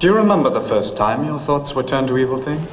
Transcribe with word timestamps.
Do 0.00 0.06
you 0.06 0.14
remember 0.14 0.48
the 0.48 0.62
first 0.62 0.96
time 0.96 1.24
your 1.24 1.38
thoughts 1.38 1.74
were 1.74 1.82
turned 1.82 2.08
to 2.08 2.16
evil 2.16 2.38
things? 2.38 2.66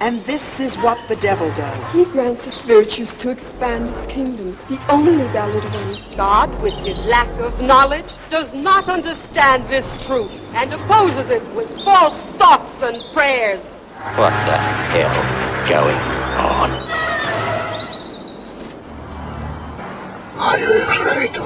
And 0.00 0.24
this 0.24 0.60
is 0.60 0.78
what 0.78 0.96
the 1.08 1.16
devil 1.16 1.46
does. 1.48 1.92
He 1.92 2.06
grants 2.06 2.48
us 2.48 2.62
virtues 2.62 3.12
to 3.12 3.28
expand 3.28 3.88
his 3.88 4.06
kingdom, 4.06 4.56
the 4.70 4.80
only 4.90 5.26
valid 5.28 5.62
one. 5.62 6.16
God, 6.16 6.48
with 6.62 6.72
his 6.86 7.06
lack 7.06 7.28
of 7.38 7.60
knowledge, 7.60 8.06
does 8.30 8.54
not 8.54 8.88
understand 8.88 9.68
this 9.68 10.02
truth 10.06 10.32
and 10.54 10.72
opposes 10.72 11.28
it 11.28 11.42
with 11.54 11.68
false 11.84 12.18
thoughts 12.38 12.82
and 12.82 13.04
prayers. 13.12 13.60
What 14.16 14.32
the 14.46 14.56
hell 14.56 15.12
is 15.42 15.68
going 15.68 15.98
on? 16.38 16.94
Are 20.44 20.58
you 20.58 20.84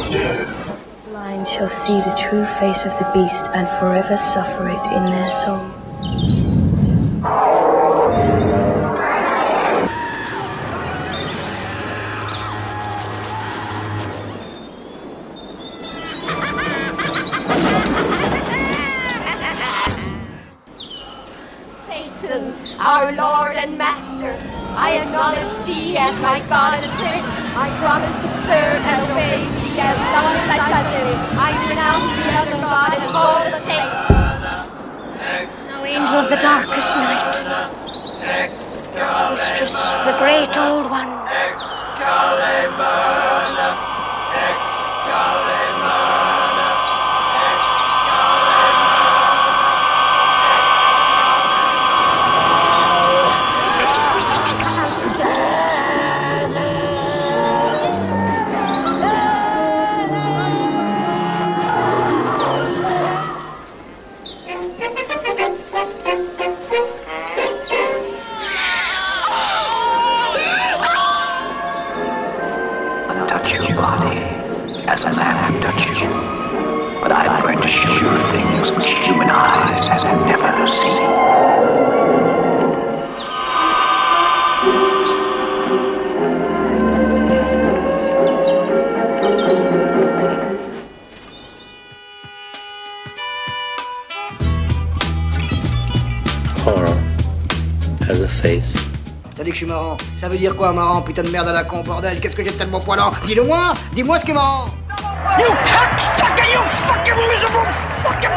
Blind 0.08 1.46
shall 1.46 1.68
see 1.68 2.00
the 2.00 2.16
true 2.18 2.46
face 2.58 2.86
of 2.86 2.92
the 2.98 3.10
beast 3.12 3.44
and 3.52 3.68
forever 3.78 4.16
suffer 4.16 4.68
it 4.68 4.86
in 4.96 5.04
their 5.04 5.30
soul. 5.30 5.60
Our 22.80 23.12
Lord 23.12 23.56
and 23.56 23.76
Master, 23.76 24.34
I 24.74 24.98
acknowledge 25.02 25.66
thee 25.66 25.96
as 25.98 26.18
my 26.22 26.40
God 26.48 26.82
and 26.82 26.92
Prince. 26.92 27.26
I 27.56 27.68
promise 27.80 28.14
to 28.22 28.28
serve 28.46 28.80
and 28.86 29.10
obey 29.10 29.57
as 29.80 29.98
long 30.14 30.34
as 30.34 30.48
I 30.50 30.58
shall 30.68 30.86
live. 30.90 31.20
I 31.38 31.50
renounce 31.68 32.10
the 32.18 32.30
other 32.38 32.58
God 32.62 32.90
and 32.98 33.10
all 33.14 33.40
the 33.46 33.60
saints. 33.66 33.94
Thou 35.68 35.84
angel 35.84 36.18
of 36.18 36.28
the 36.30 36.36
darkest 36.36 36.90
night, 36.96 37.36
mistress 39.30 39.76
of 39.92 40.06
the 40.06 40.16
great 40.18 40.56
old 40.56 40.90
one, 40.90 41.08
Touch 73.38 73.52
your 73.52 73.76
body 73.76 74.18
as 74.88 75.04
a 75.04 75.10
man 75.12 75.54
would 75.54 75.62
touch 75.62 75.86
you. 75.86 76.10
But 77.00 77.12
I'm 77.12 77.40
going 77.40 77.60
to 77.62 77.68
show 77.68 77.92
you 77.94 78.10
things 78.32 78.72
which 78.72 78.86
human 78.86 79.30
eyes 79.30 79.86
have 79.86 80.26
never 80.26 80.66
seen. 80.66 81.04
Horror 96.64 96.94
has 98.00 98.20
a 98.20 98.26
face. 98.26 98.87
Que 99.48 99.54
je 99.54 99.58
suis 99.60 99.66
marrant. 99.66 99.96
Ça 100.20 100.28
veut 100.28 100.36
dire 100.36 100.54
quoi, 100.54 100.74
marrant 100.74 101.00
Putain 101.00 101.22
de 101.22 101.30
merde 101.30 101.48
à 101.48 101.52
la 101.52 101.64
con, 101.64 101.80
bordel? 101.80 102.20
Qu'est-ce 102.20 102.36
que 102.36 102.44
j'ai 102.44 102.50
de 102.50 102.56
tellement 102.56 102.80
poilant? 102.80 103.12
Dis-le-moi 103.24 103.72
Dis-moi 103.94 104.18
ce 104.18 104.24
qui 104.26 104.32
est 104.32 104.34
marrant 104.34 104.66
You 105.38 105.46
cocksucker, 105.46 106.52
you 106.52 106.60
fucking 106.66 107.14
miserable 107.14 107.72
fucking 108.02 108.30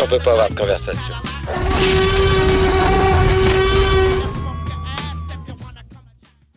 on 0.00 0.06
peut 0.06 0.18
pas 0.20 0.32
avoir 0.32 0.48
de 0.48 0.54
conversation. 0.54 1.14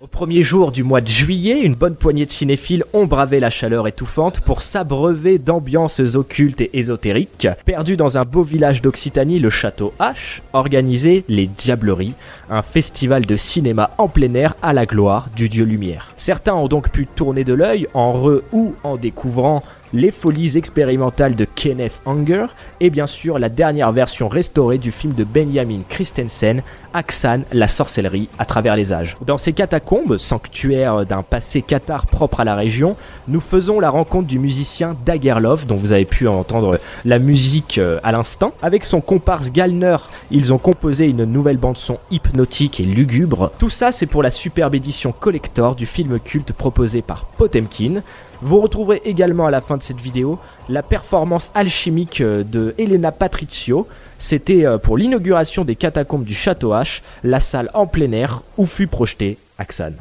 Au 0.05 0.07
premier 0.07 0.43
jour 0.43 0.71
du 0.71 0.83
mois 0.83 1.01
de 1.01 1.07
juillet, 1.07 1.61
une 1.61 1.73
bonne 1.73 1.95
poignée 1.95 2.27
de 2.27 2.31
cinéphiles 2.31 2.83
ont 2.93 3.07
bravé 3.07 3.39
la 3.39 3.49
chaleur 3.49 3.87
étouffante 3.87 4.39
pour 4.39 4.61
s'abreuver 4.61 5.39
d'ambiances 5.39 5.99
occultes 5.99 6.61
et 6.61 6.69
ésotériques. 6.77 7.47
Perdu 7.65 7.97
dans 7.97 8.19
un 8.19 8.21
beau 8.21 8.43
village 8.43 8.83
d'Occitanie, 8.83 9.39
le 9.39 9.49
château 9.49 9.95
H 9.99 10.41
organisait 10.53 11.23
les 11.27 11.47
Diableries, 11.47 12.13
un 12.51 12.61
festival 12.61 13.25
de 13.25 13.35
cinéma 13.35 13.89
en 13.97 14.07
plein 14.07 14.35
air 14.35 14.55
à 14.61 14.73
la 14.73 14.85
gloire 14.85 15.29
du 15.35 15.49
dieu 15.49 15.65
lumière. 15.65 16.13
Certains 16.17 16.53
ont 16.53 16.67
donc 16.67 16.91
pu 16.91 17.07
tourner 17.07 17.43
de 17.43 17.55
l'œil 17.55 17.87
en 17.95 18.13
re 18.13 18.41
ou 18.51 18.75
en 18.83 18.97
découvrant 18.97 19.63
les 19.93 20.11
folies 20.11 20.57
expérimentales 20.57 21.35
de 21.35 21.45
Kenneth 21.45 22.01
Anger 22.05 22.47
et 22.79 22.89
bien 22.89 23.07
sûr 23.07 23.39
la 23.39 23.49
dernière 23.49 23.91
version 23.91 24.27
restaurée 24.27 24.77
du 24.77 24.91
film 24.91 25.13
de 25.13 25.23
Benjamin 25.23 25.81
Christensen, 25.87 26.61
Aksan, 26.93 27.43
la 27.51 27.67
sorcellerie 27.67 28.29
à 28.39 28.45
travers 28.45 28.75
les 28.75 28.93
âges. 28.93 29.17
Dans 29.25 29.37
ces 29.37 29.53
catacombes, 29.53 30.17
sanctuaires 30.17 31.05
d'un 31.05 31.21
passé 31.21 31.61
cathare 31.61 32.07
propre 32.07 32.41
à 32.41 32.43
la 32.43 32.55
région, 32.55 32.95
nous 33.27 33.41
faisons 33.41 33.79
la 33.79 33.89
rencontre 33.89 34.27
du 34.27 34.39
musicien 34.39 34.95
Dagerlov, 35.05 35.65
dont 35.65 35.75
vous 35.75 35.91
avez 35.91 36.05
pu 36.05 36.27
entendre 36.27 36.79
la 37.03 37.19
musique 37.19 37.77
euh, 37.77 37.99
à 38.03 38.11
l'instant. 38.11 38.53
Avec 38.61 38.85
son 38.85 39.01
comparse 39.01 39.51
Gallner, 39.51 39.97
ils 40.31 40.53
ont 40.53 40.57
composé 40.57 41.05
une 41.05 41.25
nouvelle 41.25 41.57
bande-son 41.57 41.99
hypnotique 42.11 42.79
et 42.79 42.83
lugubre. 42.83 43.51
Tout 43.59 43.69
ça, 43.69 43.91
c'est 43.91 44.05
pour 44.05 44.23
la 44.23 44.29
superbe 44.29 44.75
édition 44.75 45.11
collector 45.11 45.75
du 45.75 45.85
film 45.85 46.19
culte 46.19 46.53
proposé 46.53 47.01
par 47.01 47.25
Potemkin. 47.25 48.01
Vous 48.45 48.61
retrouverez 48.61 49.01
également 49.05 49.47
à 49.47 49.49
la 49.49 49.59
fin 49.59 49.75
de 49.75 49.81
cette 49.81 49.99
vidéo 49.99 50.37
la 50.69 50.83
performance 50.83 51.49
alchimique 51.55 52.21
euh, 52.21 52.43
de 52.43 52.75
Elena 52.77 53.11
Patricio. 53.11 53.87
C'était 54.19 54.67
euh, 54.67 54.77
pour 54.77 54.97
l'inauguration 54.97 55.65
des 55.65 55.75
catacombes 55.75 56.23
du 56.23 56.35
Château 56.35 56.71
H, 56.71 57.01
la 57.23 57.39
salle 57.39 57.71
en 57.73 57.87
plein 57.87 58.11
air 58.11 58.43
où 58.57 58.67
fut 58.67 58.85
projeté 58.85 59.39
Axan. 59.57 59.93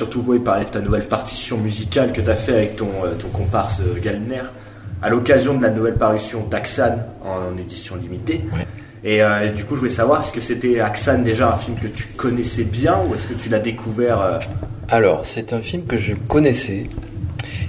Surtout 0.00 0.24
oui, 0.26 0.38
parler 0.38 0.64
de 0.64 0.70
ta 0.70 0.80
nouvelle 0.80 1.06
partition 1.06 1.58
musicale 1.58 2.12
que 2.12 2.22
tu 2.22 2.30
as 2.30 2.34
fait 2.34 2.54
avec 2.54 2.76
ton, 2.76 2.88
euh, 3.04 3.12
ton 3.18 3.28
comparse 3.28 3.80
euh, 3.80 4.00
Gallner 4.02 4.40
à 5.02 5.10
l'occasion 5.10 5.58
de 5.58 5.62
la 5.62 5.68
nouvelle 5.68 5.96
parution 5.96 6.46
d'Axan 6.50 6.96
en, 7.22 7.52
en 7.52 7.58
édition 7.58 7.96
limitée. 7.96 8.40
Et 9.04 9.22
euh, 9.22 9.50
du 9.50 9.64
coup, 9.64 9.74
je 9.74 9.80
voulais 9.80 9.90
savoir, 9.90 10.20
est-ce 10.20 10.32
que 10.32 10.40
c'était 10.40 10.80
Axan 10.80 11.18
déjà 11.18 11.52
un 11.52 11.56
film 11.56 11.76
que 11.76 11.86
tu 11.86 12.06
connaissais 12.16 12.64
bien 12.64 12.96
ou 13.06 13.14
est-ce 13.14 13.26
que 13.26 13.34
tu 13.34 13.50
l'as 13.50 13.58
découvert 13.58 14.20
euh, 14.22 14.38
Alors, 14.88 15.26
c'est 15.26 15.52
un 15.52 15.60
film 15.60 15.84
que 15.84 15.98
je 15.98 16.14
connaissais 16.14 16.86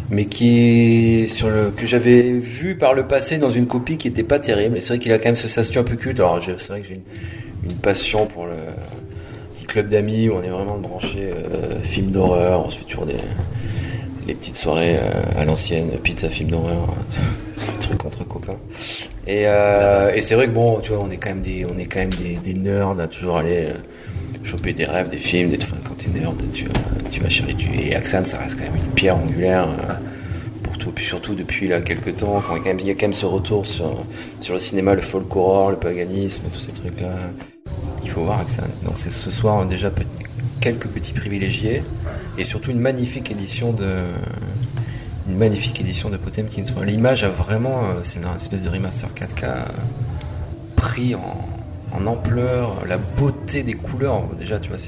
mais 0.09 0.25
qui 0.25 1.23
est 1.23 1.27
sur 1.27 1.49
le 1.49 1.71
que 1.71 1.85
j'avais 1.85 2.33
vu 2.33 2.75
par 2.75 2.93
le 2.93 3.07
passé 3.07 3.37
dans 3.37 3.49
une 3.49 3.65
copie 3.65 3.97
qui 3.97 4.09
était 4.09 4.23
pas 4.23 4.39
terrible. 4.39 4.77
Et 4.77 4.81
c'est 4.81 4.89
vrai 4.89 4.99
qu'il 4.99 5.11
a 5.13 5.17
quand 5.17 5.29
même 5.29 5.35
ce 5.37 5.47
statut 5.47 5.79
un 5.79 5.83
peu 5.83 5.95
culte. 5.95 6.19
Alors 6.19 6.41
c'est 6.57 6.67
vrai 6.67 6.81
que 6.81 6.87
j'ai 6.87 6.95
une, 6.95 7.71
une 7.71 7.77
passion 7.77 8.25
pour 8.25 8.45
le 8.45 8.57
club 9.71 9.89
d'amis 9.89 10.29
où 10.29 10.35
on 10.35 10.43
est 10.43 10.49
vraiment 10.49 10.77
branché 10.77 11.31
euh, 11.31 11.81
film 11.81 12.11
d'horreur. 12.11 12.65
On 12.65 12.69
se 12.69 12.79
fait 12.79 12.85
toujours 12.85 13.05
des 13.05 13.15
les 14.27 14.33
petites 14.35 14.57
soirées 14.57 14.97
euh, 14.97 15.39
à 15.41 15.45
l'ancienne, 15.45 15.89
pizza 16.03 16.29
film 16.29 16.51
d'horreur, 16.51 16.87
truc 17.79 18.05
entre 18.05 18.23
copains. 18.27 18.57
Et, 19.27 19.43
euh, 19.47 20.13
et 20.13 20.21
c'est 20.21 20.35
vrai 20.35 20.47
que 20.47 20.51
bon, 20.51 20.79
tu 20.79 20.91
vois, 20.91 21.03
on 21.03 21.09
est 21.09 21.17
quand 21.17 21.29
même 21.29 21.41
des, 21.41 21.65
on 21.65 21.77
est 21.77 21.85
quand 21.85 21.99
même 21.99 22.13
des, 22.13 22.35
des 22.35 22.53
nerds 22.53 22.99
à 22.99 23.07
toujours 23.07 23.37
aller 23.37 23.67
euh, 23.67 23.73
choper 24.43 24.73
des 24.73 24.85
rêves, 24.85 25.09
des 25.09 25.17
films, 25.17 25.49
des 25.49 25.57
trucs. 25.57 25.83
Quand 25.83 25.95
t'es 25.95 26.07
nerd, 26.07 26.35
tu, 26.53 26.65
tu 27.11 27.21
vas 27.21 27.29
chérir. 27.29 27.55
Tu, 27.57 27.69
et 27.79 27.95
Axan, 27.95 28.25
ça 28.25 28.37
reste 28.37 28.55
quand 28.55 28.63
même 28.63 28.75
une 28.75 28.93
pierre 28.93 29.17
angulaire 29.17 29.67
pour 30.63 30.77
tout. 30.77 30.91
Puis 30.91 31.05
surtout 31.05 31.35
depuis 31.35 31.67
là 31.67 31.81
quelques 31.81 32.17
temps, 32.17 32.41
quand 32.45 32.55
il 32.55 32.85
y 32.85 32.91
a 32.91 32.93
quand 32.93 33.01
même, 33.01 33.13
ce 33.13 33.25
retour 33.25 33.65
sur, 33.65 34.03
sur 34.39 34.53
le 34.53 34.59
cinéma, 34.59 34.95
le 34.95 35.01
folk 35.01 35.35
horror, 35.35 35.71
le 35.71 35.77
paganisme, 35.77 36.43
tous 36.53 36.59
ces 36.61 36.71
trucs-là. 36.71 37.15
Il 37.60 37.60
faut 38.11 38.23
voir. 38.23 38.45
Donc 38.83 38.93
c'est 38.95 39.09
ce 39.09 39.31
soir 39.31 39.65
déjà 39.65 39.91
quelques 40.59 40.87
petits 40.87 41.13
privilégiés 41.13 41.83
et 42.37 42.43
surtout 42.43 42.71
une 42.71 42.79
magnifique 42.79 43.31
édition 43.31 43.73
de 43.73 44.05
une 45.29 45.37
magnifique 45.37 45.79
édition 45.79 46.09
de 46.09 46.17
Potemkin. 46.17 46.63
L'image 46.83 47.23
a 47.23 47.29
vraiment, 47.29 47.83
euh, 47.83 47.99
c'est 48.03 48.19
une 48.19 48.27
espèce 48.35 48.63
de 48.63 48.69
remaster 48.69 49.09
4K 49.09 49.43
euh, 49.43 49.63
pris 50.75 51.15
en, 51.15 51.47
en 51.93 52.07
ampleur, 52.07 52.85
la 52.87 52.97
beauté 52.97 53.63
des 53.63 53.73
couleurs. 53.73 54.23
Déjà, 54.37 54.59
tu 54.59 54.69
vois, 54.69 54.79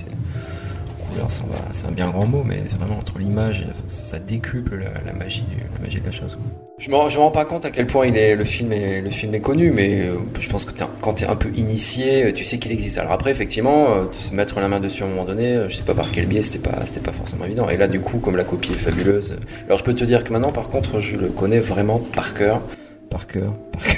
couleur, 1.14 1.28
c'est 1.74 1.86
un- 1.88 1.92
bien 1.92 2.10
grand 2.10 2.26
mot, 2.26 2.44
mais 2.46 2.64
c'est 2.70 2.78
vraiment 2.78 2.98
entre 2.98 3.20
l'image, 3.20 3.62
et 3.62 3.66
ça, 3.90 4.20
décuple 4.20 4.76
la, 4.78 5.02
la 5.06 5.14
magie, 5.18 5.42
du- 5.44 5.58
la 5.58 5.80
magie 5.86 6.00
de 6.00 6.06
la 6.06 6.12
chose. 6.12 6.38
Je 6.80 6.90
me, 6.90 6.96
je 7.10 7.18
me 7.18 7.22
rends 7.22 7.32
pas 7.32 7.46
compte 7.46 7.66
à 7.66 7.72
quel 7.72 7.88
point 7.88 8.08
il 8.08 8.18
est, 8.18 8.36
le 8.36 8.44
film 8.46 8.74
est, 8.74 9.02
le 9.02 9.10
film 9.10 9.34
est 9.36 9.40
connu, 9.42 9.72
mais 9.72 10.02
euh, 10.02 10.16
je 10.40 10.50
pense 10.50 10.66
que 10.66 10.72
quand 11.02 11.14
t'es 11.14 11.26
un 11.26 11.36
peu 11.36 11.50
initié, 11.56 12.26
euh, 12.26 12.32
tu 12.34 12.44
sais 12.44 12.58
qu'il 12.58 12.72
existe. 12.72 12.98
Alors 12.98 13.12
après, 13.14 13.32
effectivement, 13.32 13.92
euh, 13.94 14.06
se 14.12 14.34
mettre 14.34 14.60
la 14.60 14.68
main 14.68 14.80
dessus 14.80 15.04
à 15.04 15.06
un 15.06 15.10
moment 15.10 15.26
donné, 15.26 15.66
je 15.70 15.76
sais 15.76 15.84
pas 15.84 15.94
par 15.94 16.12
quel 16.12 16.26
biais, 16.26 16.44
c'était 16.44 16.60
pas, 16.68 16.86
c'était 16.86 17.00
pas 17.00 17.12
forcément 17.14 17.46
évident. 17.46 17.70
Et 17.70 17.78
là, 17.78 17.88
du 17.88 18.00
coup, 18.00 18.18
comme 18.18 18.36
la 18.36 18.44
copie 18.44 18.72
est 18.72 18.76
fabuleuse, 18.76 19.38
alors 19.68 19.78
je 19.80 19.84
peux 19.84 19.94
te 19.94 20.04
dire 20.04 20.24
que 20.24 20.34
maintenant, 20.34 20.52
par 20.52 20.70
contre, 20.70 21.00
je 21.00 21.16
le 21.16 21.28
connais 21.30 21.60
vraiment 21.60 22.00
par 22.00 22.34
cœur, 22.34 22.62
par 23.10 23.28
cœur, 23.28 23.54
par 23.72 23.84
cœur. 23.84 23.96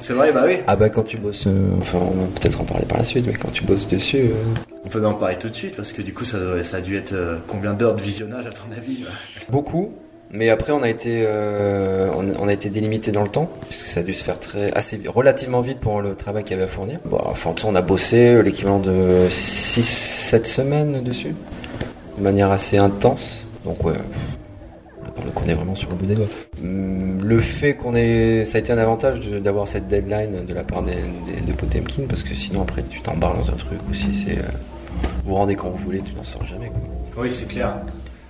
C'est 0.00 0.12
vrai, 0.12 0.30
bah 0.32 0.44
oui. 0.46 0.58
Ah 0.66 0.76
bah 0.76 0.88
quand 0.88 1.02
tu 1.02 1.16
bosses, 1.16 1.46
euh, 1.46 1.68
enfin 1.80 1.98
on 2.00 2.10
va 2.22 2.26
peut-être 2.40 2.60
en 2.60 2.64
parler 2.64 2.84
par 2.86 2.98
la 2.98 3.04
suite, 3.04 3.26
mais 3.26 3.32
quand 3.32 3.50
tu 3.52 3.64
bosses 3.64 3.88
dessus, 3.88 4.18
euh, 4.18 4.34
On 4.84 4.88
peut 4.88 5.04
en 5.04 5.14
parler 5.14 5.36
tout 5.36 5.48
de 5.48 5.54
suite 5.56 5.74
parce 5.76 5.92
que 5.92 6.02
du 6.02 6.12
coup, 6.14 6.24
ça, 6.24 6.38
ça 6.62 6.76
a 6.76 6.80
dû 6.80 6.96
être 6.96 7.12
euh, 7.12 7.38
combien 7.48 7.72
d'heures 7.74 7.94
de 7.96 8.02
visionnage 8.02 8.46
à 8.46 8.50
ton 8.50 8.64
avis 8.76 9.02
là? 9.02 9.08
Beaucoup. 9.48 9.92
Mais 10.32 10.50
après 10.50 10.72
on 10.72 10.82
a 10.82 10.88
été, 10.88 11.22
euh, 11.24 12.08
on, 12.16 12.24
on 12.40 12.48
a 12.48 12.52
été 12.52 12.68
délimité 12.68 13.12
dans 13.12 13.22
le 13.22 13.28
temps 13.28 13.48
puisque 13.68 13.86
ça 13.86 14.00
a 14.00 14.02
dû 14.02 14.12
se 14.12 14.24
faire 14.24 14.40
très, 14.40 14.72
assez, 14.72 15.00
relativement 15.06 15.60
vite 15.60 15.78
pour 15.78 16.00
le 16.02 16.14
travail 16.16 16.42
qu'il 16.42 16.52
y 16.52 16.54
avait 16.54 16.64
à 16.64 16.68
fournir. 16.68 16.98
Bon, 17.04 17.18
enfin 17.24 17.54
on 17.64 17.74
a 17.76 17.80
bossé 17.82 18.42
l'équivalent 18.42 18.80
de 18.80 19.28
6-7 19.30 20.44
semaines 20.44 21.02
dessus, 21.04 21.34
de 22.18 22.22
manière 22.22 22.50
assez 22.50 22.76
intense. 22.76 23.46
Donc 23.64 23.84
ouais, 23.84 23.94
on 25.20 25.24
le 25.24 25.30
connaît 25.30 25.54
vraiment 25.54 25.74
sur 25.74 25.88
le 25.90 25.96
bout 25.96 26.06
des 26.06 26.14
doigts. 26.14 26.26
Hum, 26.62 27.22
Le 27.22 27.40
fait 27.40 27.74
qu'on 27.74 27.94
ait, 27.94 28.44
ça 28.44 28.58
a 28.58 28.60
été 28.60 28.72
un 28.72 28.78
avantage 28.78 29.20
d'avoir 29.20 29.66
cette 29.68 29.88
deadline 29.88 30.44
de 30.44 30.54
la 30.54 30.62
part 30.64 30.82
des, 30.82 30.92
des- 30.92 31.40
de 31.46 31.52
Potemkin 31.56 32.02
parce 32.08 32.22
que 32.22 32.34
sinon 32.34 32.62
après 32.62 32.82
tu 32.90 33.00
t'embarques 33.00 33.38
dans 33.38 33.50
un 33.50 33.56
truc 33.56 33.78
ou 33.90 33.94
si 33.94 34.12
c'est, 34.14 34.38
euh, 34.38 34.42
vous 35.24 35.34
rendez 35.34 35.56
quand 35.56 35.70
vous 35.70 35.78
voulez, 35.78 36.00
tu 36.00 36.14
n'en 36.14 36.24
sors 36.24 36.44
jamais. 36.46 36.68
Quoi. 36.68 37.22
Oui, 37.24 37.32
c'est 37.32 37.46
clair. 37.48 37.76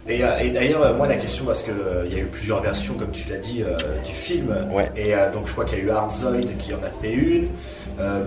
Et, 0.08 0.22
euh, 0.22 0.38
et 0.38 0.50
d'ailleurs, 0.50 0.82
euh, 0.82 0.96
moi, 0.96 1.08
la 1.08 1.16
question, 1.16 1.44
parce 1.46 1.64
qu'il 1.64 1.74
il 2.08 2.12
y 2.16 2.20
a 2.20 2.22
eu 2.22 2.26
plusieurs 2.26 2.62
versions, 2.62 2.94
comme 2.94 3.10
tu 3.10 3.28
l'as 3.28 3.38
dit, 3.38 3.64
euh, 3.64 3.76
du 4.06 4.12
film. 4.12 4.54
Ouais. 4.72 4.88
Et 4.96 5.12
euh, 5.16 5.32
donc, 5.32 5.48
je 5.48 5.52
crois 5.52 5.64
qu'il 5.64 5.78
y 5.78 5.80
a 5.80 5.84
eu 5.84 5.90
Hardzoid 5.90 6.42
qui 6.60 6.72
en 6.72 6.78
a 6.78 6.90
fait 7.02 7.12
une. 7.12 7.48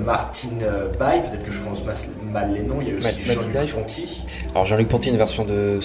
Martin 0.05 0.49
Bay, 0.99 1.21
peut-être 1.29 1.45
que 1.45 1.51
je 1.53 1.59
prononce 1.61 1.83
mal 2.33 2.53
les 2.53 2.63
noms. 2.63 2.79
Il 2.81 2.89
y 2.89 2.91
a 2.91 2.97
aussi 2.97 3.21
Jean-Luc. 3.21 3.71
Ponty. 3.73 4.23
Alors 4.51 4.65
Jean-Luc 4.65 4.87
Ponty, 4.89 5.09
une 5.09 5.17
version 5.17 5.45
de 5.45 5.79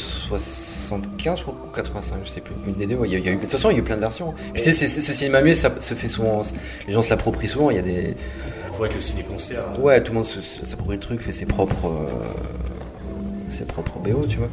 75, 0.85 1.39
je 1.39 1.43
crois, 1.43 1.55
ou 1.55 1.75
85, 1.75 2.17
je 2.25 2.31
sais 2.31 2.41
plus. 2.41 2.55
Une 2.67 2.75
des 2.75 2.87
deux. 2.87 2.97
ouais, 2.97 3.09
Il 3.09 3.13
y 3.13 3.17
a, 3.17 3.19
il 3.19 3.25
y 3.25 3.29
a 3.29 3.33
eu, 3.33 3.37
de 3.37 3.41
toute 3.41 3.51
façon, 3.51 3.71
il 3.71 3.75
y 3.75 3.77
a 3.77 3.79
eu 3.81 3.83
plein 3.83 3.97
de 3.97 4.01
versions. 4.01 4.35
Tu 4.55 4.73
sais, 4.73 4.87
ce 4.87 5.13
cinéma 5.13 5.41
muet, 5.43 5.55
ça 5.55 5.73
se 5.81 5.95
fait 5.95 6.09
souvent. 6.09 6.43
Les 6.87 6.93
gens 6.93 7.03
se 7.03 7.11
l'approprient 7.11 7.49
souvent. 7.49 7.71
Il 7.71 7.77
y 7.77 7.81
a 7.81 7.83
des. 7.83 8.15
Voit 8.77 8.87
avec 8.87 8.97
le 8.97 9.01
ciné-concert. 9.03 9.63
hein. 9.77 9.81
Ouais, 9.81 10.03
tout 10.03 10.13
le 10.13 10.19
monde 10.19 10.27
s'approprie 10.27 10.97
le 10.97 11.01
truc, 11.01 11.21
fait 11.21 11.33
ses 11.33 11.47
propres. 11.47 11.87
euh, 11.87 13.51
ses 13.51 13.65
propres 13.65 13.99
BO, 14.01 14.27
tu 14.27 14.37
vois. 14.39 14.49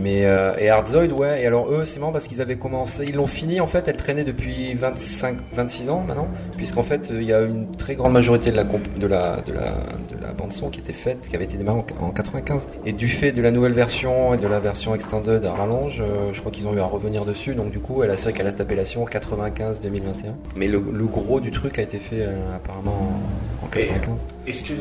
Mais 0.00 0.24
euh, 0.24 0.54
et 0.58 0.70
Hardzoid, 0.70 1.12
ouais. 1.12 1.42
Et 1.42 1.46
alors 1.46 1.70
eux, 1.70 1.84
c'est 1.84 2.00
marrant 2.00 2.12
parce 2.12 2.26
qu'ils 2.26 2.40
avaient 2.40 2.56
commencé, 2.56 3.04
ils 3.06 3.14
l'ont 3.14 3.26
fini 3.26 3.60
en 3.60 3.66
fait. 3.66 3.86
Elle 3.88 3.96
traînait 3.96 4.24
depuis 4.24 4.74
25, 4.74 5.36
26 5.52 5.90
ans 5.90 6.04
maintenant, 6.06 6.28
puisqu'en 6.56 6.82
fait 6.82 7.10
euh, 7.10 7.20
il 7.20 7.26
y 7.28 7.32
a 7.32 7.40
une 7.42 7.70
très 7.76 7.94
grande 7.96 8.12
majorité 8.12 8.50
de 8.50 8.56
la 8.56 8.64
comp- 8.64 8.98
de 8.98 9.06
la 9.06 9.36
de 9.46 9.52
la 9.52 9.72
de 10.10 10.22
la 10.22 10.32
bande 10.32 10.52
son 10.52 10.70
qui 10.70 10.80
était 10.80 10.92
faite, 10.92 11.28
qui 11.28 11.36
avait 11.36 11.44
été 11.44 11.56
démarrée 11.56 11.82
en, 12.00 12.06
en 12.06 12.10
95. 12.10 12.68
Et 12.86 12.92
du 12.92 13.08
fait 13.08 13.32
de 13.32 13.42
la 13.42 13.50
nouvelle 13.50 13.72
version 13.72 14.32
et 14.34 14.38
de 14.38 14.46
la 14.46 14.58
version 14.60 14.94
extended 14.94 15.44
à 15.44 15.52
rallonge, 15.52 16.00
euh, 16.00 16.32
je 16.32 16.40
crois 16.40 16.50
qu'ils 16.52 16.66
ont 16.66 16.74
eu 16.74 16.80
à 16.80 16.84
revenir 16.86 17.24
dessus. 17.24 17.54
Donc 17.54 17.70
du 17.70 17.78
coup, 17.80 18.02
elle 18.02 18.10
a 18.10 18.16
c'est 18.16 18.24
vrai 18.24 18.32
qu'elle 18.32 18.46
a 18.46 18.50
cette 18.50 18.60
appellation 18.62 19.04
95-2021. 19.04 20.32
Mais 20.56 20.66
le, 20.68 20.82
le 20.92 21.04
gros 21.06 21.40
du 21.40 21.50
truc 21.50 21.78
a 21.78 21.82
été 21.82 21.98
fait 21.98 22.22
euh, 22.22 22.56
apparemment 22.56 23.20
en, 23.62 23.66
en 23.66 23.68
95. 23.68 24.14
Est-ce 24.46 24.62
que 24.64 24.72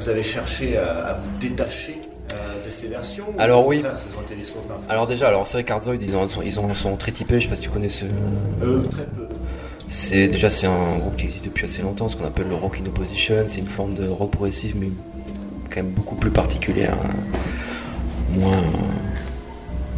vous 0.00 0.08
avez 0.08 0.22
cherché 0.22 0.76
à 0.76 1.14
vous 1.14 1.38
détacher 1.40 2.00
ces 2.74 2.88
versions 2.88 3.24
ou 3.34 3.40
Alors 3.40 3.66
oui. 3.66 3.82
ont 3.84 4.88
Alors 4.88 5.06
déjà, 5.06 5.28
alors 5.28 5.46
c'est 5.46 5.62
vrai 5.62 5.96
ils 6.00 6.16
en 6.16 6.28
sont, 6.28 6.42
ils 6.42 6.52
sont 6.52 6.96
très 6.96 7.12
typés, 7.12 7.40
je 7.40 7.44
sais 7.44 7.50
pas 7.50 7.56
si 7.56 7.62
tu 7.62 7.70
connais 7.70 7.88
ce... 7.88 8.04
Euh, 8.62 8.82
très 8.90 9.04
peu. 9.04 9.26
C'est 9.88 10.28
déjà 10.28 10.50
c'est 10.50 10.66
un 10.66 10.98
groupe 10.98 11.16
qui 11.16 11.26
existe 11.26 11.44
depuis 11.44 11.66
assez 11.66 11.82
longtemps, 11.82 12.08
ce 12.08 12.16
qu'on 12.16 12.26
appelle 12.26 12.48
le 12.48 12.56
rock 12.56 12.78
in 12.82 12.86
opposition. 12.86 13.36
C'est 13.46 13.60
une 13.60 13.68
forme 13.68 13.94
de 13.94 14.08
rock 14.08 14.32
progressif, 14.32 14.74
mais 14.74 14.88
quand 15.70 15.82
même 15.82 15.92
beaucoup 15.92 16.16
plus 16.16 16.30
particulière, 16.30 16.94
hein. 17.04 17.10
moins 18.30 18.62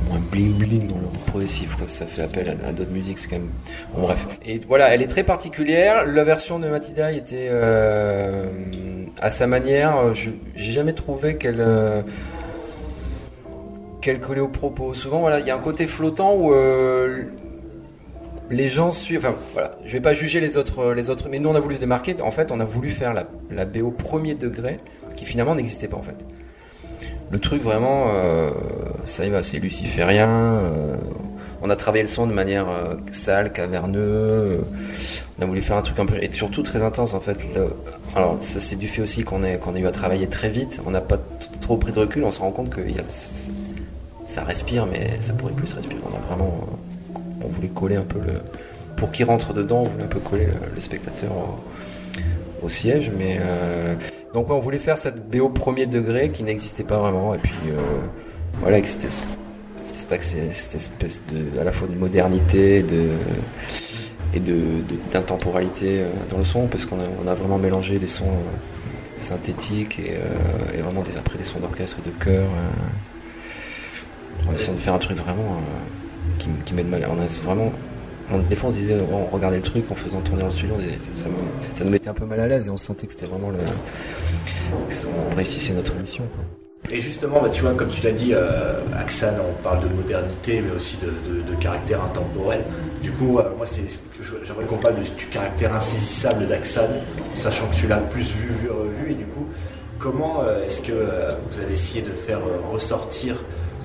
moins 0.08 0.20
bling 0.30 0.54
bling 0.54 0.86
dans 0.86 0.98
le 0.98 1.06
rock 1.06 1.24
progressif. 1.26 1.74
Quoi. 1.76 1.88
Ça 1.88 2.04
fait 2.06 2.22
appel 2.22 2.48
à, 2.48 2.68
à 2.68 2.72
d'autres 2.72 2.90
musiques, 2.92 3.18
c'est 3.18 3.28
quand 3.28 3.36
même. 3.36 3.50
Bon, 3.94 4.02
bref. 4.02 4.26
Et 4.44 4.58
voilà, 4.66 4.92
elle 4.92 5.02
est 5.02 5.08
très 5.08 5.24
particulière. 5.24 6.04
La 6.04 6.24
version 6.24 6.58
de 6.58 6.68
Matida 6.68 7.12
était 7.12 7.48
euh, 7.50 8.50
à 9.20 9.30
sa 9.30 9.46
manière. 9.46 10.14
Je 10.14 10.30
j'ai 10.56 10.72
jamais 10.72 10.92
trouvé 10.92 11.36
qu'elle 11.36 11.60
euh, 11.60 12.02
qu'elle 14.06 14.20
collait 14.20 14.40
au 14.40 14.46
propos. 14.48 14.94
Souvent, 14.94 15.18
voilà, 15.20 15.40
il 15.40 15.46
y 15.46 15.50
a 15.50 15.56
un 15.56 15.60
côté 15.60 15.88
flottant 15.88 16.34
où 16.36 16.54
euh, 16.54 17.24
les 18.50 18.68
gens 18.68 18.92
suivent. 18.92 19.18
Enfin, 19.26 19.34
voilà, 19.52 19.72
je 19.84 19.92
vais 19.92 20.00
pas 20.00 20.12
juger 20.12 20.38
les 20.38 20.56
autres, 20.56 20.92
les 20.94 21.10
autres, 21.10 21.26
mais 21.28 21.40
nous 21.40 21.48
on 21.48 21.56
a 21.56 21.60
voulu 21.60 21.74
se 21.74 21.80
démarquer. 21.80 22.14
En 22.22 22.30
fait, 22.30 22.52
on 22.52 22.60
a 22.60 22.64
voulu 22.64 22.90
faire 22.90 23.12
la, 23.12 23.26
la 23.50 23.64
BO 23.64 23.90
premier 23.90 24.36
degré, 24.36 24.78
qui 25.16 25.24
finalement 25.24 25.56
n'existait 25.56 25.88
pas 25.88 25.96
en 25.96 26.02
fait. 26.02 26.14
Le 27.32 27.40
truc 27.40 27.60
vraiment, 27.60 28.06
euh, 28.10 28.50
ça 29.06 29.26
y 29.26 29.30
va, 29.30 29.42
c'est 29.42 29.58
luciférien. 29.58 30.28
euh, 30.30 30.96
on 31.62 31.70
a 31.70 31.74
travaillé 31.74 32.02
le 32.04 32.08
son 32.08 32.28
de 32.28 32.32
manière 32.32 32.68
euh, 32.68 32.94
sale, 33.10 33.52
caverneux. 33.52 33.98
euh, 34.00 34.58
on 35.36 35.42
a 35.42 35.46
voulu 35.46 35.62
faire 35.62 35.76
un 35.78 35.82
truc 35.82 35.98
un 35.98 36.06
peu 36.06 36.14
et 36.22 36.30
surtout 36.32 36.62
très 36.62 36.82
intense 36.82 37.12
en 37.12 37.18
fait. 37.20 37.44
Alors 38.14 38.36
ça 38.40 38.60
c'est 38.60 38.76
du 38.76 38.86
fait 38.86 39.02
aussi 39.02 39.24
qu'on 39.24 39.42
est 39.42 39.58
a 39.60 39.78
eu 39.78 39.86
à 39.86 39.90
travailler 39.90 40.28
très 40.28 40.50
vite. 40.50 40.80
On 40.86 40.90
n'a 40.90 41.00
pas 41.00 41.18
trop 41.60 41.76
pris 41.76 41.90
de 41.90 41.98
recul. 41.98 42.22
On 42.22 42.30
se 42.30 42.38
rend 42.38 42.52
compte 42.52 42.70
que 42.70 42.80
ça 44.36 44.44
respire, 44.44 44.84
mais 44.84 45.16
ça 45.20 45.32
pourrait 45.32 45.54
plus 45.54 45.72
respirer. 45.72 45.96
On 46.04 46.14
a 46.14 46.20
vraiment, 46.28 46.60
on 47.42 47.48
voulait 47.48 47.68
coller 47.68 47.96
un 47.96 48.02
peu 48.02 48.18
le, 48.18 48.34
pour 48.98 49.10
qu'il 49.10 49.24
rentre 49.24 49.54
dedans, 49.54 49.80
on 49.80 49.84
voulait 49.84 50.04
un 50.04 50.08
peu 50.08 50.20
coller 50.20 50.46
le, 50.74 50.80
spectateur 50.82 51.30
au, 52.62 52.68
siège, 52.68 53.10
mais 53.16 53.38
euh, 53.40 53.94
donc 54.34 54.50
on 54.50 54.58
voulait 54.58 54.78
faire 54.78 54.98
cette 54.98 55.30
BO 55.30 55.48
premier 55.48 55.86
degré 55.86 56.30
qui 56.30 56.42
n'existait 56.42 56.82
pas 56.82 56.98
vraiment, 56.98 57.32
et 57.32 57.38
puis 57.38 57.54
euh, 57.70 57.78
voilà, 58.60 58.82
c'était 58.84 59.08
cette 59.94 60.74
espèce 60.74 61.22
de, 61.32 61.58
à 61.58 61.64
la 61.64 61.72
fois 61.72 61.88
de 61.88 61.94
modernité, 61.94 62.82
de 62.82 63.04
et 64.34 64.40
de 64.40 64.52
de- 64.52 65.12
d'intemporalité 65.12 66.00
euh, 66.00 66.10
dans 66.30 66.38
le 66.38 66.44
son, 66.44 66.66
parce 66.66 66.84
qu'on 66.84 66.98
a, 66.98 67.34
vraiment 67.34 67.56
mélangé 67.56 67.98
des 67.98 68.08
sons 68.08 68.36
synthétiques 69.18 69.98
et, 69.98 70.12
vraiment 70.82 71.00
des, 71.00 71.16
après 71.16 71.38
des 71.38 71.44
sons 71.44 71.60
d'orchestre 71.60 71.96
et 72.04 72.08
de 72.10 72.14
chœur. 72.22 72.48
On 74.48 74.54
essaie 74.54 74.72
de 74.72 74.78
faire 74.78 74.94
un 74.94 74.98
truc 74.98 75.16
vraiment 75.18 75.56
euh, 75.56 76.44
qui, 76.64 76.74
met 76.74 76.84
de 76.84 76.88
mal. 76.88 77.06
On 77.10 77.20
a 77.20 77.26
vraiment. 77.42 77.72
on- 78.32 78.38
des 78.38 78.56
fois, 78.56 78.70
on 78.70 78.72
se 78.72 78.78
disait, 78.78 78.98
on 79.12 79.24
regardait 79.26 79.56
le 79.56 79.62
truc 79.62 79.90
en 79.90 79.94
faisant 79.94 80.20
tourner 80.20 80.44
le 80.44 80.50
studio, 80.50 80.74
ça, 81.16 81.84
nous 81.84 81.90
mettait 81.90 82.08
un 82.08 82.14
peu 82.14 82.24
mal 82.24 82.40
à 82.40 82.46
l'aise 82.46 82.68
et 82.68 82.70
on 82.70 82.76
sentait 82.76 83.06
que 83.06 83.12
c'était 83.12 83.26
vraiment 83.26 83.50
le. 83.50 83.58
On 84.72 85.34
réussissait 85.34 85.72
notre 85.72 85.94
mission. 85.94 86.24
Et 86.90 87.00
justement, 87.00 87.40
bah, 87.42 87.48
tu 87.52 87.62
vois, 87.62 87.74
comme 87.74 87.90
tu 87.90 88.02
l'as 88.02 88.12
dit, 88.12 88.32
euh, 88.32 88.80
on 88.84 89.62
parle 89.62 89.82
de 89.82 89.94
modernité, 89.94 90.60
mais 90.60 90.74
aussi 90.74 90.96
de, 90.98 91.54
caractère 91.60 92.02
intemporel. 92.02 92.62
Du 93.02 93.10
coup, 93.10 93.38
euh, 93.38 93.42
moi, 93.56 93.66
j'aimerais 94.44 94.64
qu'on 94.66 94.76
parle 94.76 94.94
du, 94.96 95.26
caractère 95.26 95.74
insaisissable 95.74 96.46
d'Axan, 96.46 96.88
sachant 97.34 97.66
que 97.68 97.74
tu 97.74 97.88
l'as 97.88 97.96
plus 97.96 98.30
vu, 98.30 98.52
vu, 98.54 98.70
revu. 98.70 99.10
Et 99.10 99.14
du 99.14 99.24
coup, 99.24 99.46
comment 99.98 100.42
euh, 100.42 100.64
est-ce 100.64 100.80
que 100.80 100.92
vous 100.92 101.60
avez 101.60 101.74
essayé 101.74 102.02
de 102.02 102.10
faire 102.10 102.40
ressortir 102.70 103.42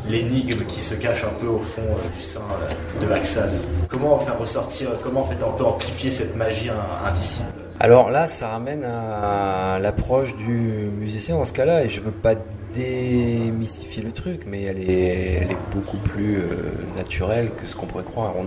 l'énigme 0.09 0.65
qui 0.65 0.81
se 0.81 0.95
cache 0.95 1.23
un 1.23 1.33
peu 1.39 1.47
au 1.47 1.59
fond 1.59 1.81
euh, 1.83 2.17
du 2.17 2.21
sein 2.23 2.41
euh, 2.41 3.05
de 3.05 3.11
Axan. 3.11 3.41
Comment 3.89 4.17
faire 4.19 4.37
ressortir, 4.39 4.89
comment 5.03 5.21
en 5.21 5.25
fait 5.25 5.37
on 5.45 5.51
peut 5.57 5.65
amplifier 5.65 6.11
cette 6.11 6.35
magie 6.35 6.69
in- 6.69 7.07
indicible? 7.07 7.47
Alors 7.79 8.11
là, 8.11 8.27
ça 8.27 8.49
ramène 8.49 8.83
à 8.83 9.79
l'approche 9.79 10.35
du 10.35 10.51
musicien 10.99 11.35
dans 11.37 11.45
ce 11.45 11.53
cas-là, 11.53 11.83
et 11.85 11.89
je 11.89 11.99
veux 11.99 12.11
pas 12.11 12.35
démystifier 12.75 14.03
le 14.03 14.11
truc, 14.11 14.43
mais 14.47 14.61
elle 14.63 14.77
est, 14.79 15.33
elle 15.41 15.51
est 15.51 15.57
beaucoup 15.73 15.97
plus 15.97 16.37
euh, 16.37 16.45
naturelle 16.95 17.51
que 17.59 17.67
ce 17.67 17.75
qu'on 17.75 17.87
pourrait 17.87 18.03
croire. 18.03 18.33
On- 18.37 18.45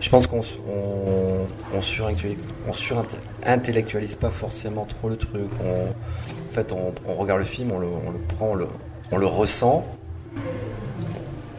Je 0.00 0.10
pense 0.10 0.26
qu'on 0.26 0.40
s- 0.40 0.58
on, 0.68 1.46
on 1.76 2.72
surintellectualise, 2.72 4.16
pas 4.16 4.30
forcément 4.30 4.84
trop 4.86 5.08
le 5.08 5.16
truc. 5.16 5.48
On- 5.64 5.88
en 5.90 6.52
fait, 6.54 6.72
on, 6.72 7.14
regarde 7.14 7.40
le 7.40 7.46
film, 7.46 7.70
on 7.72 7.78
le, 7.78 7.88
prend, 8.36 8.54
le, 8.54 8.66
on 9.12 9.16
le 9.18 9.26
ressent, 9.26 9.84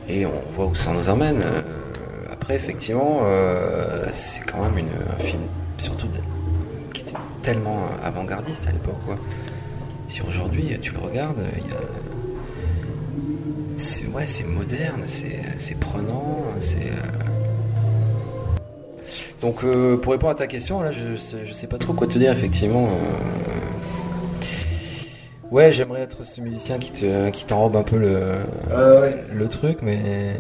et 0.08 0.26
on 0.26 0.32
voit 0.56 0.66
où 0.66 0.76
ça 0.76 0.92
nous 0.94 1.10
emmène. 1.10 1.42
Euh, 1.44 1.62
après, 2.32 2.56
effectivement, 2.56 3.22
euh, 3.24 4.06
c'est 4.14 4.42
quand 4.42 4.64
même 4.64 4.86
un 5.10 5.24
film, 5.24 5.42
surtout 5.78 6.08
qui 6.94 7.02
était 7.02 7.12
tellement 7.42 7.88
avant-gardiste 8.04 8.68
à 8.68 8.72
l'époque. 8.72 9.18
Si 10.10 10.22
aujourd'hui 10.22 10.78
tu 10.82 10.94
le 10.94 11.00
regardes, 11.00 11.44
c'est 13.78 14.06
ouais, 14.08 14.28
c'est 14.28 14.46
moderne, 14.46 15.02
c'est, 15.58 15.80
prenant, 15.80 16.44
c'est. 16.60 16.78
euh, 16.92 17.02
Donc 19.42 19.66
pour 20.02 20.12
répondre 20.14 20.32
à 20.32 20.36
ta 20.36 20.48
question, 20.48 20.82
là, 20.82 20.92
je 20.92 21.16
je 21.46 21.54
sais 21.54 21.68
pas 21.68 21.78
trop 21.78 21.94
quoi 21.94 22.08
te 22.08 22.18
dire 22.18 22.32
effectivement. 22.32 22.90
Ouais, 25.52 25.72
j'aimerais 25.72 26.02
être 26.02 26.26
ce 26.26 26.42
musicien 26.42 26.80
qui 26.80 26.92
te, 26.92 27.30
qui 27.30 27.46
t'enrobe 27.46 27.76
un 27.76 27.84
peu 27.84 27.98
le, 27.98 28.20
Euh, 28.72 29.02
ouais. 29.02 29.24
le 29.34 29.48
truc, 29.48 29.80
mais 29.82 30.40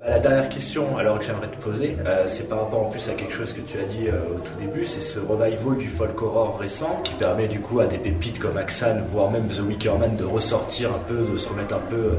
Bah, 0.00 0.10
La 0.10 0.18
dernière 0.20 0.48
question 0.48 0.96
alors 0.96 1.18
que 1.18 1.24
j'aimerais 1.24 1.48
te 1.48 1.56
poser, 1.56 1.96
euh, 2.06 2.24
c'est 2.28 2.48
par 2.48 2.60
rapport 2.60 2.86
en 2.86 2.88
plus 2.88 3.08
à 3.08 3.14
quelque 3.14 3.34
chose 3.34 3.52
que 3.52 3.60
tu 3.60 3.78
as 3.78 3.84
dit 3.84 4.06
euh, 4.08 4.36
au 4.36 4.38
tout 4.38 4.54
début, 4.60 4.84
c'est 4.84 5.00
ce 5.00 5.18
revival 5.18 5.76
du 5.78 5.88
folk 5.88 6.20
horror 6.22 6.58
récent 6.58 7.00
qui 7.04 7.14
permet 7.14 7.48
du 7.48 7.60
coup 7.60 7.80
à 7.80 7.86
des 7.86 7.98
pépites 7.98 8.38
comme 8.38 8.56
Axan, 8.56 8.98
voire 9.10 9.30
même 9.30 9.48
The 9.48 9.60
Wicker 9.60 9.98
Man 9.98 10.14
de 10.16 10.24
ressortir 10.24 10.90
un 10.90 10.98
peu, 11.08 11.26
de 11.32 11.36
se 11.36 11.48
remettre 11.48 11.74
un 11.74 11.90
peu 11.90 11.96
euh, 11.96 12.12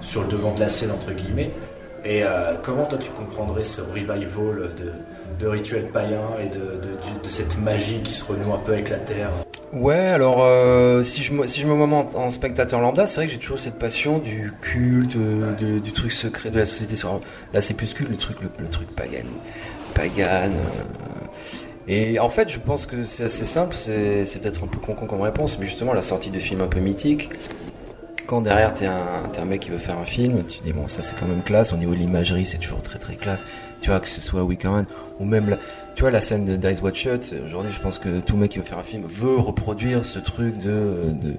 sur 0.00 0.22
le 0.22 0.28
devant 0.28 0.54
de 0.54 0.60
la 0.60 0.68
scène 0.68 0.92
entre 0.92 1.10
guillemets. 1.12 1.50
Et 2.06 2.22
euh, 2.22 2.54
comment 2.62 2.84
toi 2.84 2.98
tu 2.98 3.10
comprendrais 3.10 3.62
ce 3.62 3.80
revival 3.80 4.20
de, 4.20 4.92
de 5.40 5.46
rituels 5.48 5.88
païens 5.88 6.28
et 6.38 6.48
de, 6.48 6.58
de- 6.58 7.24
de 7.24 7.28
cette 7.30 7.58
magie 7.58 8.00
qui 8.02 8.12
se 8.12 8.24
renoue 8.24 8.52
un 8.52 8.58
peu 8.58 8.72
avec 8.72 8.90
la 8.90 8.98
terre? 8.98 9.30
Ouais, 9.72 9.96
alors 9.98 10.42
euh, 10.44 11.02
si 11.02 11.22
je 11.22 11.32
me, 11.32 11.46
si 11.46 11.60
je 11.62 11.66
me 11.66 11.74
mets 11.74 11.94
en, 11.94 12.08
en 12.14 12.30
spectateur 12.30 12.80
lambda, 12.80 13.06
c'est 13.06 13.16
vrai 13.16 13.26
que 13.26 13.32
j'ai 13.32 13.38
toujours 13.38 13.58
cette 13.58 13.78
passion 13.78 14.18
du 14.18 14.52
culte, 14.60 15.16
euh, 15.16 15.80
du 15.80 15.92
truc 15.92 16.12
secret 16.12 16.50
de 16.50 16.58
la 16.58 16.66
société. 16.66 16.94
sur- 16.94 17.20
Là, 17.54 17.60
c'est 17.62 17.74
plus 17.74 17.94
culte, 17.94 18.10
le 18.10 18.16
truc, 18.16 18.36
le, 18.42 18.48
le 18.58 18.68
truc 18.68 18.88
pagan, 18.94 19.24
pagan. 19.94 20.50
euh, 20.52 21.26
et 21.88 22.18
en 22.18 22.28
fait, 22.30 22.48
je 22.50 22.58
pense 22.58 22.86
que 22.86 23.04
c'est 23.04 23.24
assez 23.24 23.44
simple. 23.44 23.74
C'est 23.76 24.38
peut-être 24.40 24.62
un 24.64 24.66
peu 24.68 24.78
con 24.78 24.94
comme 24.94 25.20
réponse, 25.22 25.58
mais 25.58 25.66
justement 25.66 25.92
la 25.94 26.02
sortie 26.02 26.30
de 26.30 26.38
films 26.38 26.60
un 26.60 26.66
peu 26.66 26.80
mythiques. 26.80 27.30
Quand 28.26 28.40
derrière 28.40 28.72
t'es 28.74 28.86
un, 28.86 29.28
t'es 29.32 29.40
un 29.40 29.44
mec 29.44 29.60
qui 29.60 29.70
veut 29.70 29.78
faire 29.78 29.98
un 29.98 30.04
film, 30.06 30.44
tu 30.48 30.60
dis 30.62 30.72
bon 30.72 30.88
ça 30.88 31.02
c'est 31.02 31.14
quand 31.18 31.26
même 31.26 31.42
classe. 31.42 31.72
Au 31.72 31.76
niveau 31.76 31.92
de 31.92 31.98
l'imagerie, 31.98 32.46
c'est 32.46 32.58
toujours 32.58 32.80
très 32.82 32.98
très 32.98 33.16
classe. 33.16 33.44
Tu 33.82 33.90
vois 33.90 34.00
que 34.00 34.08
ce 34.08 34.20
soit 34.22 34.42
Wickerman 34.42 34.86
ou 35.20 35.26
même 35.26 35.50
la, 35.50 35.58
tu 35.94 36.02
vois 36.02 36.10
la 36.10 36.20
scène 36.22 36.46
de 36.46 36.56
Dice 36.56 36.80
Watch 36.80 37.02
Shut. 37.02 37.34
Aujourd'hui, 37.46 37.70
je 37.72 37.80
pense 37.80 37.98
que 37.98 38.20
tout 38.20 38.36
mec 38.36 38.52
qui 38.52 38.58
veut 38.58 38.64
faire 38.64 38.78
un 38.78 38.82
film 38.82 39.04
veut 39.06 39.36
reproduire 39.38 40.04
ce 40.06 40.18
truc 40.18 40.56
de 40.58 41.12
de, 41.22 41.34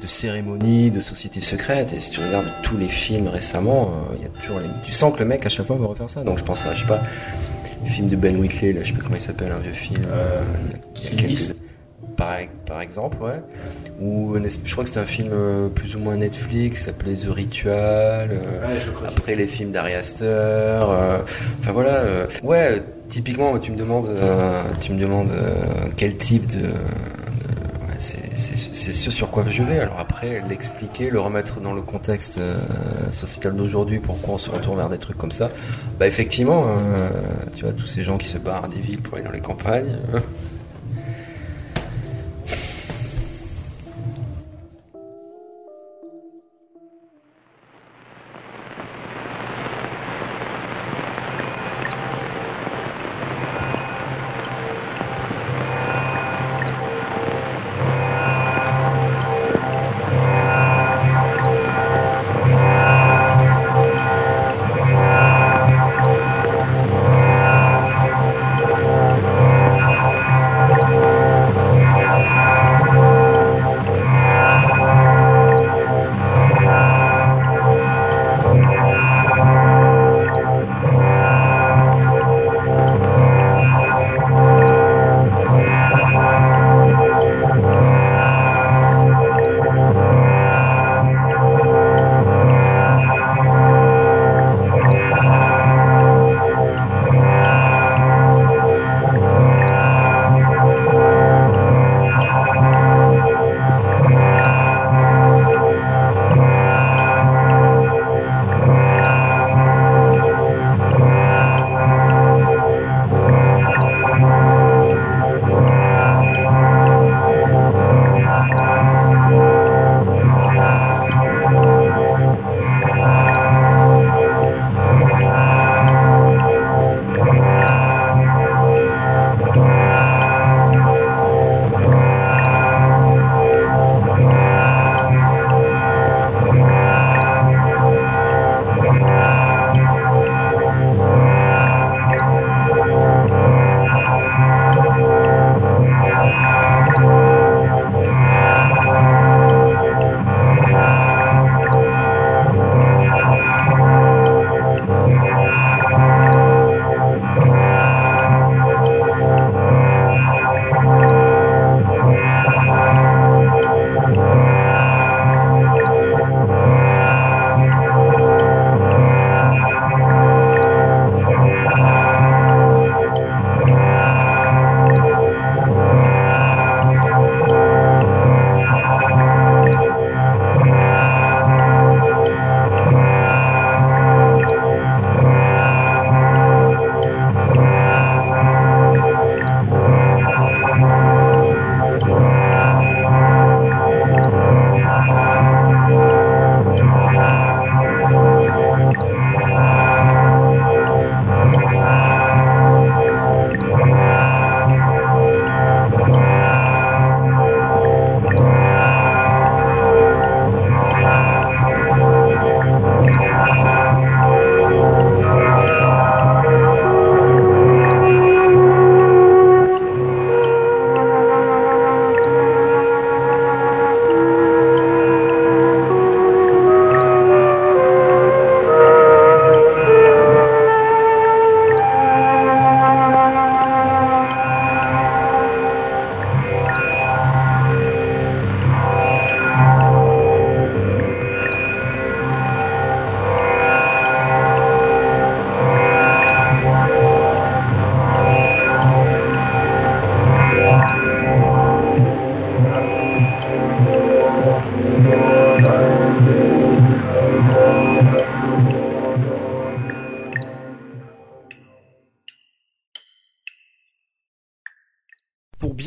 de 0.00 0.06
cérémonie, 0.06 0.90
de 0.90 1.00
société 1.00 1.40
secrète. 1.40 1.92
Et 1.94 2.00
si 2.00 2.10
tu 2.10 2.20
regardes 2.20 2.50
tous 2.62 2.76
les 2.76 2.88
films 2.88 3.28
récemment, 3.28 3.90
euh, 4.10 4.14
il 4.18 4.22
y 4.22 4.26
a 4.26 4.28
toujours 4.42 4.60
les, 4.60 4.66
tu 4.84 4.92
sens 4.92 5.14
que 5.14 5.20
le 5.20 5.24
mec 5.24 5.46
à 5.46 5.48
chaque 5.48 5.64
fois 5.66 5.76
veut 5.76 5.86
refaire 5.86 6.10
ça. 6.10 6.22
Donc 6.22 6.38
je 6.38 6.44
pense 6.44 6.66
à 6.66 6.74
je 6.74 6.80
sais 6.82 6.86
pas 6.86 7.00
le 7.82 7.88
film 7.90 8.08
de 8.08 8.16
Ben 8.16 8.36
Whitley, 8.36 8.74
là, 8.74 8.80
je 8.82 8.88
sais 8.88 8.92
plus 8.92 9.02
comment 9.02 9.16
il 9.16 9.22
s'appelle, 9.22 9.52
un 9.52 9.58
vieux 9.58 9.72
film. 9.72 10.02
euh, 10.10 10.42
il 10.96 11.02
y 11.04 11.06
a 11.06 11.10
quelques- 11.22 11.56
par, 12.30 12.48
par 12.66 12.80
exemple, 12.80 13.16
ouais. 13.22 13.40
Ou 14.00 14.36
es- 14.36 14.48
je 14.64 14.72
crois 14.72 14.84
que 14.84 14.88
c'était 14.88 15.00
un 15.00 15.04
film 15.04 15.30
euh, 15.32 15.68
plus 15.68 15.96
ou 15.96 15.98
moins 15.98 16.16
Netflix, 16.16 16.84
s'appelait 16.84 17.14
The 17.14 17.28
Ritual. 17.28 18.30
euh, 18.30 18.66
Ouais, 18.66 18.80
je 18.84 18.90
crois 18.90 19.08
après 19.08 19.34
les 19.34 19.46
films 19.46 19.72
d'Ari 19.72 19.94
Aster. 19.94 20.24
euh, 20.24 21.18
enfin 21.60 21.72
voilà. 21.72 21.94
euh, 21.96 22.26
ouais, 22.42 22.78
euh, 22.78 22.80
typiquement, 23.08 23.58
tu 23.58 23.72
me 23.72 23.76
demandes, 23.76 24.08
euh, 24.08 24.62
tu 24.80 24.92
me 24.92 25.00
demandes 25.00 25.30
euh, 25.30 25.86
quel 25.96 26.16
type 26.16 26.46
de. 26.46 26.68
c'est- 27.98 28.94
ce 28.94 29.10
sur 29.10 29.30
quoi 29.30 29.44
je 29.50 29.62
vais. 29.62 29.78
Alors 29.80 29.98
après, 29.98 30.42
l'expliquer, 30.48 31.10
le 31.10 31.20
remettre 31.20 31.60
dans 31.60 31.74
le 31.74 31.82
contexte 31.82 32.38
euh, 32.38 32.56
sociétal 33.12 33.54
d'aujourd'hui, 33.54 33.98
pourquoi 33.98 34.34
on 34.34 34.38
se 34.38 34.50
retourne 34.50 34.78
vers 34.78 34.88
des 34.88 34.98
trucs 34.98 35.18
comme 35.18 35.30
ça. 35.30 35.50
Bah 35.98 36.06
effectivement, 36.06 36.64
euh, 36.66 37.08
tu 37.56 37.64
vois, 37.64 37.72
tous 37.74 37.86
ces 37.86 38.02
gens 38.02 38.16
qui 38.18 38.28
se 38.28 38.38
barrent 38.38 38.68
des 38.68 38.80
villes 38.80 39.00
pour 39.00 39.14
aller 39.14 39.24
dans 39.24 39.30
les 39.30 39.40
campagnes. 39.40 39.96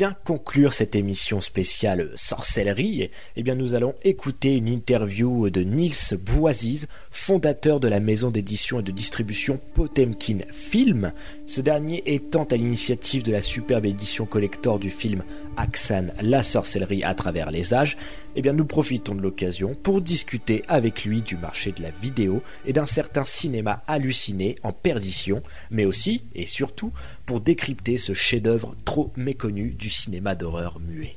Bien 0.04 0.13
conclure 0.24 0.72
cette 0.72 0.96
émission 0.96 1.42
spéciale 1.42 2.10
sorcellerie, 2.16 3.10
eh 3.36 3.42
bien 3.42 3.54
nous 3.54 3.74
allons 3.74 3.94
écouter 4.04 4.56
une 4.56 4.68
interview 4.68 5.50
de 5.50 5.60
Niels 5.60 6.18
Boisiz, 6.18 6.88
fondateur 7.10 7.78
de 7.78 7.88
la 7.88 8.00
maison 8.00 8.30
d'édition 8.30 8.80
et 8.80 8.82
de 8.82 8.90
distribution 8.90 9.60
Potemkin 9.74 10.38
Film, 10.50 11.12
ce 11.44 11.60
dernier 11.60 12.02
étant 12.06 12.44
à 12.44 12.56
l'initiative 12.56 13.22
de 13.22 13.32
la 13.32 13.42
superbe 13.42 13.84
édition 13.84 14.24
collector 14.24 14.78
du 14.78 14.88
film 14.88 15.22
Aksan, 15.58 16.12
la 16.22 16.42
sorcellerie 16.42 17.04
à 17.04 17.14
travers 17.14 17.50
les 17.50 17.74
âges, 17.74 17.98
eh 18.34 18.40
bien 18.40 18.54
nous 18.54 18.64
profitons 18.64 19.14
de 19.14 19.20
l'occasion 19.20 19.74
pour 19.74 20.00
discuter 20.00 20.64
avec 20.68 21.04
lui 21.04 21.22
du 21.22 21.36
marché 21.36 21.70
de 21.72 21.82
la 21.82 21.90
vidéo 21.90 22.42
et 22.64 22.72
d'un 22.72 22.86
certain 22.86 23.24
cinéma 23.24 23.82
halluciné 23.86 24.56
en 24.62 24.72
perdition, 24.72 25.42
mais 25.70 25.84
aussi 25.84 26.24
et 26.34 26.46
surtout 26.46 26.92
pour 27.26 27.40
décrypter 27.40 27.98
ce 27.98 28.14
chef-d'œuvre 28.14 28.74
trop 28.86 29.12
méconnu 29.16 29.70
du 29.70 29.90
cinéma 29.90 30.13
d'horreur 30.20 30.78
muet. 30.80 31.16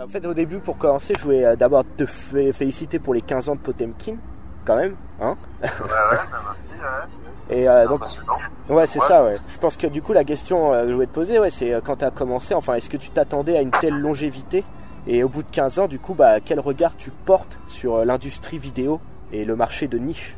En 0.00 0.08
fait, 0.08 0.24
au 0.26 0.34
début, 0.34 0.58
pour 0.58 0.78
commencer, 0.78 1.14
je 1.18 1.22
voulais 1.24 1.44
euh, 1.44 1.56
d'abord 1.56 1.84
te 1.96 2.06
fé- 2.06 2.52
féliciter 2.52 2.98
pour 2.98 3.14
les 3.14 3.20
15 3.20 3.48
ans 3.50 3.54
de 3.54 3.60
Potemkin, 3.60 4.16
quand 4.64 4.76
même, 4.76 4.96
hein 5.20 5.36
Ouais, 5.62 5.68
ouais, 5.68 6.16
ça 6.26 6.40
merci, 6.44 6.72
ouais. 6.72 7.56
Et 7.56 7.68
euh, 7.68 7.86
donc, 7.86 7.96
Impressionnant. 8.02 8.38
ouais, 8.70 8.86
c'est 8.86 8.98
Ouais, 9.00 9.06
ça, 9.06 9.18
je- 9.20 9.24
ouais. 9.34 9.36
Je 9.48 9.58
pense 9.58 9.76
que 9.76 9.86
du 9.86 10.02
coup, 10.02 10.12
la 10.12 10.24
question 10.24 10.72
euh, 10.72 10.84
que 10.84 10.88
je 10.88 10.94
voulais 10.94 11.06
te 11.06 11.12
poser, 11.14 11.38
ouais, 11.38 11.50
c'est 11.50 11.72
euh, 11.74 11.80
quand 11.84 11.96
tu 11.96 12.04
as 12.04 12.10
commencé, 12.10 12.54
enfin, 12.54 12.74
est-ce 12.74 12.90
que 12.90 12.96
tu 12.96 13.10
t'attendais 13.10 13.56
à 13.56 13.60
une 13.62 13.70
telle 13.70 13.98
longévité? 13.98 14.64
Et 15.06 15.22
au 15.24 15.28
bout 15.28 15.42
de 15.42 15.50
15 15.50 15.78
ans, 15.80 15.88
du 15.88 15.98
coup, 15.98 16.14
bah, 16.14 16.40
quel 16.40 16.60
regard 16.60 16.96
tu 16.96 17.10
portes 17.10 17.58
sur 17.66 18.04
l'industrie 18.04 18.58
vidéo? 18.58 19.00
Et 19.32 19.44
le 19.44 19.56
marché 19.56 19.88
de 19.88 19.98
niche 19.98 20.36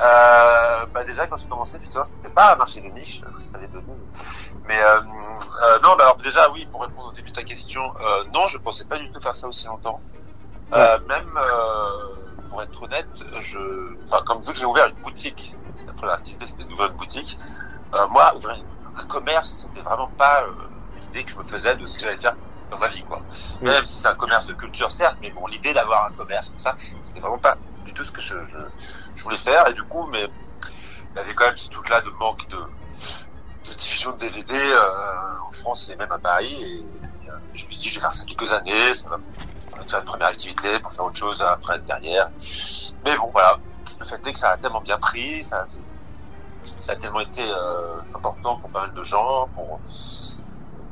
Euh, 0.00 0.86
bah 0.92 1.04
déjà 1.04 1.28
quand 1.28 1.36
j'ai 1.36 1.46
commencé, 1.46 1.78
c'était 1.78 2.28
pas 2.34 2.54
un 2.54 2.56
marché 2.56 2.80
de 2.80 2.88
niche, 2.88 3.20
ça 3.38 3.56
l'est 3.58 3.68
devenu. 3.68 3.94
Mais 4.66 4.80
euh, 4.82 5.00
euh, 5.00 5.78
non, 5.84 5.94
bah 5.96 6.04
alors 6.04 6.16
déjà 6.16 6.50
oui, 6.50 6.66
pour 6.70 6.82
répondre 6.82 7.08
au 7.10 7.12
début 7.12 7.30
de 7.30 7.36
ta 7.36 7.44
question, 7.44 7.82
euh, 8.00 8.24
non, 8.34 8.48
je 8.48 8.58
pensais 8.58 8.84
pas 8.84 8.98
du 8.98 9.08
tout 9.12 9.20
faire 9.20 9.36
ça 9.36 9.46
aussi 9.46 9.66
longtemps. 9.66 10.00
Euh, 10.72 10.98
même 11.06 11.30
euh, 11.36 12.48
pour 12.50 12.62
être 12.62 12.82
honnête, 12.82 13.06
je, 13.40 13.60
enfin 14.04 14.22
comme 14.26 14.42
vu 14.42 14.52
que 14.52 14.58
j'ai 14.58 14.66
ouvert 14.66 14.88
une 14.88 15.02
boutique, 15.02 15.54
après 15.88 16.06
l'activité 16.08 16.46
c'était 16.48 16.64
d'ouvrir 16.64 16.90
une 16.90 16.96
boutique, 16.96 17.38
euh, 17.94 18.08
moi 18.08 18.34
ouvrir 18.34 18.56
un 18.96 19.04
commerce, 19.06 19.66
c'était 19.68 19.84
vraiment 19.88 20.10
pas 20.18 20.42
euh, 20.42 20.50
l'idée 21.00 21.22
que 21.24 21.30
je 21.30 21.36
me 21.38 21.44
faisais 21.44 21.76
de 21.76 21.86
ce 21.86 21.94
que 21.94 22.00
j'allais 22.02 22.16
faire 22.16 22.34
dans 22.72 22.78
ma 22.78 22.88
vie 22.88 23.02
quoi. 23.04 23.20
Oui. 23.60 23.68
Même 23.68 23.86
si 23.86 24.00
c'est 24.00 24.08
un 24.08 24.14
commerce 24.14 24.46
de 24.46 24.54
culture 24.54 24.90
certes, 24.90 25.18
mais 25.20 25.30
bon 25.30 25.46
l'idée 25.46 25.72
d'avoir 25.72 26.06
un 26.06 26.12
commerce 26.12 26.48
comme 26.48 26.58
ça, 26.58 26.74
c'était 27.04 27.20
vraiment 27.20 27.38
pas 27.38 27.56
du 27.84 27.92
tout 27.92 28.02
ce 28.02 28.10
que 28.10 28.20
je, 28.20 28.34
je, 28.48 28.58
je 29.14 29.22
voulais 29.22 29.36
faire 29.36 29.68
et 29.68 29.74
du 29.74 29.82
coup 29.84 30.06
mais 30.10 30.26
il 31.12 31.16
y 31.16 31.18
avait 31.18 31.34
quand 31.34 31.44
même 31.44 31.56
ce 31.56 31.68
truc 31.68 31.88
là 31.88 32.00
de 32.00 32.10
manque 32.10 32.48
de, 32.48 32.56
de 33.68 33.74
diffusion 33.74 34.12
de 34.12 34.18
DVD 34.18 34.54
euh, 34.54 35.46
en 35.48 35.52
France 35.52 35.88
et 35.90 35.96
même 35.96 36.10
à 36.10 36.18
Paris 36.18 36.56
et, 36.62 37.28
euh, 37.28 37.32
je 37.54 37.66
me 37.66 37.70
suis 37.70 37.80
dit 37.80 37.88
je 37.90 37.94
vais 37.96 38.00
faire 38.00 38.14
ça 38.14 38.24
quelques 38.24 38.50
années 38.50 38.94
ça 38.94 39.08
va, 39.08 39.18
ça 39.18 39.76
va 39.76 39.82
être 39.82 39.94
une 39.98 40.04
première 40.04 40.28
activité 40.28 40.78
pour 40.80 40.92
faire 40.92 41.04
autre 41.04 41.16
chose 41.16 41.42
après 41.42 41.78
derrière 41.80 42.30
mais 43.04 43.16
bon 43.16 43.28
voilà 43.32 43.58
le 44.00 44.06
fait 44.06 44.26
est 44.26 44.32
que 44.32 44.38
ça 44.38 44.50
a 44.50 44.56
tellement 44.56 44.80
bien 44.80 44.98
pris 44.98 45.44
ça, 45.44 45.66
ça 46.80 46.92
a 46.92 46.96
tellement 46.96 47.20
été 47.20 47.42
euh, 47.42 47.96
important 48.14 48.56
pour 48.56 48.70
pas 48.70 48.82
mal 48.82 48.94
de 48.94 49.04
gens 49.04 49.48
pour 49.54 49.80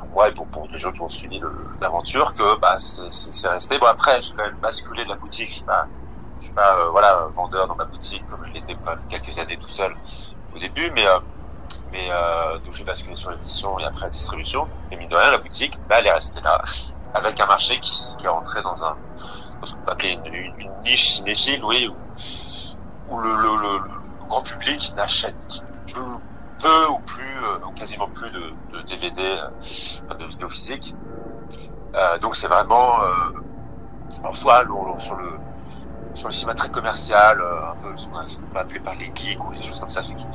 pour 0.00 0.08
moi 0.08 0.28
et 0.28 0.32
pour, 0.32 0.46
pour 0.46 0.66
les 0.72 0.78
gens 0.78 0.90
qui 0.92 1.00
ont 1.02 1.08
suivi 1.08 1.40
l'aventure 1.80 2.34
que 2.34 2.58
bah 2.58 2.78
c'est- 2.80 3.48
resté. 3.48 3.78
Bon 3.78 3.86
après 3.86 4.20
j'ai 4.22 4.32
quand 4.34 4.44
même 4.44 4.56
basculé 4.60 5.04
de 5.04 5.10
la 5.10 5.16
boutique. 5.16 5.48
Je 5.50 5.54
suis 5.56 5.64
pas 5.64 5.86
je 6.40 6.46
suis 6.46 6.54
pas 6.54 6.74
euh, 6.76 6.88
voilà 6.90 7.26
vendeur 7.34 7.68
dans 7.68 7.76
ma 7.76 7.84
boutique 7.84 8.24
comme 8.30 8.44
je 8.46 8.52
l'étais 8.52 8.76
quelques 9.08 9.36
années 9.38 9.58
tout 9.58 9.68
seul 9.68 9.94
au 10.54 10.58
début 10.58 10.90
mais 10.92 11.06
euh, 11.06 11.18
mais 11.92 12.08
euh, 12.10 12.58
donc 12.60 12.72
j'ai 12.74 12.84
basculé 12.84 13.14
sur 13.14 13.30
l'édition 13.30 13.78
et 13.78 13.84
après 13.84 14.06
la 14.06 14.10
distribution. 14.10 14.66
Et 14.90 14.96
mine 14.96 15.08
de 15.08 15.16
rien 15.16 15.30
la 15.30 15.38
boutique 15.38 15.78
bah 15.88 15.96
elle 15.98 16.06
est 16.06 16.12
restée 16.12 16.40
là 16.40 16.60
avec 17.14 17.38
un 17.40 17.46
marché 17.46 17.78
qui, 17.80 17.92
qui 18.18 18.24
est 18.24 18.28
rentré 18.28 18.62
dans 18.62 18.82
un 18.84 18.96
dans 19.60 19.66
ce 19.66 19.74
qu'on 19.74 19.82
peut 19.82 19.92
appeler 19.92 20.18
une, 20.24 20.34
une, 20.34 20.70
niche 20.82 21.16
cinéphile 21.16 21.62
oui 21.64 21.88
où, 21.88 23.14
où 23.14 23.20
le, 23.20 23.34
le, 23.36 23.56
le, 23.56 23.78
le 23.78 24.26
grand 24.28 24.42
public 24.42 24.92
n'achète 24.96 25.34
peu, 25.92 26.00
peu 26.60 26.86
ou 26.88 26.98
plus 27.00 27.36
euh, 27.44 27.66
ou 27.66 27.72
quasiment 27.72 28.08
plus 28.08 28.30
de, 28.30 28.52
de 28.72 28.82
DVD 28.82 29.20
euh, 30.10 30.14
de 30.14 30.24
vidéos 30.26 30.48
physiques. 30.48 30.94
Euh, 31.94 32.18
donc 32.18 32.36
c'est 32.36 32.46
vraiment 32.46 33.02
euh, 33.02 34.32
soit 34.34 34.62
le- 34.64 35.00
sur 35.00 35.14
le 35.16 35.30
sur 36.14 36.26
le 36.28 36.32
cinéma 36.32 36.54
très 36.54 36.70
commercial, 36.70 37.40
euh, 37.40 37.70
un 37.70 37.76
peu 37.82 37.96
ce 37.96 38.08
qu'on 38.08 38.18
a- 38.18 38.60
appeler 38.60 38.80
par 38.80 38.94
les 38.96 39.10
geeks 39.14 39.44
ou 39.46 39.52
des 39.54 39.60
choses 39.60 39.78
comme 39.80 39.90
ça, 39.90 40.02
ceux 40.02 40.14
qui, 40.14 40.26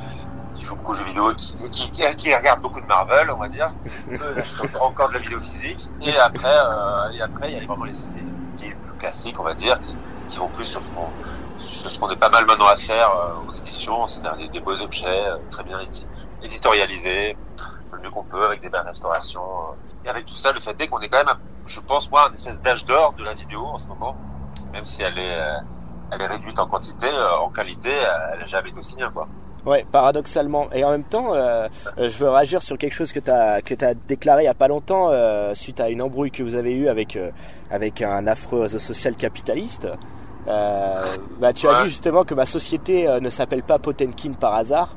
qui 0.54 0.64
jouent 0.64 0.74
beaucoup 0.76 0.92
aux 0.92 0.94
jeux 0.94 1.04
vidéo, 1.04 1.34
qui, 1.34 1.54
qui, 1.70 1.90
qui, 2.16 2.34
regardent 2.34 2.62
beaucoup 2.62 2.80
de 2.80 2.86
Marvel, 2.86 3.30
on 3.30 3.36
va 3.36 3.48
dire, 3.48 3.68
ont 4.80 4.84
encore 4.84 5.08
de 5.10 5.14
la 5.14 5.20
vidéo 5.20 5.38
physique, 5.40 5.86
et 6.00 6.16
après, 6.16 6.48
euh, 6.58 7.10
et 7.12 7.20
après, 7.20 7.52
il 7.52 7.58
y 7.58 7.62
a 7.62 7.66
vraiment 7.66 7.84
les, 7.84 7.92
les 7.92 8.70
plus 8.70 8.92
classiques, 8.98 9.38
on 9.38 9.42
va 9.44 9.52
dire, 9.52 9.78
qui, 9.80 9.94
qui 10.28 10.38
vont 10.38 10.48
plus 10.48 10.64
sur 10.64 10.82
ce 10.82 10.88
qu'on 10.90 11.08
sur 11.58 11.90
ce 11.90 11.98
qu'on 11.98 12.08
est 12.10 12.16
pas 12.16 12.30
mal 12.30 12.46
maintenant 12.46 12.68
à 12.68 12.76
faire 12.76 13.10
euh, 13.10 13.50
en 13.50 13.54
édition, 13.54 14.06
c'est-à-dire 14.08 14.36
des, 14.36 14.48
des 14.48 14.60
beaux 14.60 14.80
objets 14.80 15.06
euh, 15.26 15.36
très 15.50 15.62
bien 15.62 15.78
édi- 15.80 16.06
éditorialisés, 16.42 17.36
le 17.92 17.98
mieux 18.00 18.10
qu'on 18.10 18.24
peut, 18.24 18.44
avec 18.44 18.60
des 18.60 18.68
belles 18.68 18.86
restaurations. 18.86 19.40
euh. 19.40 20.06
Et 20.06 20.08
avec 20.08 20.26
tout 20.26 20.34
ça, 20.34 20.52
le 20.52 20.60
fait 20.60 20.78
est 20.80 20.88
qu'on 20.88 21.00
est 21.00 21.08
quand 21.08 21.24
même, 21.24 21.34
je 21.66 21.80
pense, 21.80 22.10
moi, 22.10 22.28
un 22.30 22.34
espèce 22.34 22.60
d'âge 22.60 22.84
d'or 22.86 23.14
de 23.18 23.24
la 23.24 23.34
vidéo 23.34 23.64
en 23.64 23.78
ce 23.78 23.86
moment, 23.86 24.16
même 24.72 24.84
si 24.84 25.02
elle 25.02 25.18
est, 25.18 25.34
euh, 25.38 25.56
elle 26.12 26.20
est 26.20 26.26
réduite 26.26 26.58
en 26.58 26.66
quantité, 26.66 27.06
euh, 27.08 27.38
en 27.38 27.50
qualité, 27.50 27.90
elle 27.90 28.40
n'a 28.40 28.46
jamais 28.46 28.70
été 28.70 28.78
aussi 28.78 28.94
bien, 28.94 29.10
quoi. 29.10 29.26
Ouais, 29.64 29.84
paradoxalement. 29.90 30.68
Et 30.72 30.84
en 30.84 30.92
même 30.92 31.02
temps, 31.02 31.34
euh, 31.34 31.66
je 31.98 32.16
veux 32.18 32.30
réagir 32.30 32.62
sur 32.62 32.78
quelque 32.78 32.92
chose 32.92 33.12
que 33.12 33.18
tu 33.18 33.30
as, 33.32 33.62
que 33.62 33.74
as 33.84 33.94
déclaré 33.94 34.44
il 34.44 34.46
y 34.46 34.48
a 34.48 34.54
pas 34.54 34.68
longtemps, 34.68 35.08
euh, 35.10 35.54
suite 35.54 35.80
à 35.80 35.88
une 35.88 36.02
embrouille 36.02 36.30
que 36.30 36.44
vous 36.44 36.54
avez 36.54 36.70
eue 36.70 36.88
avec, 36.88 37.16
euh, 37.16 37.32
avec 37.68 38.00
un 38.00 38.28
affreux 38.28 38.60
réseau 38.60 38.78
social 38.78 39.16
capitaliste. 39.16 39.88
Euh, 40.46 41.16
bah, 41.40 41.52
tu 41.52 41.68
as 41.68 41.82
dit 41.82 41.88
justement 41.88 42.22
que 42.22 42.34
ma 42.34 42.46
société 42.46 43.08
ne 43.20 43.28
s'appelle 43.28 43.64
pas 43.64 43.80
Potenkin 43.80 44.34
par 44.34 44.54
hasard. 44.54 44.94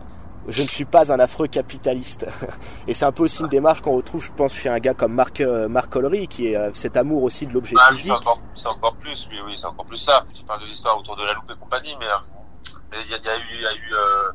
Je 0.49 0.61
ne 0.63 0.67
suis 0.67 0.85
pas 0.85 1.11
un 1.13 1.19
affreux 1.19 1.47
capitaliste. 1.47 2.25
Et 2.87 2.93
c'est 2.93 3.05
un 3.05 3.11
peu 3.11 3.23
aussi 3.23 3.41
une 3.43 3.47
démarche 3.49 3.81
qu'on 3.81 3.95
retrouve, 3.95 4.23
je 4.23 4.31
pense, 4.31 4.53
chez 4.53 4.69
un 4.69 4.79
gars 4.79 4.93
comme 4.93 5.13
Marc, 5.13 5.41
euh, 5.41 5.67
Marc 5.69 5.89
Collery, 5.89 6.27
qui 6.27 6.47
est 6.47 6.55
euh, 6.57 6.71
cet 6.73 6.97
amour 6.97 7.23
aussi 7.23 7.45
de 7.47 7.53
l'objet 7.53 7.75
Ah, 7.79 7.91
physique. 7.91 8.11
c'est 8.55 8.67
encore, 8.67 8.95
plus, 8.95 9.27
oui, 9.31 9.37
oui, 9.45 9.55
c'est 9.57 9.67
encore 9.67 9.85
plus 9.85 9.97
ça. 9.97 10.25
Tu 10.33 10.43
parles 10.43 10.61
de 10.61 10.65
l'histoire 10.65 10.97
autour 10.97 11.15
de 11.15 11.23
la 11.23 11.33
loupe 11.33 11.49
et 11.55 11.59
compagnie, 11.59 11.95
mais 11.99 12.07
euh, 12.07 13.01
il 13.05 13.11
y 13.11 13.13
a, 13.13 13.17
il 13.17 13.23
y 13.25 13.29
a 13.29 13.37
eu, 13.37 13.41
il 13.53 13.61
y 13.61 13.65
a 13.65 13.73
eu 13.73 13.93
euh, 13.93 14.31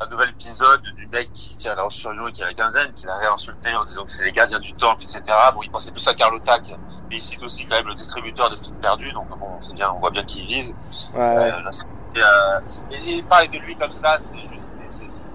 un 0.00 0.08
nouvel 0.08 0.30
épisode 0.30 0.82
du 0.96 1.06
mec 1.06 1.32
qui 1.32 1.56
tient 1.56 1.74
la 1.76 1.88
sur 1.90 2.10
Lyon 2.12 2.26
et 2.28 2.32
qui 2.32 2.42
a 2.42 2.46
la 2.46 2.54
quinzaine, 2.54 2.92
qui 2.94 3.06
l'a 3.06 3.16
réinsulté 3.18 3.72
en 3.74 3.84
disant 3.84 4.04
que 4.04 4.10
c'est 4.10 4.24
les 4.24 4.32
gardiens 4.32 4.58
du 4.58 4.72
temple, 4.74 5.04
etc. 5.04 5.20
Bon, 5.54 5.62
il 5.62 5.70
pensait 5.70 5.92
plus 5.92 6.06
à 6.08 6.14
Carlotac, 6.14 6.62
mais 7.08 7.16
il 7.16 7.22
cite 7.22 7.42
aussi 7.42 7.66
quand 7.66 7.76
même 7.76 7.86
le 7.86 7.94
distributeur 7.94 8.50
de 8.50 8.56
films 8.56 8.80
perdus, 8.80 9.12
donc 9.12 9.28
bon, 9.38 9.60
c'est 9.60 9.74
bien, 9.74 9.92
on 9.94 10.00
voit 10.00 10.10
bien 10.10 10.24
qui 10.24 10.40
il 10.40 10.46
vise. 10.46 10.74
Ouais. 11.14 11.20
Euh, 11.20 11.60
là, 11.60 11.70
et, 12.14 12.20
euh, 12.20 12.60
et, 12.90 13.18
et 13.18 13.22
parler 13.22 13.48
de 13.48 13.58
lui 13.58 13.76
comme 13.76 13.92
ça, 13.92 14.18
c'est- 14.20 14.51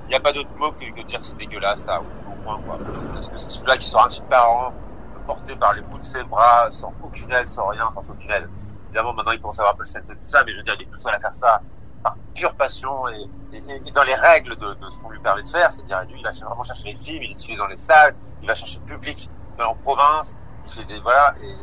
il 0.08 0.12
n'y 0.12 0.16
a 0.16 0.20
pas 0.22 0.32
d'autre 0.32 0.50
mot 0.58 0.72
que, 0.72 0.90
que 0.90 1.02
dire 1.06 1.20
que 1.20 1.26
c'est 1.26 1.38
dégueulasse, 1.38 1.82
ça, 1.84 2.00
au, 2.00 2.32
au 2.32 2.44
moins, 2.44 2.60
quoi. 2.66 2.80
Parce 3.14 3.28
que 3.28 3.38
c'est 3.38 3.50
celui-là 3.50 3.78
qui 3.78 3.90
sort 3.90 4.06
un 4.06 4.10
film 4.10 4.26
par 4.28 4.50
an, 4.50 4.74
porté 5.26 5.56
par 5.56 5.74
les 5.74 5.82
bouts 5.82 6.00
de 6.00 6.04
ses 6.04 6.24
bras, 6.24 6.70
sans 6.72 6.94
aucune 7.04 7.32
aide, 7.34 7.50
sans 7.50 7.68
rien, 7.68 7.92
sans 7.94 8.10
aucune 8.10 8.32
aide. 8.32 8.50
Évidemment, 8.86 9.14
maintenant, 9.14 9.34
il 9.34 9.42
commence 9.42 9.60
à 9.60 9.64
avoir 9.64 9.74
un 9.74 9.78
peu 9.78 9.84
le 9.84 9.90
sens 9.90 10.04
de 10.08 10.14
tout 10.14 10.20
ça, 10.28 10.44
mais 10.46 10.54
je 10.54 10.58
veux 10.58 10.64
dire, 10.64 10.76
il 10.80 10.84
est 10.84 10.92
tout 10.92 11.00
seul 11.00 11.14
à 11.14 11.20
faire 11.20 11.36
ça 11.36 11.62
par 12.04 12.16
pure 12.34 12.54
passion 12.56 13.08
et, 13.10 13.28
et, 13.52 13.82
et 13.86 13.92
dans 13.92 14.04
les 14.04 14.14
règles 14.16 14.56
de, 14.56 14.76
de 14.76 14.90
ce 14.90 15.00
qu'on 15.00 15.10
lui 15.10 15.20
permet 15.20 15.44
de 15.44 15.50
faire, 15.50 15.74
c'est-à-dire, 15.74 16.02
lui, 16.04 16.20
il 16.20 16.24
va 16.24 16.32
vraiment 16.32 16.64
chercher 16.64 16.94
les 16.94 16.96
films, 16.96 17.24
il 17.24 17.36
diffusé 17.36 17.58
dans 17.58 17.68
les 17.68 17.76
salles, 17.76 18.16
il 18.42 18.48
va 18.48 18.56
chercher 18.56 18.80
le 18.80 18.86
public 18.96 19.30
euh, 19.60 19.66
en 19.66 19.76
province, 19.76 20.36
il 20.68 20.72
fait 20.72 20.86
des, 20.86 21.00
voilà, 21.02 21.34
et 21.42 21.54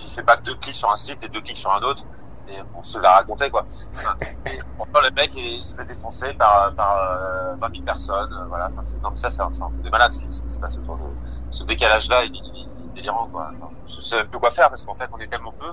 il 0.00 0.10
fait 0.10 0.22
pas 0.22 0.36
deux 0.36 0.56
clics 0.56 0.74
sur 0.74 0.90
un 0.90 0.96
site 0.96 1.22
et 1.22 1.28
deux 1.28 1.40
clics 1.40 1.56
sur 1.56 1.72
un 1.72 1.80
autre, 1.80 2.04
et 2.48 2.58
on 2.74 2.82
se 2.82 2.98
l'a 2.98 3.12
raconté, 3.12 3.50
quoi. 3.50 3.66
Enfin, 3.94 4.16
et 4.46 4.58
pourtant, 4.76 5.00
le 5.02 5.10
mec, 5.10 5.32
il 5.36 5.62
se 5.62 5.74
fait 5.74 5.84
défoncer 5.84 6.32
par, 6.34 6.72
par 6.74 6.96
euh, 6.98 7.54
20 7.56 7.70
000 7.72 7.84
personnes, 7.84 8.32
euh, 8.32 8.44
voilà. 8.48 8.68
Enfin, 8.72 8.82
c'est- 8.84 9.02
non, 9.02 9.10
mais 9.10 9.16
ça, 9.18 9.30
c'est 9.30 9.42
un, 9.42 9.50
peu 9.50 9.82
des 9.82 9.90
malades, 9.90 10.12
ce 10.30 10.42
qui 10.42 10.52
se 10.52 10.58
passe 10.60 10.76
autour 10.78 10.96
de 10.96 11.02
ce 11.50 11.64
décalage-là, 11.64 12.24
il, 12.24 12.34
il- 12.34 12.68
il 12.78 12.84
est 12.90 12.94
délirant, 12.94 13.28
quoi. 13.32 13.50
Enfin, 13.60 13.70
je 13.86 14.00
sais 14.00 14.16
même 14.16 14.28
plus 14.28 14.38
quoi 14.38 14.50
faire, 14.50 14.68
parce 14.70 14.82
qu'en 14.84 14.94
fait, 14.94 15.08
on 15.12 15.18
est 15.18 15.28
tellement 15.28 15.52
peu. 15.52 15.72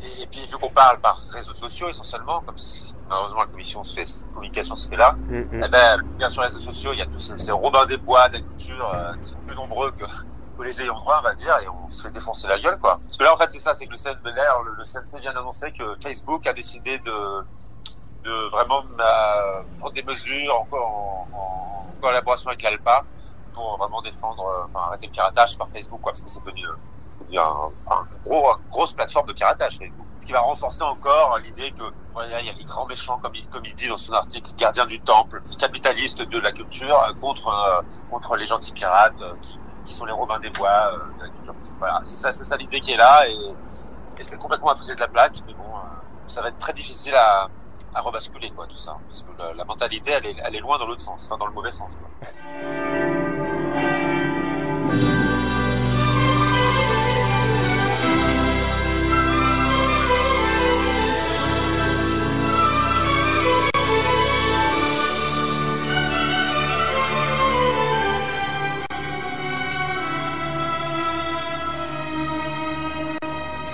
Et, 0.00 0.22
et 0.22 0.26
puis, 0.26 0.44
vu 0.46 0.56
qu'on 0.58 0.68
parle 0.70 0.98
par 1.00 1.16
réseaux 1.30 1.54
sociaux, 1.54 1.88
essentiellement, 1.88 2.40
comme 2.40 2.56
malheureusement, 3.08 3.40
la 3.40 3.46
commission 3.46 3.84
se 3.84 3.94
fait, 3.94 4.04
la 4.26 4.34
communication 4.34 4.76
se 4.76 4.88
fait 4.88 4.96
là, 4.96 5.12
Mm, 5.28 5.36
mm. 5.38 5.62
eh 5.64 5.68
ben, 5.68 6.02
bien 6.18 6.28
sur 6.30 6.42
les 6.42 6.48
réseaux 6.48 6.60
sociaux, 6.60 6.92
il 6.92 6.98
y 6.98 7.02
a 7.02 7.06
tous 7.06 7.20
ces, 7.20 7.38
ces 7.38 7.52
Robins 7.52 7.86
des 7.86 7.96
Bois, 7.96 8.28
de 8.28 8.34
la 8.34 8.40
culture, 8.40 8.90
euh, 8.94 9.12
qui 9.22 9.30
sont 9.30 9.38
plus 9.46 9.54
nombreux 9.56 9.92
que, 9.92 10.04
que 10.54 10.62
les 10.62 10.80
ayants 10.80 10.98
droit, 10.98 11.18
on 11.20 11.22
va 11.22 11.34
dire, 11.34 11.56
et 11.62 11.68
on 11.68 11.88
se 11.88 12.02
fait 12.02 12.10
défoncer 12.10 12.46
la 12.46 12.58
gueule, 12.58 12.78
quoi. 12.78 12.98
Parce 13.02 13.16
que 13.16 13.24
là, 13.24 13.34
en 13.34 13.36
fait, 13.36 13.50
c'est 13.50 13.60
ça, 13.60 13.74
c'est 13.74 13.86
que 13.86 13.92
le 13.92 13.98
CNC, 13.98 14.18
le, 14.24 14.74
le 14.76 14.84
CNC 14.84 15.20
vient 15.20 15.34
d'annoncer 15.34 15.72
que 15.72 15.96
Facebook 16.02 16.46
a 16.46 16.52
décidé 16.52 16.98
de, 16.98 17.44
de 18.24 18.50
vraiment 18.50 18.82
euh, 18.98 19.62
prendre 19.78 19.94
des 19.94 20.02
mesures 20.02 20.60
encore 20.60 21.26
en, 21.32 21.86
collaboration 22.00 22.48
avec 22.48 22.62
l'ALPA 22.62 23.04
pour 23.54 23.78
vraiment 23.78 24.02
défendre, 24.02 24.44
euh, 24.46 24.64
enfin, 24.66 24.86
arrêter 24.88 25.06
le 25.06 25.12
piratage 25.12 25.56
par 25.56 25.68
Facebook, 25.68 26.00
quoi, 26.00 26.12
parce 26.12 26.22
que 26.22 26.30
c'est 26.30 26.44
devenu, 26.44 26.66
euh, 26.66 26.76
devenu 27.20 27.38
un, 27.38 27.70
un 27.90 28.06
gros, 28.24 28.56
une 28.58 28.70
grosse 28.70 28.92
plateforme 28.92 29.26
de 29.28 29.32
piratage, 29.32 29.78
Facebook. 29.78 30.06
ce 30.20 30.26
qui 30.26 30.32
va 30.32 30.40
renforcer 30.40 30.82
encore 30.82 31.38
l'idée 31.38 31.72
que 31.72 31.84
voilà, 32.14 32.40
il 32.40 32.46
y 32.46 32.48
a 32.48 32.52
les 32.52 32.64
grands 32.64 32.86
méchants, 32.86 33.18
comme 33.18 33.34
il, 33.34 33.44
comme 33.48 33.64
il 33.64 33.74
dit 33.74 33.88
dans 33.88 33.96
son 33.98 34.12
article, 34.12 34.48
gardiens 34.56 34.86
du 34.86 35.00
temple, 35.00 35.42
capitalistes 35.58 36.22
de 36.22 36.38
la 36.38 36.52
culture 36.52 36.96
euh, 36.96 37.12
contre 37.20 37.48
euh, 37.48 37.82
contre 38.08 38.36
les 38.36 38.46
gentils 38.46 38.72
pirates 38.72 39.20
euh, 39.20 39.34
qui 39.84 39.94
sont 39.94 40.04
les 40.04 40.12
Robins 40.12 40.38
des 40.40 40.50
Bois. 40.50 40.92
euh. 40.92 41.52
Voilà, 41.78 42.00
c'est 42.04 42.16
ça, 42.16 42.32
ça 42.32 42.56
l'idée 42.56 42.80
qui 42.80 42.92
est 42.92 42.96
là 42.96 43.28
et, 43.28 43.54
c'est 44.22 44.38
complètement 44.38 44.68
à 44.68 44.74
côté 44.76 44.94
de 44.94 45.00
la 45.00 45.08
plaque, 45.08 45.42
mais 45.46 45.54
bon, 45.54 45.64
euh, 45.64 46.28
ça 46.28 46.40
va 46.40 46.48
être 46.48 46.58
très 46.58 46.72
difficile 46.72 47.14
à, 47.14 47.48
rebasculer 47.96 48.50
quoi 48.50 48.66
tout 48.66 48.78
ça, 48.78 48.96
parce 49.08 49.22
que 49.22 49.28
la, 49.38 49.54
la 49.54 49.64
mentalité 49.64 50.12
elle 50.12 50.26
est, 50.26 50.36
elle 50.44 50.56
est 50.56 50.60
loin 50.60 50.78
dans 50.78 50.86
l'autre 50.86 51.02
sens, 51.02 51.22
enfin 51.24 51.36
dans 51.36 51.46
le 51.46 51.52
mauvais 51.52 51.72
sens. 51.72 51.92
Quoi. 52.00 53.23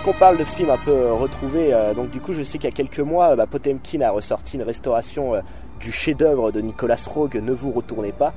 Puisqu'on 0.02 0.18
parle 0.18 0.38
de 0.38 0.44
films 0.44 0.70
un 0.70 0.78
peu 0.78 0.92
euh, 0.92 1.12
retrouvés, 1.12 1.74
euh, 1.74 1.92
donc 1.92 2.08
du 2.08 2.20
coup 2.20 2.32
je 2.32 2.42
sais 2.42 2.56
qu'il 2.56 2.70
y 2.70 2.72
a 2.72 2.74
quelques 2.74 3.00
mois, 3.00 3.32
euh, 3.32 3.36
bah, 3.36 3.44
Potemkin 3.46 4.00
a 4.00 4.10
ressorti 4.10 4.56
une 4.56 4.62
restauration 4.62 5.34
euh, 5.34 5.40
du 5.78 5.92
chef-d'œuvre 5.92 6.52
de 6.52 6.62
Nicolas 6.62 6.96
Roeg, 7.06 7.34
Ne 7.34 7.52
vous 7.52 7.70
retournez 7.70 8.12
pas. 8.12 8.32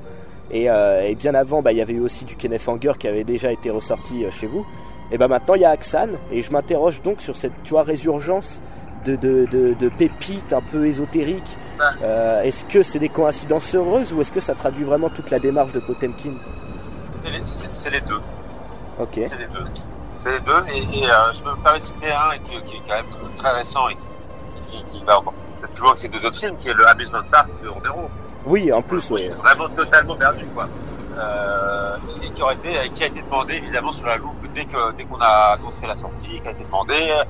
Et, 0.50 0.68
euh, 0.68 1.08
et 1.08 1.14
bien 1.14 1.34
avant, 1.34 1.62
bah, 1.62 1.72
il 1.72 1.78
y 1.78 1.80
avait 1.80 1.94
eu 1.94 2.00
aussi 2.00 2.26
du 2.26 2.36
Kenneth 2.36 2.68
Anger 2.68 2.92
qui 2.98 3.08
avait 3.08 3.24
déjà 3.24 3.50
été 3.50 3.70
ressorti 3.70 4.26
chez 4.30 4.46
vous. 4.46 4.66
Et 5.10 5.16
bah 5.16 5.26
maintenant 5.26 5.54
il 5.54 5.62
y 5.62 5.64
a 5.64 5.70
Axan, 5.70 6.08
et 6.30 6.42
je 6.42 6.52
m'interroge 6.52 7.00
donc 7.00 7.22
sur 7.22 7.34
cette 7.34 7.54
tu 7.62 7.70
vois, 7.70 7.82
résurgence 7.82 8.60
de, 9.06 9.16
de, 9.16 9.46
de, 9.50 9.72
de 9.72 9.88
pépites 9.88 10.52
un 10.52 10.60
peu 10.60 10.86
ésotériques. 10.86 11.56
Est-ce 12.42 12.66
que 12.66 12.82
c'est 12.82 12.98
des 12.98 13.08
coïncidences 13.08 13.74
heureuses 13.74 14.12
ou 14.12 14.20
est-ce 14.20 14.32
que 14.32 14.40
ça 14.40 14.54
traduit 14.54 14.84
vraiment 14.84 15.08
toute 15.08 15.30
la 15.30 15.38
démarche 15.38 15.72
de 15.72 15.80
Potemkin? 15.80 16.34
C'est 17.72 17.88
les 17.90 18.02
deux. 18.02 18.20
Ok. 19.00 19.12
C'est 19.14 19.38
les 19.38 19.46
deux. 19.46 19.64
C'est 20.18 20.32
les 20.32 20.40
deux. 20.40 20.64
Et, 20.72 20.78
et 21.00 21.10
euh, 21.10 21.32
je 21.32 21.40
me 21.44 21.54
permets 21.62 21.78
de 21.78 21.84
citer 21.84 22.12
un 22.12 22.38
qui, 22.44 22.60
qui 22.62 22.76
est 22.76 22.82
quand 22.88 22.94
même 22.94 23.36
très 23.36 23.50
récent 23.52 23.88
et 23.88 23.96
qui, 24.66 24.82
qui 24.84 25.04
va 25.04 25.18
encore 25.18 25.34
peut-être 25.60 25.74
plus 25.74 25.82
loin 25.82 25.94
que 25.94 26.00
ces 26.00 26.08
deux 26.08 26.24
autres 26.24 26.38
films, 26.38 26.56
qui 26.58 26.68
est 26.68 26.74
le 26.74 26.86
Amusement 26.88 27.22
Park 27.30 27.48
de 27.62 27.68
Romero. 27.68 28.10
Oui, 28.46 28.72
en 28.72 28.82
plus, 28.82 29.10
oui. 29.10 29.28
Vraiment 29.28 29.68
totalement 29.70 30.16
perdu, 30.16 30.44
quoi. 30.54 30.68
Euh, 31.16 31.96
et 32.22 32.30
qui 32.30 32.42
aurait 32.42 32.54
été, 32.54 32.90
qui 32.90 33.04
a 33.04 33.06
été 33.06 33.22
demandé 33.22 33.54
évidemment 33.54 33.92
sur 33.92 34.06
la 34.06 34.16
loupe 34.16 34.34
dès 34.52 34.64
que 34.64 34.92
dès 34.92 35.04
qu'on 35.04 35.20
a 35.20 35.54
annoncé 35.54 35.86
la 35.86 35.96
sortie, 35.96 36.40
qui 36.40 36.48
a 36.48 36.50
été 36.50 36.64
demandé 36.64 37.22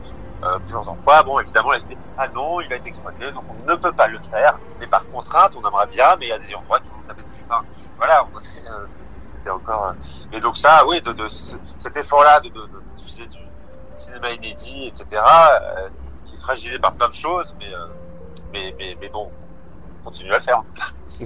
euh, 0.43 0.59
plusieurs 0.61 0.97
fois. 1.01 1.23
Bon, 1.23 1.39
évidemment, 1.39 1.71
la 1.73 1.79
SPT, 1.79 1.97
ah 2.17 2.27
non, 2.29 2.61
il 2.63 2.73
a 2.73 2.77
été 2.77 2.89
exploité, 2.89 3.31
donc 3.33 3.45
on 3.49 3.71
ne 3.71 3.77
peut 3.77 3.93
pas 3.93 4.07
le 4.07 4.19
faire. 4.21 4.59
Mais 4.81 4.87
par 4.87 5.07
contrainte, 5.09 5.53
on 5.57 5.69
aimerait 5.69 5.87
bien, 5.89 6.17
mais 6.19 6.27
il 6.27 6.29
y 6.31 6.33
a 6.33 6.39
des 6.39 6.55
endroits 6.55 6.79
qui 6.81 6.89
vont 6.89 7.07
taper. 7.07 7.23
Enfin, 7.49 7.63
voilà, 7.99 8.25
c'est- 8.41 8.63
c'était 9.45 9.51
encore. 9.51 9.87
euh, 9.89 10.37
Et 10.37 10.41
donc 10.41 10.57
ça, 10.57 10.87
oui, 10.87 11.01
de, 11.03 11.13
de 11.13 11.29
ce- 11.29 11.57
cet 11.79 11.97
effort-là 11.97 12.41
de, 12.41 12.49
de, 12.49 12.55
de 12.63 12.83
diffuser 12.97 13.27
du 13.27 13.39
cinéma 13.99 14.31
inédit, 14.33 14.87
etc. 14.89 15.07
euh, 15.13 15.89
il 16.29 16.35
est 16.35 16.39
fragilisé 16.43 16.79
par 16.79 16.93
plein 16.95 17.09
de 17.09 17.15
choses, 17.15 17.55
mais 17.59 17.73
euh, 17.73 17.87
mais, 18.53 18.75
mais 18.79 18.97
mais 19.01 19.09
bon, 19.09 19.31
on 20.01 20.05
continue 20.07 20.33
à 20.33 20.39
le 20.39 20.43
faire. 20.43 20.63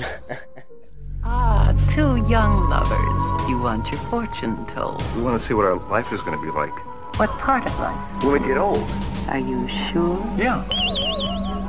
Ah, 1.24 1.72
two 1.94 2.16
young 2.28 2.70
lovers. 2.70 3.48
You 3.50 3.58
want 3.60 3.90
your 3.90 4.00
fortune 4.08 4.56
told. 4.74 5.02
We 5.16 5.22
want 5.22 5.38
to 5.38 5.44
see 5.46 5.52
what 5.52 5.66
our 5.66 5.76
life 5.90 6.12
is 6.12 6.22
going 6.22 6.38
to 6.38 6.40
be 6.42 6.50
like 6.50 6.72
What 7.18 7.28
part 7.38 7.66
of 7.66 7.78
life? 7.80 8.22
when 8.24 8.40
we 8.40 8.48
get 8.48 8.56
old. 8.56 8.88
Are 9.28 9.38
you 9.38 9.66
sure? 9.68 10.16
Yeah. 10.38 10.62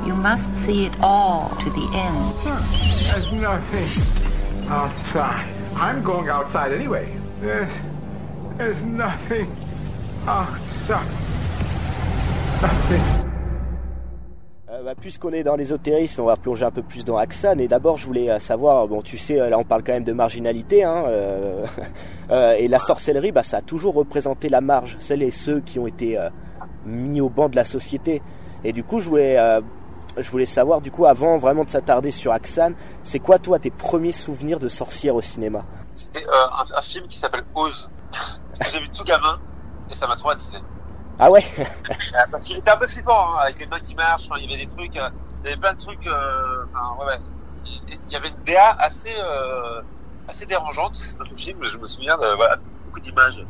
You 0.06 0.14
must 0.14 0.44
see 0.64 0.86
it 0.86 0.94
all 1.02 1.50
to 1.58 1.68
the 1.68 1.86
end. 1.92 2.34
There's 3.10 3.32
nothing 3.32 4.39
outside. 4.70 5.48
I'm 5.74 6.02
going 6.02 6.28
outside 6.28 6.72
anyway. 6.72 7.08
There's, 7.40 7.72
there's 8.56 8.80
nothing 8.82 9.50
outside. 10.26 11.06
Nothing. 12.62 13.30
Euh, 14.70 14.84
bah, 14.84 14.94
puisqu'on 14.94 15.32
est 15.32 15.42
dans 15.42 15.56
l'ésotérisme, 15.56 16.20
on 16.20 16.26
va 16.26 16.36
plonger 16.36 16.64
un 16.64 16.70
peu 16.70 16.82
plus 16.82 17.04
dans 17.04 17.16
Axan. 17.16 17.58
Et 17.58 17.66
d'abord, 17.66 17.96
je 17.96 18.06
voulais 18.06 18.30
euh, 18.30 18.38
savoir, 18.38 18.86
bon, 18.86 19.02
tu 19.02 19.18
sais, 19.18 19.40
euh, 19.40 19.50
là, 19.50 19.58
on 19.58 19.64
parle 19.64 19.82
quand 19.82 19.92
même 19.92 20.04
de 20.04 20.12
marginalité, 20.12 20.84
hein, 20.84 21.04
et 22.30 22.68
la 22.68 22.78
sorcellerie, 22.78 23.32
bah, 23.32 23.42
ça 23.42 23.56
a 23.56 23.62
toujours 23.62 23.94
représenté 23.94 24.48
la 24.48 24.60
marge, 24.60 24.96
celles 25.00 25.24
et 25.24 25.32
ceux 25.32 25.60
qui 25.60 25.80
ont 25.80 25.88
été 25.88 26.16
mis 26.86 27.20
au 27.20 27.28
banc 27.28 27.48
de 27.48 27.56
la 27.56 27.64
société. 27.64 28.22
Et 28.62 28.72
du 28.72 28.84
coup, 28.84 29.00
je 29.00 29.08
voulais, 29.08 29.36
je 30.16 30.30
voulais 30.30 30.46
savoir, 30.46 30.80
du 30.80 30.90
coup, 30.90 31.06
avant 31.06 31.38
vraiment 31.38 31.64
de 31.64 31.70
s'attarder 31.70 32.10
sur 32.10 32.32
Axan, 32.32 32.72
c'est 33.02 33.18
quoi, 33.18 33.38
toi, 33.38 33.58
tes 33.58 33.70
premiers 33.70 34.12
souvenirs 34.12 34.58
de 34.58 34.68
sorcière 34.68 35.14
au 35.14 35.20
cinéma? 35.20 35.64
C'était 35.94 36.26
euh, 36.26 36.46
un, 36.52 36.78
un 36.78 36.82
film 36.82 37.06
qui 37.08 37.18
s'appelle 37.18 37.44
que 37.54 38.64
j'ai 38.72 38.80
vu 38.80 38.88
tout 38.90 39.04
gamin 39.04 39.38
et 39.90 39.94
ça 39.94 40.06
m'a 40.06 40.16
traumatisé. 40.16 40.58
Ah 41.18 41.30
ouais? 41.30 41.44
Euh, 41.58 41.64
Parce 42.30 42.46
qu'il 42.46 42.56
était 42.56 42.70
un 42.70 42.76
peu 42.76 42.86
flippant, 42.86 43.34
hein, 43.34 43.40
avec 43.42 43.58
les 43.58 43.66
mains 43.66 43.80
qui 43.80 43.94
marchent, 43.94 44.28
il 44.38 44.50
y 44.50 44.54
avait 44.54 44.64
des 44.64 44.70
trucs, 44.72 44.96
euh, 44.96 45.10
il 45.42 45.50
y 45.50 45.52
avait 45.52 45.60
plein 45.60 45.74
de 45.74 45.78
trucs, 45.78 46.06
euh, 46.06 46.64
enfin, 46.72 46.96
ouais, 46.98 47.06
ouais. 47.06 47.18
Il 47.88 48.12
y 48.12 48.16
avait 48.16 48.28
une 48.28 48.44
DA 48.44 48.72
assez, 48.78 49.14
assez 50.26 50.46
dérangeante 50.46 50.98
dans 51.18 51.30
le 51.30 51.36
film, 51.36 51.62
je 51.62 51.76
me 51.76 51.86
souviens 51.86 52.16
de, 52.16 52.34
voilà, 52.34 52.56
beaucoup 52.86 53.00
d'images. 53.00 53.44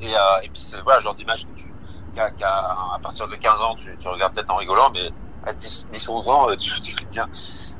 Et, 0.00 0.10
et 0.10 0.48
puis, 0.48 0.62
c'est, 0.62 0.80
voilà, 0.82 1.00
genre 1.00 1.14
d'images 1.14 1.44
que 1.44 1.60
tu, 1.60 1.66
qu'à, 2.14 2.30
qu'à, 2.30 2.56
à 2.94 2.98
partir 3.02 3.26
de 3.28 3.34
15 3.34 3.60
ans, 3.60 3.74
tu, 3.76 3.94
tu 3.98 4.08
regardes 4.08 4.32
peut-être 4.32 4.50
en 4.50 4.56
rigolant, 4.56 4.90
mais 4.94 5.10
à 5.48 5.52
10, 5.54 5.86
10 5.92 6.08
11 6.08 6.28
ans, 6.28 6.50
euh, 6.50 6.56
tu, 6.56 6.70
tu 6.82 6.92
fais 6.92 7.04
bien. 7.06 7.28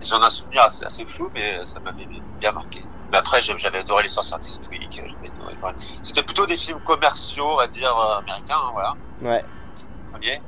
J'en 0.03 0.21
ai 0.21 0.25
un 0.27 0.31
souvenir 0.31 0.63
assez, 0.63 0.85
assez 0.85 1.05
flou, 1.07 1.31
mais 1.35 1.65
ça 1.67 1.81
m'avait 1.81 2.07
bien 2.41 2.53
marqué. 2.53 2.83
Mais 3.11 3.19
après, 3.19 3.41
j'avais 3.43 3.79
adoré 3.79 4.03
les 4.05 4.09
sorcières 4.09 4.39
d'Eastwick, 4.39 4.89
j'avais 4.93 5.29
adoré, 5.35 5.55
enfin, 5.63 5.75
c'était 6.03 6.23
plutôt 6.23 6.47
des 6.47 6.57
films 6.59 6.81
commerciaux, 6.81 7.53
on 7.53 7.57
va 7.57 7.67
dire, 7.69 7.97
euh, 7.97 8.19
américains, 8.19 8.59
hein, 8.63 8.71
voilà 8.73 8.95
Ouais. 9.23 9.45
premier. 10.13 10.41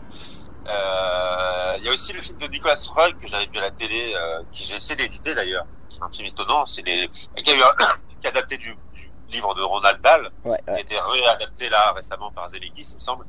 Euh, 0.69 1.75
Il 1.79 1.85
y 1.85 1.89
a 1.89 1.93
aussi 1.93 2.13
le 2.13 2.21
film 2.21 2.39
de 2.39 2.47
Nicolas 2.49 2.77
Roeg 2.95 3.17
que 3.17 3.27
j'avais 3.27 3.47
vu 3.47 3.59
à 3.59 3.63
la 3.63 3.71
télé, 3.71 4.13
euh, 4.15 4.43
qui 4.53 4.65
j'ai 4.65 4.75
essayé 4.75 4.97
d'éditer 4.97 5.35
d'ailleurs. 5.35 5.65
C'est 5.89 6.03
un 6.03 6.11
film 6.11 6.27
étonnant, 6.29 6.67
c'est 6.67 6.83
les, 6.83 7.09
qui 7.43 7.51
a 7.51 7.55
eu 7.57 7.63
un, 7.63 7.75
qui 8.21 8.27
est 8.27 8.29
adapté 8.29 8.59
du, 8.59 8.77
du 8.95 9.11
livre 9.31 9.55
de 9.55 9.63
Ronald 9.63 10.01
Dahl, 10.03 10.31
Ouais, 10.45 10.61
qui 10.65 10.71
a 10.71 10.73
ouais. 10.75 10.81
été 10.83 10.99
réadapté 11.01 11.69
là 11.71 11.93
récemment 11.97 12.31
par 12.33 12.49
Zemeckis, 12.51 12.89
il 12.91 12.97
me 12.97 13.01
semble. 13.01 13.25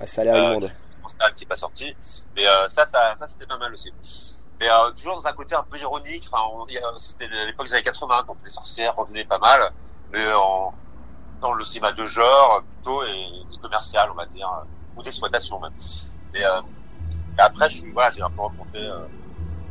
Ouais, 0.00 0.06
ça 0.06 0.22
a 0.22 0.24
l'air 0.24 0.34
Euh, 0.34 0.58
immonde. 1.02 1.12
Constat 1.12 1.30
qui 1.32 1.44
est 1.44 1.46
pas 1.46 1.56
sorti. 1.56 1.94
Mais 2.36 2.46
euh, 2.46 2.68
ça, 2.68 2.86
ça, 2.86 3.14
ça 3.18 3.28
c'était 3.28 3.46
pas 3.46 3.58
mal 3.58 3.72
aussi. 3.74 3.92
Mais 4.60 4.70
euh, 4.70 4.90
toujours 4.92 5.16
dans 5.16 5.26
un 5.26 5.32
côté 5.32 5.54
un 5.54 5.64
peu 5.64 5.78
ironique. 5.78 6.28
Enfin, 6.32 6.42
c'était 6.98 7.26
à 7.26 7.44
l'époque 7.46 7.66
des 7.66 7.74
années 7.74 7.82
80, 7.82 8.24
donc 8.24 8.38
les 8.44 8.50
sorcières 8.50 8.94
revenaient 8.94 9.24
pas 9.24 9.38
mal, 9.38 9.72
mais 10.12 10.32
en, 10.32 10.72
dans 11.42 11.52
le 11.52 11.64
cinéma 11.64 11.92
de 11.92 12.06
genre 12.06 12.62
plutôt 12.62 13.02
et, 13.04 13.10
et 13.10 13.58
commercial, 13.60 14.08
on 14.10 14.14
va 14.14 14.26
dire, 14.26 14.48
euh, 14.48 14.96
ou 14.96 15.02
d'exploitation 15.02 15.60
même. 15.60 15.72
Et, 16.34 16.44
euh, 16.44 16.60
et 17.36 17.40
après, 17.40 17.68
je 17.68 17.84
voilà, 17.92 18.10
j'ai 18.10 18.22
un 18.22 18.30
peu 18.30 18.42
remonté 18.42 18.78
euh, 18.78 19.00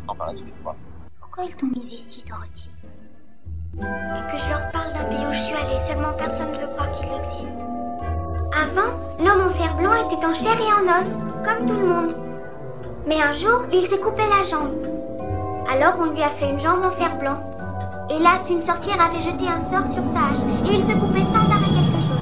dans 0.07 0.35
suite. 0.35 0.53
Quoi. 0.61 0.75
Pourquoi 1.19 1.45
ils 1.45 1.55
t'ont 1.55 1.67
mis 1.67 1.79
ici, 1.79 2.23
Dorothy? 2.27 2.69
Et 3.77 4.31
que 4.31 4.37
je 4.37 4.49
leur 4.49 4.69
parle 4.71 4.91
d'un 4.93 5.05
pays 5.05 5.25
où 5.25 5.31
je 5.31 5.39
suis 5.39 5.55
allée, 5.55 5.79
seulement 5.79 6.13
personne 6.13 6.51
ne 6.51 6.57
veut 6.57 6.67
croire 6.67 6.91
qu'il 6.91 7.07
existe. 7.07 7.61
Avant, 8.53 8.97
l'homme 9.19 9.47
en 9.47 9.49
fer 9.51 9.75
blanc 9.77 9.93
était 10.07 10.25
en 10.25 10.33
chair 10.33 10.57
et 10.59 10.73
en 10.73 10.99
os, 10.99 11.19
comme 11.43 11.65
tout 11.67 11.77
le 11.79 11.85
monde. 11.85 12.15
Mais 13.07 13.21
un 13.21 13.31
jour, 13.31 13.61
il 13.71 13.81
s'est 13.81 13.99
coupé 13.99 14.21
la 14.29 14.43
jambe. 14.43 14.71
Alors 15.69 15.93
on 15.99 16.05
lui 16.11 16.21
a 16.21 16.29
fait 16.29 16.49
une 16.49 16.59
jambe 16.59 16.83
en 16.83 16.91
fer 16.91 17.17
blanc. 17.17 17.41
Hélas, 18.09 18.49
une 18.49 18.59
sorcière 18.59 18.99
avait 19.01 19.19
jeté 19.19 19.47
un 19.47 19.57
sort 19.59 19.87
sur 19.87 20.05
sa 20.05 20.19
hache 20.19 20.43
et 20.67 20.73
il 20.75 20.83
se 20.83 20.91
coupait 20.93 21.23
sans 21.23 21.49
arrêt 21.49 21.71
quelque 21.73 22.01
chose. 22.01 22.17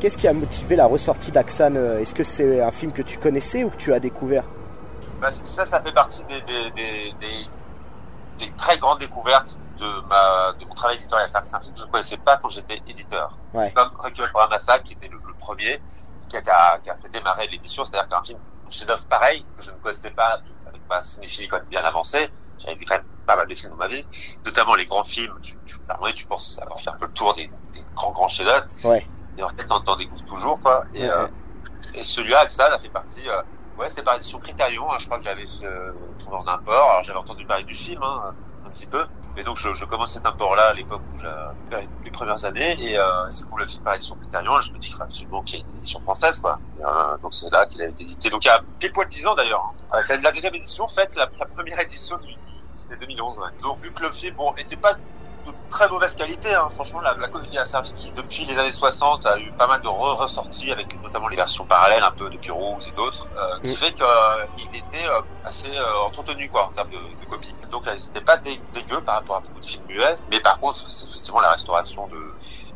Qu'est-ce 0.00 0.18
qui 0.18 0.26
a- 0.26 0.32
motivé 0.32 0.74
la 0.76 0.86
ressortie 0.86 1.30
d'Axan 1.30 1.74
euh, 1.76 2.00
Est-ce 2.00 2.14
que 2.14 2.24
c'est 2.24 2.60
un 2.60 2.70
film 2.72 2.90
que 2.92 3.02
tu 3.02 3.18
connaissais 3.18 3.62
ou 3.64 3.70
que 3.70 3.76
tu 3.76 3.92
as 3.92 4.00
découvert 4.00 4.42
Bah, 5.20 5.28
c'est- 5.30 5.46
ça, 5.46 5.64
ça 5.64 5.80
fait 5.80 5.92
partie 5.94 6.24
des, 6.24 6.40
des, 6.42 6.70
des, 6.72 7.12
des, 7.20 8.44
des 8.46 8.52
très 8.58 8.76
grandes 8.78 8.98
découvertes 8.98 9.56
de 9.78 10.00
ma 10.08 10.52
de 10.58 10.64
mon 10.66 10.74
travail 10.74 10.96
éditorial. 10.96 11.28
C'est 11.28 11.38
un 11.38 11.60
film 11.60 11.72
que 11.74 11.80
je 11.80 11.84
ne 11.84 11.90
connaissais 11.90 12.18
pas 12.18 12.36
quand 12.38 12.48
j'étais 12.48 12.82
éditeur. 12.86 13.40
Ouais. 13.52 13.72
Comme 13.72 13.90
Requiem 13.98 14.28
pour 14.30 14.42
un 14.42 14.48
massacre, 14.48 14.84
qui 14.84 14.94
était 14.94 15.08
le, 15.08 15.18
le 15.26 15.34
premier, 15.34 15.82
qui 16.28 16.36
a, 16.36 16.42
qui 16.80 16.90
a- 16.90 16.96
fait 16.96 17.08
démarrer 17.10 17.46
l'édition. 17.48 17.84
C'est-à-dire 17.84 18.08
qu'un 18.08 18.22
film, 18.22 18.40
un 18.66 18.70
chef-d'œuvre 18.70 19.06
pareil, 19.06 19.46
que 19.56 19.62
je 19.62 19.70
ne 19.70 19.78
connaissais 19.78 20.10
pas, 20.10 20.40
avec 20.66 20.82
ma 20.88 21.02
cinéphilie 21.02 21.48
quand 21.48 21.58
même 21.58 21.68
bien 21.68 21.84
avancée. 21.84 22.28
J'avais 22.58 22.76
vu 22.76 22.84
quand 22.84 22.96
même 22.96 23.04
pas 23.26 23.36
mal 23.36 23.48
de 23.48 23.54
films 23.54 23.72
dans 23.72 23.78
ma 23.78 23.88
vie, 23.88 24.06
notamment 24.44 24.74
les 24.74 24.86
grands 24.86 25.04
films. 25.04 25.38
Tu, 25.42 25.58
tu, 25.64 25.76
tu 26.14 26.26
penses 26.26 26.58
avoir 26.60 26.80
fait 26.80 26.90
un 26.90 26.96
peu 26.98 27.06
le 27.06 27.12
tour 27.12 27.34
des, 27.34 27.50
des 27.72 27.84
grands, 27.94 28.12
grands 28.12 28.28
chefs-d'œuvre. 28.28 28.66
Ouais. 28.84 29.04
Et 29.36 29.42
en 29.42 29.48
fait, 29.48 29.66
t'en, 29.66 29.80
t'en 29.80 29.96
découvres 29.96 30.24
toujours, 30.24 30.60
quoi. 30.60 30.84
Et, 30.94 31.02
Ouais, 31.02 31.10
euh, 31.10 31.26
et 31.94 32.04
celui-là, 32.04 32.48
ça, 32.48 32.66
a 32.72 32.78
fait 32.78 32.88
partie, 32.90 33.28
euh, 33.28 33.42
ouais, 33.76 33.88
c'était 33.88 34.02
par 34.02 34.16
édition 34.16 34.38
Critérion, 34.38 34.90
hein, 34.92 34.96
je 35.00 35.06
crois 35.06 35.18
que 35.18 35.24
j'avais 35.24 35.44
euh, 35.62 35.92
trouvé 36.18 36.36
en 36.36 36.46
import. 36.46 36.90
Alors, 36.90 37.02
j'avais 37.02 37.18
entendu 37.18 37.44
parler 37.46 37.64
du 37.64 37.74
film, 37.74 38.02
hein, 38.02 38.34
un 38.64 38.70
petit 38.70 38.86
peu. 38.86 39.06
Et 39.36 39.42
donc 39.42 39.56
je, 39.56 39.74
je 39.74 39.84
commence 39.84 40.12
cet 40.12 40.26
import-là 40.26 40.68
à 40.68 40.72
l'époque 40.74 41.02
où 41.14 41.18
j'ai 41.18 41.88
les 42.04 42.10
premières 42.10 42.44
années, 42.44 42.76
et 42.80 42.96
euh, 42.98 43.30
c'est 43.32 43.46
pour 43.48 43.58
le 43.58 43.66
film 43.66 43.82
par 43.82 43.94
édition 43.94 44.14
Criterion, 44.16 44.60
je 44.60 44.72
me 44.72 44.78
dis 44.78 44.94
absolument 45.00 45.42
qu'il 45.42 45.58
y 45.58 45.62
ait 45.62 45.64
une 45.68 45.76
édition 45.78 45.98
française, 46.00 46.38
quoi. 46.38 46.60
Euh, 46.80 47.18
donc 47.18 47.34
c'est 47.34 47.50
là 47.50 47.66
qu'il 47.66 47.82
a 47.82 47.86
été 47.86 48.04
édité. 48.04 48.30
Donc 48.30 48.44
il 48.44 48.48
y 48.48 48.50
a 48.50 48.60
pile 48.78 48.92
poil 48.92 49.08
10 49.08 49.26
ans 49.26 49.34
d'ailleurs. 49.34 49.74
Hein. 49.92 50.02
La 50.22 50.30
deuxième 50.30 50.54
édition, 50.54 50.84
en 50.84 50.88
fait, 50.88 51.14
la, 51.16 51.28
la 51.38 51.46
première 51.46 51.80
édition, 51.80 52.16
c'était 52.76 52.96
2011. 52.96 53.38
Ouais. 53.38 53.44
Donc 53.62 53.80
vu 53.80 53.90
que 53.92 54.02
le 54.02 54.12
film, 54.12 54.36
bon, 54.36 54.54
était 54.56 54.76
pas 54.76 54.94
de 55.46 55.52
très 55.70 55.88
mauvaise 55.88 56.14
qualité. 56.14 56.54
Hein. 56.54 56.68
Franchement, 56.74 57.00
la, 57.00 57.14
la 57.14 57.28
comédie 57.28 57.58
à 57.58 57.64
qui, 57.64 58.10
depuis 58.12 58.44
les 58.44 58.58
années 58.58 58.70
60, 58.70 59.26
a 59.26 59.38
eu 59.38 59.50
pas 59.52 59.66
mal 59.66 59.80
de 59.82 59.88
re-ressorties 59.88 60.72
avec 60.72 61.00
notamment 61.02 61.28
les 61.28 61.36
versions 61.36 61.64
parallèles 61.64 62.02
un 62.02 62.10
peu 62.10 62.28
de 62.30 62.36
Pierrot 62.36 62.78
et 62.86 62.90
d'autres, 62.92 63.26
euh, 63.36 63.60
qui 63.60 63.74
fait 63.74 63.92
qu'il 63.92 64.04
euh, 64.04 64.44
était 64.72 65.06
euh, 65.06 65.20
assez 65.44 65.76
euh, 65.76 65.98
entretenu 66.06 66.48
quoi 66.48 66.66
en 66.66 66.72
termes 66.72 66.90
de, 66.90 66.96
de 66.96 67.28
copie. 67.28 67.54
Donc 67.70 67.84
c'était 67.98 68.20
pas 68.20 68.36
dé 68.36 68.60
dégueu 68.72 69.00
par 69.00 69.16
rapport 69.16 69.36
à 69.36 69.40
beaucoup 69.40 69.60
de 69.60 69.66
films 69.66 69.84
muets, 69.88 70.16
mais 70.30 70.40
par 70.40 70.58
contre, 70.60 70.78
c'est 70.88 71.08
effectivement 71.08 71.40
la 71.40 71.52
restauration 71.52 72.06
de 72.08 72.18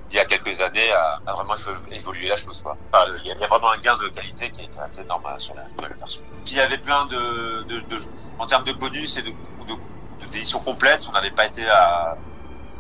d'il 0.09 0.17
y 0.17 0.21
a 0.21 0.25
quelques 0.25 0.59
années 0.63 0.91
a, 0.91 1.21
a, 1.27 1.35
vraiment 1.35 1.55
évolué 1.91 2.29
la 2.29 2.37
chose 2.37 2.63
quoi. 2.63 2.79
Enfin, 2.91 3.05
il 3.23 3.29
y 3.29 3.45
a 3.45 3.47
vraiment 3.47 3.73
un 3.73 3.79
gain 3.79 3.95
de 3.99 4.09
qualité 4.09 4.51
qui 4.51 4.63
est 4.63 4.79
assez 4.81 5.03
énorme 5.03 5.23
sur 5.37 5.55
la 5.55 5.65
nouvelle 5.65 5.99
version. 5.99 6.23
Puis 6.47 6.55
il 6.55 6.57
y 6.57 6.61
avait 6.63 6.79
plein 6.79 7.05
de, 7.05 7.65
de, 7.69 7.81
de 7.81 7.99
en 8.39 8.47
termes 8.47 8.65
de 8.65 8.73
bonus 8.73 9.19
et 9.19 9.23
de, 9.23 9.29
de 9.29 9.75
d'éditions 10.31 10.61
complètes, 10.61 11.07
on 11.09 11.13
n'avait 11.13 11.31
pas 11.31 11.47
été 11.47 11.69
à 11.69 12.17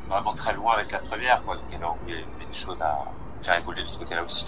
vraiment 0.08 0.34
très 0.34 0.54
loin 0.54 0.74
avec 0.74 0.90
la 0.90 0.98
première, 0.98 1.44
quoi. 1.44 1.56
Donc 1.56 1.64
il 2.06 2.14
y 2.14 2.16
avait 2.16 2.24
des 2.46 2.54
choses 2.54 2.80
à 2.80 3.04
faire 3.42 3.58
évoluer 3.58 3.82
de 3.82 3.88
ce 3.88 3.98
côté-là 3.98 4.24
aussi. 4.24 4.46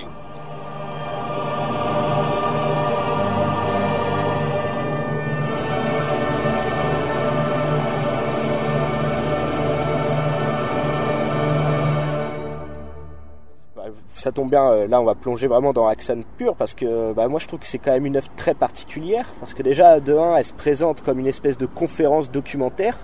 Ouais. 13.77 13.93
ça 14.09 14.33
tombe 14.33 14.51
bien, 14.51 14.71
euh, 14.71 14.87
là 14.87 15.01
on 15.01 15.05
va 15.05 15.15
plonger 15.15 15.47
vraiment 15.47 15.73
dans 15.73 15.87
Axan 15.87 16.21
pur 16.37 16.57
parce 16.57 16.75
que 16.75 17.13
bah, 17.13 17.29
moi 17.29 17.39
je 17.39 17.47
trouve 17.47 17.61
que 17.61 17.67
c'est 17.67 17.79
quand 17.79 17.93
même 17.93 18.07
une 18.07 18.17
œuvre 18.17 18.29
très 18.37 18.55
particulière 18.55 19.27
parce 19.39 19.55
que 19.55 19.63
déjà 19.63 20.01
de 20.01 20.15
1 20.15 20.37
elle 20.37 20.45
se 20.45 20.53
présente 20.53 21.03
comme 21.03 21.19
une 21.19 21.27
espèce 21.27 21.57
de 21.57 21.67
conférence 21.67 22.31
documentaire 22.31 22.99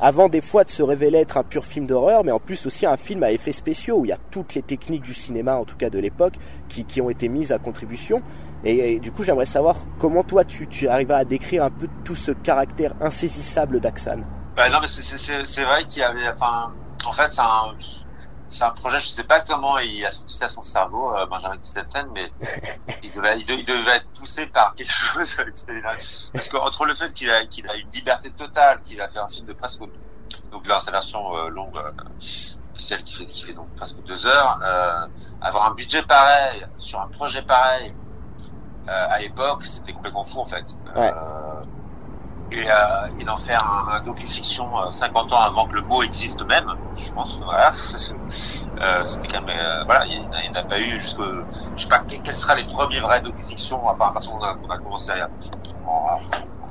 avant 0.00 0.28
des 0.28 0.40
fois 0.40 0.64
de 0.64 0.70
se 0.70 0.82
révéler 0.82 1.18
être 1.18 1.36
un 1.36 1.42
pur 1.42 1.64
film 1.64 1.86
d'horreur, 1.86 2.24
mais 2.24 2.32
en 2.32 2.38
plus 2.38 2.66
aussi 2.66 2.86
un 2.86 2.96
film 2.96 3.22
à 3.22 3.32
effets 3.32 3.52
spéciaux 3.52 3.98
où 3.98 4.04
il 4.04 4.08
y 4.08 4.12
a 4.12 4.18
toutes 4.30 4.54
les 4.54 4.62
techniques 4.62 5.02
du 5.02 5.14
cinéma, 5.14 5.56
en 5.56 5.64
tout 5.64 5.76
cas 5.76 5.90
de 5.90 5.98
l'époque, 5.98 6.34
qui, 6.68 6.84
qui, 6.84 7.00
ont 7.00 7.10
été 7.10 7.28
mises 7.28 7.52
à 7.52 7.58
contribution. 7.58 8.22
Et, 8.64 8.98
du 8.98 9.12
coup, 9.12 9.22
j'aimerais 9.22 9.44
savoir 9.44 9.76
comment 9.98 10.24
toi 10.24 10.44
tu, 10.44 10.66
tu 10.66 10.88
arrives 10.88 11.12
à 11.12 11.24
décrire 11.24 11.64
un 11.64 11.70
peu 11.70 11.88
tout 12.04 12.16
ce 12.16 12.32
caractère 12.32 12.94
insaisissable 13.00 13.78
d'Axan. 13.78 14.18
Bah 14.56 14.68
non, 14.68 14.78
mais 14.80 14.88
c'est 14.88 15.64
vrai 15.64 15.84
qu'il 15.84 16.00
y 16.00 16.04
avait, 16.04 16.28
en 16.40 17.12
fait, 17.12 17.30
c'est 17.30 17.40
un, 17.40 17.74
c'est 18.50 18.64
un 18.64 18.70
projet, 18.70 18.98
je 18.98 19.08
sais 19.08 19.24
pas 19.24 19.40
comment 19.40 19.78
il 19.78 20.04
a 20.04 20.10
sorti 20.10 20.42
à 20.42 20.48
son 20.48 20.62
cerveau, 20.62 21.14
euh, 21.14 21.26
Benjamin 21.26 21.56
Christensen, 21.58 22.08
mais 22.12 22.30
il 23.02 23.12
devait, 23.12 23.38
il, 23.40 23.46
devait, 23.46 23.60
il 23.60 23.64
devait 23.64 23.96
être 23.96 24.08
poussé 24.18 24.46
par 24.46 24.74
quelque 24.74 24.92
chose. 24.92 25.36
Parce 26.32 26.48
qu'entre 26.48 26.84
le 26.86 26.94
fait 26.94 27.12
qu'il 27.12 27.30
a, 27.30 27.44
qu'il 27.46 27.68
a 27.68 27.76
une 27.76 27.90
liberté 27.92 28.30
totale, 28.30 28.80
qu'il 28.82 29.00
a 29.00 29.08
fait 29.08 29.18
un 29.18 29.28
film 29.28 29.46
de 29.46 29.52
presque, 29.52 29.80
donc 30.50 30.66
là, 30.66 30.80
sa 30.80 30.90
version 30.90 31.36
euh, 31.36 31.48
longue, 31.48 31.76
euh, 31.76 31.92
celle 32.78 33.02
qui 33.04 33.14
fait, 33.14 33.26
qui 33.26 33.42
fait 33.42 33.54
donc 33.54 33.68
presque 33.76 34.02
deux 34.04 34.26
heures, 34.26 34.58
euh, 34.62 35.06
avoir 35.42 35.70
un 35.70 35.74
budget 35.74 36.02
pareil, 36.02 36.66
sur 36.78 37.00
un 37.00 37.08
projet 37.08 37.42
pareil, 37.42 37.94
euh, 38.88 39.06
à 39.10 39.18
l'époque, 39.18 39.64
c'était 39.64 39.92
complètement 39.92 40.24
fou, 40.24 40.38
en 40.40 40.46
fait. 40.46 40.64
Ouais. 40.96 41.12
Et, 42.50 42.64
euh, 42.70 42.74
et 43.20 43.24
d'en 43.24 43.36
faire 43.36 43.62
un, 43.64 43.92
un 43.96 44.00
docu-fiction 44.02 44.66
euh, 44.80 44.90
50 44.90 45.32
ans 45.32 45.40
avant 45.40 45.66
que 45.66 45.74
le 45.74 45.82
mot 45.82 46.02
existe 46.02 46.42
même, 46.46 46.72
je 46.96 47.10
pense. 47.12 47.38
Voilà. 47.44 47.72
euh, 48.80 49.04
C'était 49.04 49.28
quand 49.28 49.42
même 49.42 49.56
euh, 49.58 49.84
voilà, 49.84 50.06
il 50.06 50.20
n'y 50.20 50.48
en 50.50 50.54
a 50.54 50.62
pas 50.62 50.78
eu 50.80 51.00
jusque 51.00 51.20
je 51.76 51.82
sais 51.82 51.88
pas 51.88 52.00
quels 52.00 52.34
seraient 52.36 52.56
les 52.56 52.66
premiers 52.66 53.00
vrais 53.00 53.20
docu-fiction 53.20 53.88
à 53.88 53.94
partir 53.94 54.30
qu'on 54.30 54.42
a, 54.42 54.54
qu'on 54.54 54.70
a 54.70 54.78
commencé 54.78 55.10
à, 55.10 55.24
à, 55.24 56.18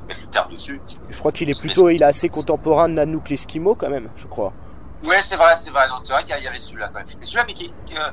mettre 0.08 0.22
le 0.22 0.28
terme 0.28 0.52
dessus. 0.52 0.82
Je 1.10 1.20
crois 1.20 1.32
qu'il 1.32 1.50
est 1.50 1.60
plutôt, 1.60 1.90
il 1.90 2.02
est 2.02 2.06
assez 2.06 2.30
contemporain 2.30 2.88
de 2.90 2.94
Nanook 2.94 3.30
l'Eskimo 3.30 3.76
quand 3.76 3.90
même, 3.90 4.10
je 4.16 4.28
crois. 4.28 4.54
Ouais, 5.04 5.22
c'est 5.22 5.36
vrai, 5.36 5.56
c'est 5.63 5.70
vrai. 5.70 5.84
C'est 6.04 6.13
vrai 6.13 6.24
qu'il 6.24 6.44
y 6.44 6.48
avait 6.48 6.60
celui-là 6.60 6.88
quand 6.88 7.00
même. 7.00 7.08
Mais 7.20 7.26
celui-là, 7.26 7.44
mais 7.46 7.54
qui, 7.54 7.72
qui, 7.86 7.96
euh, 7.96 8.10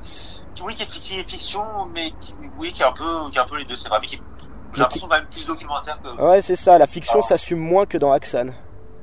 qui, 0.55 0.63
oui, 0.63 0.75
qui 0.75 0.83
est, 0.83 0.87
qui 0.87 1.19
est 1.19 1.29
fiction, 1.31 1.65
mais 1.95 2.13
qui, 2.21 2.35
oui, 2.59 2.73
qui 2.73 2.83
est 2.83 2.85
un 2.85 2.93
peu, 2.93 3.31
qui 3.31 3.39
est 3.39 3.41
un 3.41 3.47
peu 3.47 3.57
les 3.57 3.65
deux, 3.65 3.77
c'est 3.77 3.89
vrai, 3.89 3.99
mais 4.03 4.07
qui 4.07 4.21
j'ai 4.75 4.81
l'impression 4.81 5.07
même 5.09 5.27
plus 5.27 5.47
documentaire 5.47 5.99
que. 6.03 6.21
Ouais, 6.21 6.43
c'est 6.43 6.57
ça. 6.57 6.79
La 6.79 6.87
fiction 6.87 7.23
s'assume 7.23 7.59
moins 7.59 7.87
que 7.87 7.99
dans 7.99 8.13
Axan. 8.13 8.49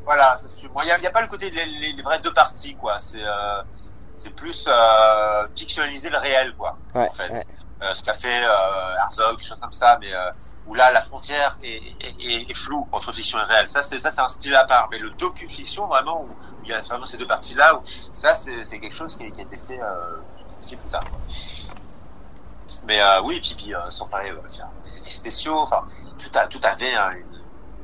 Voilà, 0.04 0.38
il 0.62 1.00
n'y 1.00 1.08
a, 1.08 1.12
pas 1.12 1.22
le 1.22 1.28
côté 1.28 1.52
des 1.52 1.64
les, 1.64 1.94
les 1.94 2.02
vrais 2.02 2.20
deux 2.20 2.34
parties, 2.34 2.76
quoi. 2.76 2.98
C'est 3.00 3.24
euh, 3.24 3.62
c'est 4.18 4.32
plus 4.32 4.66
euh, 4.68 5.48
fictionnaliser 5.56 6.10
le 6.10 6.18
réel, 6.18 6.54
quoi. 6.58 6.78
Ouais, 6.94 7.08
en 7.10 7.14
fait. 7.14 7.30
ouais. 7.32 7.46
Euh, 7.82 7.94
ce 7.94 8.04
qu'a 8.04 8.14
fait 8.14 8.44
euh, 8.44 8.96
Herzog, 8.96 9.40
des 9.40 9.46
choses 9.46 9.60
comme 9.60 9.72
ça, 9.72 9.98
mais 10.00 10.12
où 10.68 10.76
là 10.76 10.92
la 10.92 11.02
frontière 11.02 11.58
est, 11.64 11.82
est, 12.00 12.50
est, 12.50 12.54
floue 12.54 12.88
entre 12.92 13.12
fiction 13.12 13.40
et 13.40 13.44
réel. 13.44 13.68
Ça, 13.70 13.82
c'est 13.82 14.00
ça, 14.00 14.12
c'est 14.12 14.22
un 14.22 14.30
style 14.30 14.56
à 14.56 14.66
part. 14.66 14.88
Mais 14.92 15.00
le 15.00 15.10
docu-fiction, 15.12 15.88
vraiment, 15.88 16.22
où 16.24 16.30
il 16.64 16.70
y 16.70 16.74
a 16.74 16.82
vraiment 16.82 17.06
ces 17.06 17.18
deux 17.18 17.26
parties-là, 17.26 17.76
où 17.78 17.82
ça, 18.14 18.36
c'est 18.36 18.80
quelque 18.80 18.94
chose 18.94 19.18
qui, 19.18 19.32
qui, 19.32 19.40
a 19.40 19.44
été 19.44 19.58
fait, 19.58 19.80
euh, 19.82 20.18
plus 20.68 20.90
tard. 20.90 21.04
Quoi. 21.10 21.20
Mais 22.88 23.00
euh, 23.00 23.22
oui, 23.24 23.40
puis, 23.40 23.56
puis 23.56 23.76
euh, 23.76 23.90
sans 23.90 24.08
parler 24.08 24.32
euh, 24.32 24.38
des 24.81 24.81
effets 25.12 25.20
spéciaux, 25.20 25.58
enfin, 25.58 25.84
tout, 26.20 26.38
a, 26.38 26.48
tout 26.48 26.60
avait 26.64 26.94
hein, 26.94 27.10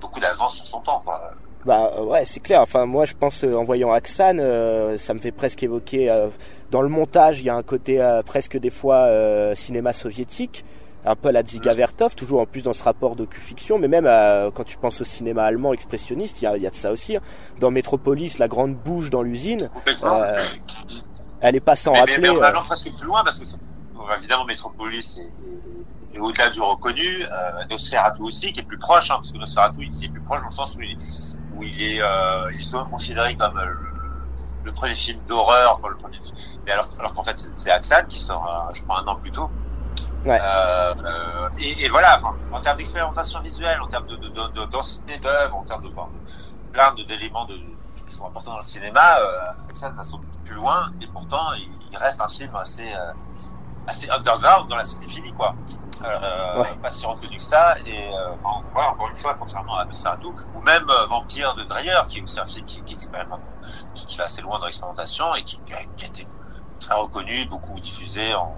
beaucoup 0.02 0.20
d'avance 0.20 0.56
sur 0.56 0.68
son 0.68 0.82
temps, 0.82 1.02
quoi. 1.04 1.32
Bah 1.66 2.02
ouais, 2.02 2.24
c'est 2.24 2.40
clair. 2.40 2.62
Enfin, 2.62 2.86
moi, 2.86 3.06
je 3.06 3.14
pense 3.14 3.44
en 3.44 3.64
voyant 3.64 3.92
Axan, 3.92 4.38
euh, 4.40 4.98
ça 4.98 5.14
me 5.14 5.20
fait 5.20 5.34
presque 5.34 5.64
évoquer. 5.64 6.10
Euh, 6.10 6.30
dans 6.72 6.82
le 6.82 6.88
montage, 6.88 7.42
il 7.42 7.46
y 7.46 7.50
a 7.50 7.56
un 7.56 7.64
côté 7.64 8.02
euh, 8.02 8.22
presque 8.24 8.58
des 8.58 8.70
fois 8.70 9.10
cinéma 9.54 9.92
soviétique, 9.92 10.64
un 11.06 11.16
peu 11.16 11.30
à 11.30 11.32
la 11.34 11.44
Dziga 11.44 11.74
Vertov, 11.74 12.16
toujours 12.16 12.40
en 12.42 12.46
plus 12.46 12.62
dans 12.62 12.74
ce 12.74 12.84
rapport 12.84 13.18
docu-fiction. 13.18 13.80
Mais 13.80 13.90
même 13.90 14.06
quand 14.54 14.64
tu 14.64 14.78
penses 14.78 15.02
au 15.02 15.04
cinéma 15.04 15.44
allemand 15.44 15.74
expressionniste, 15.74 16.42
il 16.42 16.46
y 16.46 16.48
a, 16.48 16.56
il 16.56 16.64
y 16.64 16.68
a 16.68 16.70
de 16.70 16.76
ça 16.76 16.92
aussi. 16.92 17.18
Hein. 17.18 17.22
Dans 17.60 17.72
Metropolis, 17.72 18.38
la 18.38 18.48
grande 18.48 18.76
bouche 18.76 19.10
dans 19.10 19.22
l'usine, 19.22 19.70
elle 21.42 21.56
est 21.56 21.60
pas 21.60 21.76
sans 21.76 21.92
mais, 21.92 22.00
rappeler. 22.00 22.18
Mais, 22.20 22.30
mais 22.30 22.36
on 22.38 22.40
va 22.40 22.52
presque 22.52 22.90
plus 22.98 23.06
loin 23.06 23.24
parce 23.26 23.40
que 23.40 23.46
évidemment 24.16 24.46
Metropolis 24.46 25.18
est, 25.18 26.16
est 26.16 26.20
au-delà 26.20 26.50
du 26.50 26.62
reconnu, 26.62 27.24
euh, 27.24 27.66
Nosferatu 27.70 28.22
aussi 28.22 28.54
qui 28.54 28.60
est 28.60 28.64
plus 28.64 28.78
proche, 28.78 29.12
hein, 29.12 29.16
parce 29.16 29.32
que 29.32 29.38
Nosferatu 29.38 29.84
il 29.84 30.06
est 30.06 30.10
plus 30.10 30.22
proche 30.22 30.40
dans 30.42 30.48
le 30.48 30.54
sens 30.54 30.76
où 30.76 30.82
il, 30.82 30.98
où 31.56 31.64
il 31.64 31.82
est, 31.82 32.02
euh, 32.02 32.52
il 32.54 32.60
est 32.60 32.64
souvent 32.64 32.86
considéré 32.86 33.36
comme 33.36 33.58
euh, 33.58 33.66
le, 33.66 33.78
le, 34.66 34.72
premier 34.72 34.96
film 34.96 35.20
d'horreur, 35.28 35.76
enfin 35.78 35.90
le 35.90 35.98
premier, 35.98 36.20
mais 36.66 36.72
alors, 36.72 36.90
alors 37.00 37.14
qu'en 37.14 37.24
fait 37.24 37.38
c'est 37.56 37.72
Axan 37.72 38.06
qui 38.08 38.20
sort, 38.20 38.72
je 38.74 38.82
crois 38.84 39.00
un 39.02 39.08
an 39.08 39.16
plus 39.16 39.32
tôt. 39.32 39.50
Ouais. 40.26 40.40
Euh, 40.42 41.50
et, 41.58 41.86
et, 41.86 41.90
voilà, 41.90 42.18
enfin, 42.18 42.36
en 42.52 42.60
termes 42.60 42.78
d'expérimentation 42.78 43.40
visuelle, 43.40 43.80
en 43.82 43.88
termes 43.88 44.08
de, 44.08 44.16
de, 44.18 44.30
de, 44.30 44.48
de 44.48 44.66
densité 44.66 45.18
d'œuvre, 45.20 45.56
en 45.56 45.64
termes 45.64 45.84
de, 45.84 45.90
plein 46.74 46.94
d'éléments 46.96 47.48
qui 48.08 48.14
sont 48.16 48.26
importants 48.26 48.52
dans 48.52 48.58
le 48.58 48.64
cinéma, 48.64 49.20
euh, 49.20 49.70
Axan 49.70 49.92
va 49.92 50.04
sans 50.04 50.18
doute 50.18 50.28
plus 50.44 50.56
loin, 50.56 50.92
et 51.02 51.08
pourtant 51.08 51.54
il, 51.54 51.70
il 51.92 51.98
reste 51.98 52.20
un 52.20 52.28
film 52.28 52.54
assez 52.56 52.92
assez 53.88 54.10
underground 54.10 54.70
dans 54.70 54.76
la 54.76 54.86
cinéphilie 54.86 55.34
quoi 55.34 55.56
euh, 56.04 56.62
ouais. 56.62 56.76
pas 56.82 56.92
si 56.92 57.06
reconnu 57.06 57.38
que 57.38 57.44
ça 57.44 57.76
et 57.86 58.10
euh, 58.14 58.34
enfin, 58.34 58.64
voilà, 58.72 58.92
encore 58.92 59.10
une 59.10 59.16
fois 59.16 59.34
concernant 59.34 59.84
Nosferatu 59.86 60.28
ou 60.28 60.62
même 60.62 60.88
euh, 60.90 61.06
Vampire 61.08 61.56
de 61.56 61.64
Dreyer 61.64 62.02
qui 62.08 62.20
est 62.20 62.22
aussi 62.22 62.40
un 62.40 62.46
film 62.46 62.66
qui, 62.66 62.84
qui, 62.84 62.98
qui, 62.98 64.06
qui 64.06 64.18
va 64.18 64.26
assez 64.26 64.42
loin 64.42 64.60
dans 64.60 64.66
l'expérimentation 64.66 65.34
et 65.34 65.44
qui, 65.44 65.60
qui, 65.62 65.74
a 65.74 65.82
été 66.06 66.28
très 66.80 66.94
reconnu 66.94 67.46
beaucoup 67.48 67.80
diffusé 67.80 68.36
en, 68.36 68.56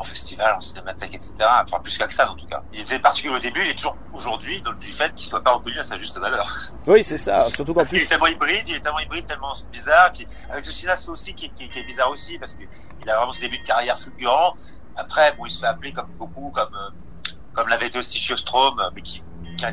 en 0.00 0.02
festival, 0.02 0.54
en 0.54 0.60
cinémathèque, 0.60 1.14
etc. 1.14 1.32
Enfin, 1.62 1.78
plus 1.80 1.96
qu'Axan, 1.98 2.30
en 2.30 2.34
tout 2.34 2.46
cas. 2.46 2.62
Il 2.72 2.80
était 2.80 2.98
particulier 2.98 3.34
au 3.34 3.38
début, 3.38 3.60
il 3.62 3.70
est 3.70 3.74
toujours 3.74 3.96
aujourd'hui 4.14 4.62
dans 4.62 4.72
du 4.72 4.92
fait 4.92 5.14
qu'il 5.14 5.28
soit 5.28 5.42
pas 5.42 5.52
reconnu 5.52 5.78
à 5.78 5.84
sa 5.84 5.96
juste 5.96 6.18
valeur. 6.18 6.48
Oui, 6.86 7.04
c'est 7.04 7.18
ça, 7.18 7.50
surtout 7.50 7.74
qu'en 7.74 7.84
plus. 7.84 7.98
Il 7.98 8.02
est 8.02 8.06
tellement 8.06 8.26
hybride, 8.26 8.68
il 8.68 8.76
est 8.76 8.80
tellement 8.80 9.00
hybride, 9.00 9.26
tellement 9.26 9.54
bizarre, 9.70 10.12
puis 10.12 10.26
avec 10.50 10.64
ce 10.64 10.72
cinéaste 10.72 11.08
aussi 11.08 11.34
qui, 11.34 11.50
qui, 11.50 11.68
qui, 11.68 11.78
est 11.78 11.84
bizarre 11.84 12.10
aussi, 12.10 12.38
parce 12.38 12.54
qu'il 12.54 13.10
a 13.10 13.16
vraiment 13.16 13.32
ses 13.32 13.42
débuts 13.42 13.58
de 13.58 13.66
carrière 13.66 13.98
fulgurants. 13.98 14.54
Après, 14.96 15.34
bon, 15.36 15.44
il 15.46 15.50
se 15.50 15.60
fait 15.60 15.66
appeler 15.66 15.92
comme 15.92 16.10
beaucoup, 16.18 16.50
comme, 16.50 16.74
euh, 16.74 17.30
comme 17.52 17.68
l'avait 17.68 17.88
été 17.88 17.98
aussi 17.98 18.18
Sjöström, 18.18 18.80
mais 18.94 19.02
qui, 19.02 19.22
qui 19.58 19.64
a 19.66 19.72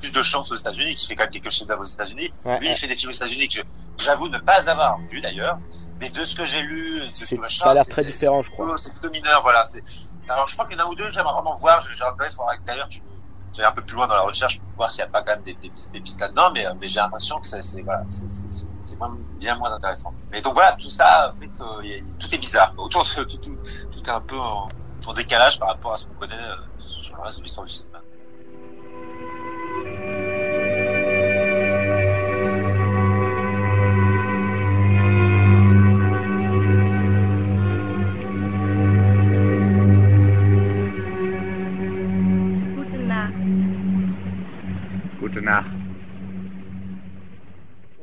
plus 0.00 0.10
de 0.10 0.22
chance 0.22 0.50
aux 0.50 0.54
États-Unis, 0.54 0.94
qui 0.94 1.06
fait 1.06 1.14
quand 1.14 1.24
même 1.24 1.32
quelques 1.32 1.50
chefs-d'œuvre 1.50 1.82
aux 1.82 1.86
États-Unis. 1.86 2.32
Ouais, 2.44 2.58
Lui, 2.60 2.68
ouais. 2.68 2.74
il 2.74 2.78
fait 2.78 2.86
des 2.86 2.96
films 2.96 3.10
aux 3.10 3.14
États-Unis 3.14 3.48
que 3.48 3.60
j'avoue 3.98 4.28
ne 4.28 4.38
pas 4.38 4.68
avoir 4.68 4.98
vu 5.10 5.20
d'ailleurs. 5.20 5.58
Mais 6.00 6.10
de 6.10 6.24
ce 6.24 6.34
que 6.34 6.44
j'ai 6.44 6.62
lu, 6.62 7.00
de 7.00 7.12
ce 7.12 7.34
que 7.34 7.40
machin, 7.40 7.64
ça 7.64 7.70
a 7.70 7.74
l'air 7.74 7.86
très 7.86 8.04
différent, 8.04 8.42
je 8.42 8.50
crois. 8.50 8.76
C'est 8.78 8.90
plutôt 8.92 9.10
mineur, 9.10 9.42
voilà. 9.42 9.68
Alors, 10.28 10.46
je 10.46 10.54
crois 10.54 10.66
qu'il 10.66 10.76
y 10.76 10.80
en 10.80 10.84
a 10.84 10.86
un 10.86 10.90
ou 10.90 10.94
deux, 10.94 11.10
j'aimerais 11.10 11.32
vraiment 11.32 11.56
voir. 11.56 11.86
J'aimerais, 11.96 12.28
d'ailleurs, 12.66 12.88
tu 12.88 13.02
tu 13.52 13.64
un 13.64 13.72
peu 13.72 13.82
plus 13.82 13.96
loin 13.96 14.06
dans 14.06 14.14
la 14.14 14.22
recherche 14.22 14.58
pour 14.60 14.68
voir 14.76 14.90
s'il 14.90 15.02
n'y 15.02 15.08
a 15.08 15.10
pas 15.10 15.22
quand 15.22 15.32
même 15.32 15.42
des, 15.42 15.54
des, 15.54 15.72
des 15.92 16.00
pistes 16.00 16.20
là-dedans, 16.20 16.50
mais, 16.52 16.64
mais 16.80 16.86
j'ai 16.86 17.00
l'impression 17.00 17.40
que 17.40 17.46
c'est, 17.46 17.82
voilà, 17.82 18.04
c'est 18.10 18.24
bien 19.38 19.56
moins 19.56 19.72
intéressant. 19.72 20.12
Mais 20.30 20.40
donc 20.40 20.54
voilà, 20.54 20.72
tout 20.72 20.90
ça 20.90 21.32
fait 21.38 21.48
que 21.48 21.84
y 21.84 21.94
a, 21.94 22.00
tout 22.18 22.34
est 22.34 22.38
bizarre. 22.38 22.72
Autour 22.76 23.04
de 23.04 23.24
tout, 23.24 23.36
tout, 23.38 23.58
tout 23.92 24.02
est 24.04 24.10
un 24.10 24.20
peu 24.20 24.38
en, 24.38 24.68
en, 25.06 25.12
décalage 25.12 25.58
par 25.58 25.68
rapport 25.68 25.94
à 25.94 25.96
ce 25.96 26.06
qu'on 26.06 26.14
connaît 26.14 26.34
euh, 26.34 26.56
sur 26.78 27.16
le 27.16 27.22
reste 27.22 27.38
de 27.38 27.42
l'histoire 27.44 27.66
du 27.66 27.72
cinéma. 27.72 28.00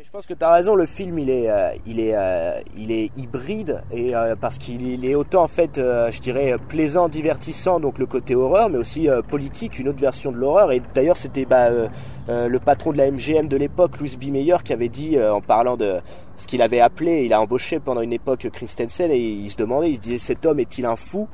Je 0.03 0.11
pense 0.21 0.27
que 0.27 0.33
tu 0.33 0.45
as 0.45 0.53
raison, 0.53 0.75
le 0.75 0.85
film 0.85 1.19
il 1.19 1.29
est, 1.29 1.49
euh, 1.49 1.71
il 1.85 1.99
est, 1.99 2.15
euh, 2.15 2.61
il 2.77 2.89
est 2.93 3.11
hybride 3.17 3.83
et 3.91 4.15
euh, 4.15 4.37
parce 4.39 4.57
qu'il 4.57 4.81
il 4.87 5.03
est 5.05 5.13
autant 5.13 5.43
en 5.43 5.49
fait, 5.49 5.77
euh, 5.77 6.09
je 6.09 6.21
dirais 6.21 6.55
plaisant, 6.69 7.09
divertissant, 7.09 7.81
donc 7.81 7.97
le 7.97 8.05
côté 8.05 8.33
horreur, 8.33 8.69
mais 8.69 8.77
aussi 8.77 9.09
euh, 9.09 9.21
politique, 9.21 9.77
une 9.77 9.89
autre 9.89 9.99
version 9.99 10.31
de 10.31 10.37
l'horreur. 10.37 10.71
Et 10.71 10.81
d'ailleurs 10.93 11.17
c'était 11.17 11.43
bah, 11.43 11.65
euh, 11.65 11.89
euh, 12.29 12.47
le 12.47 12.59
patron 12.59 12.93
de 12.93 12.97
la 12.97 13.11
MGM 13.11 13.49
de 13.49 13.57
l'époque, 13.57 13.99
Louis 13.99 14.15
B. 14.17 14.31
Mayer, 14.31 14.55
qui 14.63 14.71
avait 14.71 14.87
dit 14.87 15.17
euh, 15.17 15.33
en 15.33 15.41
parlant 15.41 15.75
de 15.75 15.99
ce 16.37 16.47
qu'il 16.47 16.61
avait 16.61 16.79
appelé, 16.79 17.25
il 17.25 17.33
a 17.33 17.41
embauché 17.41 17.81
pendant 17.81 17.99
une 17.99 18.13
époque 18.13 18.47
Christensen 18.53 19.11
et 19.11 19.17
il 19.17 19.51
se 19.51 19.57
demandait, 19.57 19.89
il 19.89 19.95
se 19.97 20.01
disait 20.01 20.17
cet 20.17 20.45
homme 20.45 20.61
est-il 20.61 20.85
un 20.85 20.95
fou 20.95 21.27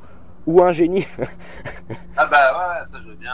ou 0.44 0.60
un 0.60 0.72
génie? 0.72 1.06
Ah 2.16 2.26
bah 2.26 2.52
ouais, 2.52 2.86
ça 2.90 2.98
je 3.00 3.10
veux 3.10 3.14
bien. 3.14 3.30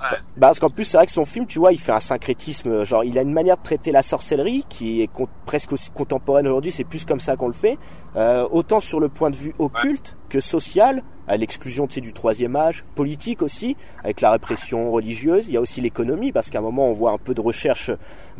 Ouais. 0.00 0.18
Bah, 0.36 0.48
parce 0.48 0.58
qu'en 0.58 0.70
plus, 0.70 0.84
c'est 0.84 0.96
vrai 0.96 1.06
que 1.06 1.12
son 1.12 1.24
film, 1.24 1.46
tu 1.46 1.58
vois, 1.58 1.72
il 1.72 1.80
fait 1.80 1.92
un 1.92 2.00
syncrétisme. 2.00 2.84
Genre, 2.84 3.04
il 3.04 3.18
a 3.18 3.22
une 3.22 3.32
manière 3.32 3.58
de 3.58 3.62
traiter 3.62 3.92
la 3.92 4.02
sorcellerie 4.02 4.64
qui 4.68 5.02
est 5.02 5.10
presque 5.44 5.72
aussi 5.72 5.90
contemporaine 5.90 6.46
aujourd'hui. 6.46 6.72
C'est 6.72 6.84
plus 6.84 7.04
comme 7.04 7.20
ça 7.20 7.36
qu'on 7.36 7.48
le 7.48 7.52
fait. 7.52 7.78
Euh, 8.16 8.48
autant 8.50 8.80
sur 8.80 8.98
le 8.98 9.08
point 9.08 9.30
de 9.30 9.36
vue 9.36 9.54
occulte 9.58 10.16
que 10.28 10.40
social, 10.40 11.02
à 11.28 11.36
l'exclusion 11.36 11.86
tu 11.86 11.94
sais, 11.94 12.00
du 12.00 12.12
troisième 12.12 12.56
âge, 12.56 12.84
politique 12.94 13.42
aussi, 13.42 13.76
avec 14.02 14.20
la 14.20 14.32
répression 14.32 14.90
religieuse. 14.90 15.46
Il 15.48 15.54
y 15.54 15.56
a 15.56 15.60
aussi 15.60 15.80
l'économie, 15.80 16.32
parce 16.32 16.50
qu'à 16.50 16.58
un 16.58 16.62
moment, 16.62 16.88
on 16.88 16.92
voit 16.92 17.12
un 17.12 17.18
peu 17.18 17.34
de 17.34 17.40
recherche 17.40 17.90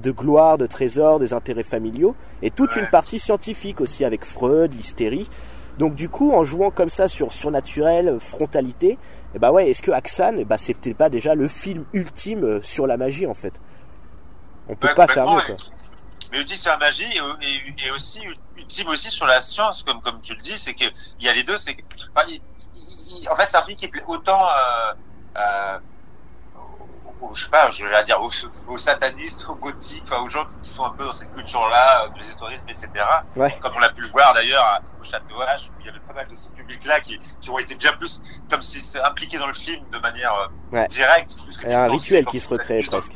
de 0.03 0.11
gloire, 0.11 0.59
de 0.59 0.66
trésors, 0.66 1.18
des 1.18 1.35
intérêts 1.35 1.62
familiaux, 1.62 2.16
et 2.42 2.51
toute 2.51 2.75
une 2.77 2.88
partie 2.88 3.18
scientifique 3.18 3.81
aussi, 3.81 4.05
avec 4.05 4.25
Freud, 4.25 4.73
l'hystérie. 4.75 5.29
Donc 5.81 5.95
du 5.95 6.11
coup, 6.11 6.33
en 6.35 6.45
jouant 6.45 6.71
comme 6.71 6.90
ça 6.90 7.09
sur 7.09 7.33
surnaturel, 7.33 8.21
frontalité, 8.21 8.99
et 9.35 9.38
bah 9.38 9.51
ouais, 9.51 9.71
est-ce 9.71 9.81
que 9.81 9.90
Axan, 9.90 10.35
eh 10.37 10.45
bah 10.45 10.59
c'était 10.59 10.93
pas 10.93 11.09
déjà 11.09 11.35
le 11.35 11.49
film 11.49 11.87
ultime 11.95 12.45
euh, 12.45 12.61
sur 12.61 12.87
la 12.87 12.99
magie 12.99 13.27
en 13.27 13.33
fait? 13.33 13.59
On 14.69 14.77
peut 14.77 14.88
Ouais, 14.88 14.95
pas 14.95 15.09
faire 15.09 15.25
mieux 15.25 15.40
quoi. 15.40 15.57
Mais 16.31 16.40
ultime 16.40 16.59
sur 16.59 16.71
la 16.71 16.77
magie 16.77 17.05
et, 17.05 17.19
et, 17.47 17.87
et 17.87 17.90
aussi 17.93 18.21
ultime 18.59 18.88
aussi 18.88 19.11
sur 19.11 19.25
la 19.25 19.40
science, 19.40 19.83
comme 19.83 20.03
comme 20.03 20.21
tu 20.21 20.35
le 20.35 20.43
dis, 20.43 20.59
c'est 20.59 20.75
que 20.75 20.85
il 21.19 21.25
y 21.25 21.31
a 21.31 21.33
les 21.33 21.45
deux. 21.45 21.57
C'est 21.57 21.75
enfin, 22.14 22.29
en 23.31 23.37
fait, 23.37 23.47
c'est 23.49 23.57
un 23.57 23.62
film 23.62 23.79
qui 23.79 23.88
plaît 23.88 24.05
autant, 24.07 24.43
euh, 24.45 24.93
euh, 25.38 25.79
aux- 27.20 27.26
aux- 27.26 27.35
je 27.35 27.44
sais 27.44 27.50
pas, 27.50 27.70
je 27.70 27.85
vais 27.85 28.04
dire 28.04 28.20
aux, 28.20 28.30
aux 28.68 28.78
satanistes, 28.78 29.46
aux 29.48 29.54
gothiques, 29.54 30.04
enfin, 30.06 30.22
aux 30.22 30.28
gens 30.28 30.46
qui 30.62 30.68
sont 30.68 30.85
un 30.85 30.90
peu 30.90 31.04
dans 31.04 31.12
cette 31.12 31.33
culture-là, 31.35 32.04
euh, 32.04 32.09
de 32.11 32.18
l'ésotérisme, 32.18 32.68
etc. 32.68 32.88
Ouais. 33.37 33.56
Comme 33.61 33.72
on 33.76 33.78
l'a 33.78 33.90
pu 33.90 34.02
le 34.02 34.09
voir 34.09 34.35
d'ailleurs 34.35 34.80
au 35.00 35.04
Château 35.04 35.37
H, 35.40 35.68
où 35.68 35.72
il 35.80 35.87
y 35.87 35.88
avait 35.88 35.98
pas 36.00 36.14
mal 36.14 36.28
de 36.28 36.35
ce 36.35 36.48
public-là 36.50 37.00
qui, 37.00 37.18
qui 37.40 37.50
ont 37.50 37.59
été 37.59 37.74
bien 37.74 37.92
plus, 37.92 38.20
comme 38.50 38.62
si 38.62 38.83
impliqués 39.02 39.38
dans 39.38 39.46
le 39.46 39.54
film 39.54 39.85
de 39.90 39.98
manière 39.98 40.35
euh, 40.35 40.46
Ouais. 40.76 40.88
directe. 40.88 41.35
plus 41.44 41.56
que 41.56 41.64
Il 41.66 41.70
y 41.70 41.74
a 41.74 41.83
un 41.85 41.90
rituel 41.90 42.24
qui 42.26 42.40
se 42.40 42.48
recrée 42.48 42.83
presque. 42.83 43.12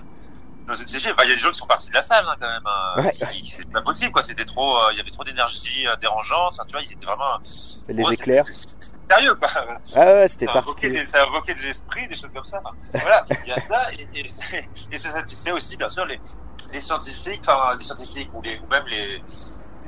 dans 0.66 0.74
une 0.76 0.88
CG, 0.88 1.10
enfin, 1.12 1.24
il 1.24 1.28
y 1.30 1.32
a 1.32 1.34
des 1.36 1.40
gens 1.40 1.50
qui 1.50 1.58
sont 1.58 1.66
partis 1.66 1.90
de 1.90 1.94
la 1.94 2.02
salle 2.02 2.24
hein, 2.26 2.36
quand 2.40 2.48
même. 2.48 2.62
hein. 2.66 3.02
Ouais. 3.02 3.12
C'est 3.44 3.70
pas 3.70 3.82
possible 3.82 4.12
quoi. 4.12 4.22
C'était 4.22 4.44
trop, 4.46 4.78
euh, 4.78 4.92
il 4.92 4.96
y 4.98 5.00
avait 5.00 5.10
trop 5.10 5.24
d'énergie 5.24 5.86
euh, 5.86 5.94
dérangeante. 5.96 6.52
Enfin, 6.54 6.64
tu 6.66 6.72
vois, 6.72 6.82
ils 6.82 6.92
étaient 6.92 7.04
vraiment. 7.06 7.38
Les 7.88 8.02
Ouais, 8.02 8.14
éclairs. 8.14 8.44
Sérieux 9.10 9.34
quoi. 9.34 9.48
Ah 9.94 9.98
ouais, 10.14 10.28
c'était 10.28 10.46
particulier. 10.46 11.06
ça 11.12 11.22
a 11.22 11.26
invoqué 11.26 11.54
des 11.54 11.68
esprits, 11.68 12.08
des 12.08 12.16
choses 12.16 12.32
comme 12.32 12.44
ça. 12.46 12.60
Enfin, 12.64 12.74
voilà, 12.94 13.24
il 13.44 13.48
y 13.48 13.52
a 13.52 13.58
ça 13.60 13.92
et, 13.92 14.08
et, 14.14 14.28
c'est- 14.28 14.64
et 14.92 14.98
ça 14.98 15.10
satisfait 15.12 15.52
aussi 15.52 15.76
bien 15.76 15.88
sûr 15.88 16.04
les, 16.06 16.20
les 16.72 16.80
scientifiques, 16.80 17.42
enfin 17.46 17.76
les 17.76 17.84
scientifiques 17.84 18.30
ou, 18.32 18.40
les, 18.42 18.58
ou 18.58 18.66
même 18.70 18.84
les, 18.86 19.22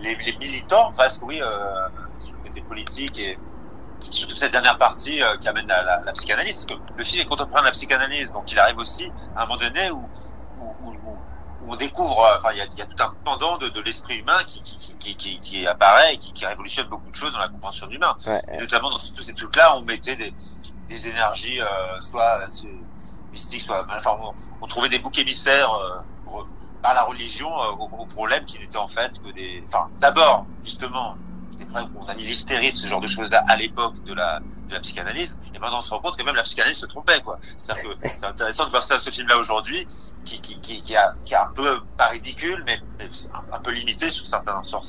les, 0.01 0.15
les 0.17 0.37
militants, 0.37 0.93
presque 0.93 1.23
oui, 1.23 1.41
euh, 1.41 1.89
sur 2.21 2.35
le 2.37 2.49
côté 2.49 2.61
politique 2.61 3.19
et 3.19 3.39
surtout 4.11 4.37
cette 4.37 4.53
dernière 4.53 4.77
partie 4.79 5.23
euh, 5.23 5.37
qui 5.39 5.49
amène 5.49 5.67
la, 5.67 5.83
la, 5.83 6.01
la 6.05 6.13
psychanalyse. 6.13 6.67
Parce 6.67 6.81
que 6.81 6.87
le 6.99 7.05
film 7.05 7.23
est 7.23 7.27
contemporain 7.27 7.63
de 7.63 7.67
la 7.67 7.73
psychanalyse, 7.73 8.31
donc 8.33 8.53
il 8.53 8.59
arrive 8.59 8.79
aussi 8.79 9.11
à 9.35 9.43
un 9.43 9.47
moment 9.47 9.57
donné 9.61 9.91
où 9.91 10.07
on 11.69 11.77
découvre, 11.77 12.25
euh, 12.25 12.39
enfin 12.39 12.53
il 12.53 12.59
y 12.59 12.61
a, 12.61 12.67
il 12.67 12.79
y 12.79 12.83
a 12.83 12.87
tout 12.87 13.03
un 13.03 13.13
pendant 13.25 13.59
de, 13.59 13.69
de 13.69 13.81
l'esprit 13.81 14.19
humain 14.19 14.43
qui, 14.47 14.63
qui, 14.63 14.77
qui, 14.99 15.17
qui, 15.17 15.41
qui, 15.41 15.67
apparaît 15.67 16.15
et 16.15 16.19
qui, 16.19 16.33
qui 16.33 16.47
révolutionne 16.47 16.89
beaucoup 16.89 17.11
de 17.11 17.17
choses 17.17 17.33
dans 17.33 17.39
la 17.39 17.49
compréhension 17.49 17.87
de 17.87 17.93
l'humain. 17.93 18.17
Ouais, 18.27 18.43
notamment 18.59 18.91
dans 18.91 18.99
tous 18.99 19.23
ces 19.23 19.35
trucs-là, 19.35 19.77
on 19.77 19.83
mettait 19.83 20.17
des, 20.17 20.33
des 20.89 21.09
énergies, 21.09 21.61
euh, 21.61 22.01
soit 22.01 22.49
mystiques, 23.33 23.63
soit 23.63 23.87
enfin, 23.89 24.17
on, 24.21 24.35
on 24.61 24.67
trouvait 24.67 24.89
des 24.89 24.99
boucs 24.99 25.19
émissaires 25.19 25.73
euh, 25.73 26.43
par 26.83 26.95
la 26.95 27.05
religion 27.05 27.51
euh, 27.63 27.71
au, 27.73 28.03
au 28.03 28.07
problème 28.07 28.45
qui 28.45 28.59
n'étaient 28.59 28.77
en 28.77 28.89
fait 28.89 29.13
que 29.23 29.33
des. 29.33 29.65
Enfin, 29.69 29.89
d'abord, 30.01 30.47
justement, 30.65 31.17
qu'on 31.65 32.07
a 32.07 32.15
mis 32.15 32.25
l'hystérie, 32.25 32.73
ce 32.73 32.87
genre 32.87 33.01
de 33.01 33.07
choses-là, 33.07 33.43
à 33.49 33.57
l'époque 33.57 34.03
de 34.05 34.15
la, 34.15 34.41
de 34.69 34.75
la 34.75 34.81
psychanalyse, 34.81 35.37
et 35.55 35.59
maintenant 35.59 35.79
on 35.79 35.83
se 35.83 35.91
rend 35.91 36.01
compte 36.01 36.17
que 36.17 36.23
même 36.23 36.35
la 36.35 36.43
psychanalyse 36.43 36.79
se 36.79 36.87
trompait, 36.87 37.21
quoi. 37.23 37.39
C'est-à-dire 37.59 37.99
que 37.99 38.09
c'est 38.09 38.25
intéressant 38.25 38.67
de 38.67 38.71
voir 38.71 38.83
ça, 38.83 38.99
ce 38.99 39.11
film-là 39.11 39.39
aujourd'hui, 39.39 39.87
qui, 40.25 40.41
qui, 40.41 40.61
qui, 40.61 40.83
qui, 40.83 40.97
a, 40.97 41.15
qui 41.25 41.35
est 41.35 41.39
un 41.39 41.53
peu, 41.55 41.81
pas 41.97 42.09
ridicule, 42.09 42.63
mais, 42.67 42.81
mais 42.99 43.09
un, 43.33 43.57
un 43.57 43.61
peu 43.61 43.71
limité 43.71 44.11
sur 44.11 44.27
certains, 44.27 44.63
sur 44.63 44.83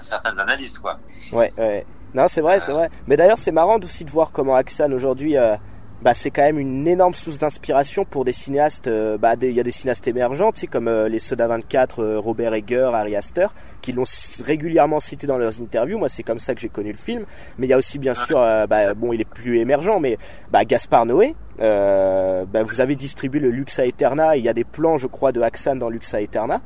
certaines 0.00 0.38
analyses, 0.38 0.78
quoi. 0.78 0.98
Ouais, 1.32 1.52
ouais. 1.56 1.86
Non, 2.14 2.28
c'est 2.28 2.42
vrai, 2.42 2.60
c'est 2.60 2.72
vrai. 2.72 2.90
Mais 3.06 3.16
d'ailleurs, 3.16 3.38
c'est 3.38 3.52
marrant 3.52 3.78
aussi 3.78 4.04
de 4.04 4.10
voir 4.10 4.32
comment 4.32 4.54
Axan 4.54 4.92
aujourd'hui, 4.92 5.38
euh, 5.38 5.56
bah, 6.02 6.14
c'est 6.14 6.30
quand 6.30 6.42
même 6.42 6.58
une 6.58 6.86
énorme 6.88 7.14
source 7.14 7.38
d'inspiration 7.38 8.04
pour 8.04 8.24
des 8.24 8.32
cinéastes. 8.32 8.88
euh, 8.88 9.16
bah, 9.18 9.34
il 9.40 9.52
y 9.52 9.60
a 9.60 9.62
des 9.62 9.70
cinéastes 9.70 10.08
émergents, 10.08 10.50
comme 10.70 10.88
euh, 10.88 11.08
les 11.08 11.20
Soda 11.20 11.46
24, 11.46 12.02
euh, 12.02 12.18
Robert 12.18 12.54
Egger, 12.54 12.90
Harry 12.92 13.14
Astor, 13.14 13.54
qui 13.80 13.92
l'ont 13.92 14.02
régulièrement 14.44 14.98
cité 14.98 15.26
dans 15.26 15.38
leurs 15.38 15.60
interviews. 15.62 15.98
Moi, 15.98 16.08
c'est 16.08 16.24
comme 16.24 16.40
ça 16.40 16.54
que 16.54 16.60
j'ai 16.60 16.68
connu 16.68 16.90
le 16.90 16.98
film. 16.98 17.24
Mais 17.58 17.66
il 17.66 17.70
y 17.70 17.72
a 17.72 17.78
aussi, 17.78 17.98
bien 17.98 18.14
sûr, 18.14 18.40
euh, 18.40 18.66
bah, 18.66 18.94
bon, 18.94 19.12
il 19.12 19.20
est 19.20 19.28
plus 19.28 19.60
émergent, 19.60 20.00
mais 20.00 20.18
bah, 20.50 20.64
Gaspard 20.64 21.06
Noé. 21.06 21.34
Bah, 21.58 22.62
vous 22.64 22.80
avez 22.80 22.96
distribué 22.96 23.38
le 23.38 23.50
Luxa 23.50 23.86
Eterna. 23.86 24.36
Il 24.36 24.44
y 24.44 24.48
a 24.48 24.52
des 24.52 24.64
plans, 24.64 24.96
je 24.96 25.06
crois, 25.06 25.30
de 25.30 25.40
Axan 25.40 25.76
dans 25.76 25.88
Luxa 25.88 26.20
Eterna, 26.20 26.60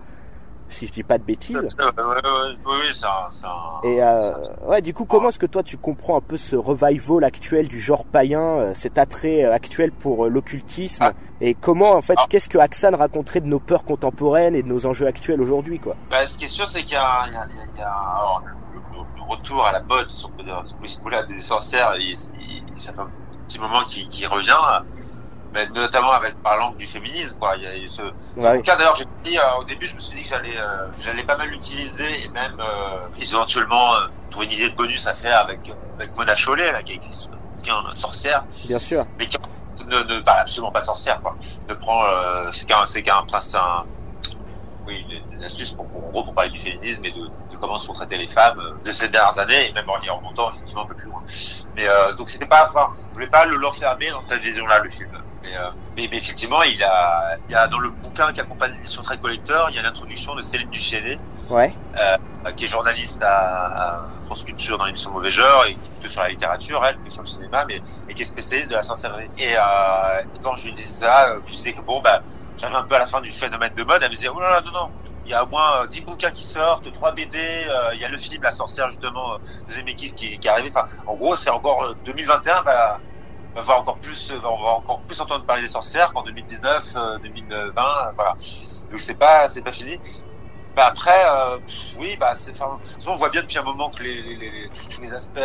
si 0.69 0.87
je 0.87 0.93
dis 0.93 1.03
pas 1.03 1.19
de 1.19 1.23
bêtises. 1.25 1.57
Oui, 1.79 2.55
oui, 2.67 2.93
c'est 2.95 3.07
un- 3.07 3.81
Et 3.85 4.03
euh, 4.03 4.33
ouais, 4.67 4.83
du 4.83 4.93
coup, 4.95 5.05
comment 5.05 5.29
est-ce 5.29 5.39
que 5.39 5.47
toi 5.47 5.62
tu 5.62 5.77
comprends 5.77 6.17
un 6.17 6.21
peu 6.21 6.37
ce 6.37 6.57
revival 6.57 7.25
actuel 7.25 7.69
du 7.69 7.79
genre 7.81 8.05
païen, 8.05 8.41
euh, 8.41 8.75
cet 8.75 8.99
attrait 8.99 9.45
euh, 9.45 9.53
actuel 9.53 9.93
pour 9.93 10.27
euh, 10.27 10.29
l'occultisme 10.29 11.05
Et 11.41 11.55
comment, 11.55 11.93
en 11.93 12.01
fait, 12.03 12.17
qu'est-ce 12.29 12.49
que 12.49 12.59
Axan 12.59 12.97
raconterait 12.97 13.41
de 13.41 13.47
nos 13.47 13.61
peurs 13.61 13.85
contemporaines 13.85 14.55
et 14.55 14.62
de 14.62 14.69
nos 14.69 14.87
enjeux 14.87 15.07
actuels 15.07 15.41
aujourd'hui, 15.41 15.79
quoi? 15.79 15.95
Bah, 16.11 16.27
ce 16.27 16.37
qui 16.39 16.45
est 16.47 16.49
sûr, 16.49 16.69
c'est 16.69 16.83
qu'il 16.83 16.93
y 16.95 16.97
a, 16.97 17.25
il 17.29 17.35
y 17.35 17.37
a, 17.37 17.47
il 17.75 17.79
y 17.79 17.83
a 17.83 17.87
alors, 17.89 18.43
le, 18.75 19.23
retour 19.29 19.67
à 19.67 19.73
la 19.73 19.83
mode 19.83 20.09
sur 20.09 20.31
ce 20.85 20.99
coup-là 20.99 21.25
des 21.25 21.41
sorcières, 21.41 21.95
il, 21.99 22.17
il- 22.41 22.81
ça 22.81 22.93
fait 22.93 23.01
un 23.01 23.09
petit 23.49 23.59
moment 23.59 23.83
qui, 23.85 24.09
qui 24.09 24.25
revient, 24.27 24.57
mais 25.57 25.66
notamment 25.80 26.12
avec 26.12 26.34
par 26.42 26.72
du 26.74 26.86
féminisme, 26.86 27.36
quoi. 27.38 27.57
Il 27.57 27.62
y 27.62 27.66
a 27.66 27.76
eu 27.76 27.88
ce, 27.88 28.02
Ouais. 28.36 28.61
d'ailleurs, 28.62 28.94
j'ai 28.96 29.07
dit, 29.24 29.38
euh, 29.38 29.42
au 29.59 29.64
début, 29.64 29.86
je 29.86 29.94
me 29.94 30.00
suis 30.00 30.14
dit 30.16 30.22
que 30.22 30.28
j'allais, 30.28 30.57
euh, 30.59 30.86
j'allais 31.00 31.22
pas 31.22 31.36
mal 31.38 31.48
l'utiliser 31.48 32.24
et 32.24 32.28
même 32.28 32.61
euh, 32.61 32.98
éventuellement 33.20 33.94
trouver 34.30 34.46
une 34.46 34.52
idée 34.52 34.70
de 34.70 34.76
bonus 34.76 35.07
à 35.07 35.14
faire 35.14 35.40
avec, 35.40 35.61
avec 35.98 36.14
Mona 36.16 36.34
Chollet, 36.34 36.72
là, 36.72 36.82
qui 36.82 36.92
écrit 36.94 37.14
ce 37.14 37.28
bouquin 37.28 37.76
euh, 37.88 37.94
Sorcière 37.94 38.44
Bien 38.66 38.78
sûr. 38.78 39.04
mais 39.18 39.26
qui 39.26 39.38
ne, 39.86 39.98
ne 40.00 40.20
parle 40.20 40.40
absolument 40.40 40.70
pas 40.72 40.80
de 40.82 40.86
sorcière 40.86 41.20
quoi. 41.22 41.34
Ne 41.68 41.74
prend 41.74 42.02
c'est 42.52 42.66
qu'un 42.66 42.86
c'est 42.86 43.02
qu'un 43.02 43.22
prince 43.26 43.54
un 43.54 43.84
oui 44.86 45.04
une, 45.30 45.36
une 45.38 45.44
astuce 45.44 45.72
pour, 45.72 45.86
pour- 45.88 46.04
en 46.07 46.11
gros 46.11 46.24
pour 46.24 46.34
parler 46.34 46.50
du 46.50 46.59
féminisme 46.59 47.04
et 47.04 47.11
de, 47.12 47.18
de 47.20 47.57
comment 47.61 47.78
sont 47.78 47.92
traitées 47.92 48.16
les 48.18 48.28
femmes 48.28 48.61
de 48.84 48.90
ces 48.92 49.09
dernières 49.09 49.38
années 49.38 49.68
et 49.68 49.72
même 49.72 49.88
en 49.90 50.00
y 50.02 50.09
remontant 50.11 50.50
effectivement 50.52 50.82
un 50.82 50.86
peu 50.86 50.94
plus 50.94 51.09
loin. 51.09 51.22
Mais 51.74 51.86
donc 52.16 52.28
c'était 52.30 52.46
pas 52.46 52.66
enfin 52.68 52.92
je 53.11 53.14
voulais 53.14 53.26
pas 53.26 53.44
le 53.46 53.57
l'enfermer 53.57 54.11
dans 54.11 54.22
cette 54.28 54.40
vision 54.40 54.66
là 54.66 54.78
le 54.80 54.90
film. 54.90 55.11
Mais, 55.47 55.57
euh, 55.57 55.70
mais, 55.97 56.09
mais 56.11 56.16
effectivement 56.18 56.61
il 56.64 56.82
a 56.82 57.36
il 57.49 57.53
y 57.53 57.55
a 57.55 57.68
dans 57.68 57.78
le 57.78 57.90
bouquin 57.90 58.32
qui 58.32 58.40
accompagne 58.40 58.72
l'édition 58.72 59.01
Trade 59.03 59.20
Collector 59.20 59.68
il 59.70 59.76
y 59.76 59.78
a 59.78 59.82
l'introduction 59.82 60.34
de 60.34 60.42
Céline 60.42 60.68
Duchesne 60.70 61.18
Ouais. 61.49 61.72
euh, 61.97 62.16
qui 62.57 62.64
est 62.64 62.66
journaliste 62.66 63.22
à, 63.22 63.28
à 63.99 64.01
France 64.24 64.42
Culture 64.42 64.76
dans 64.76 64.86
l'émission 64.86 65.12
Mauvais 65.12 65.30
Genre 65.30 65.64
et 65.68 65.74
qui 65.74 65.78
est 65.78 65.90
plutôt 66.01 66.09
sur 66.12 66.22
la 66.22 66.28
littérature, 66.30 66.84
elle, 66.84 66.99
que 66.99 67.09
sur 67.11 67.22
le 67.22 67.28
cinéma, 67.28 67.64
mais 67.68 67.80
et 68.09 68.14
qui 68.14 68.22
est 68.22 68.24
spécialiste 68.24 68.68
de 68.70 68.74
la 68.74 68.82
sorcellerie. 68.82 69.28
Et, 69.38 69.55
euh, 69.57 70.22
et 70.34 70.40
quand 70.42 70.57
je 70.57 70.64
lui 70.64 70.72
disais 70.74 71.05
ça, 71.05 71.36
je 71.47 71.53
disais 71.53 71.72
que 71.74 71.82
bon, 71.82 72.01
bah, 72.01 72.20
j'avais 72.57 72.74
un 72.74 72.82
peu 72.82 72.97
à 72.97 72.99
la 72.99 73.07
fin 73.07 73.20
du 73.20 73.30
phénomène 73.30 73.72
de 73.76 73.84
mode, 73.84 74.03
elle 74.03 74.09
me 74.11 74.14
disait, 74.16 74.26
oh 74.28 74.40
là 74.40 74.51
là, 74.51 74.61
non, 74.62 74.72
non, 74.72 74.90
il 75.24 75.30
y 75.30 75.34
a 75.34 75.44
au 75.44 75.47
moins 75.47 75.82
euh, 75.82 75.86
10 75.86 76.01
bouquins 76.01 76.32
qui 76.32 76.42
sortent, 76.42 76.92
3 76.92 77.12
BD, 77.12 77.38
il 77.94 78.01
y 78.01 78.05
a 78.05 78.09
le 78.09 78.18
film 78.18 78.42
La 78.42 78.51
sorcière, 78.51 78.88
justement, 78.88 79.38
de 79.68 79.72
Zemeckis 79.72 80.14
qui, 80.14 80.36
qui 80.40 80.49
est 80.49 80.51
arrivé. 80.51 80.72
Enfin, 80.74 80.86
en 81.07 81.14
gros, 81.14 81.36
c'est 81.36 81.51
encore 81.51 81.84
euh, 81.84 81.94
2021, 82.07 82.62
bah, 82.62 82.99
on 83.16 83.16
va 83.62 83.78
encore 83.78 83.98
plus, 83.98 84.30
euh, 84.30 84.38
on 84.44 84.62
va 84.62 84.70
encore 84.70 85.00
plus 85.02 85.20
entendre 85.20 85.44
parler 85.44 85.62
des 85.62 85.68
sorcières 85.68 86.12
qu'en 86.12 86.22
2019, 86.22 86.92
euh, 86.94 87.18
2020, 87.18 87.52
euh, 87.52 87.72
voilà. 88.14 88.36
Donc 88.90 89.00
c'est 89.00 89.14
pas, 89.14 89.48
c'est 89.48 89.62
pas 89.62 89.72
fini. 89.72 89.98
Bah 90.76 90.86
après, 90.88 91.24
euh, 91.26 91.59
oui, 91.98 92.16
bah 92.18 92.34
c'est, 92.34 92.50
enfin, 92.50 92.78
on 93.07 93.14
voit 93.14 93.30
bien 93.30 93.40
depuis 93.40 93.59
un 93.59 93.62
moment 93.62 93.90
que 93.90 94.02
les, 94.02 94.20
les, 94.22 94.68
tous 94.90 95.00
les 95.00 95.14
aspects 95.14 95.40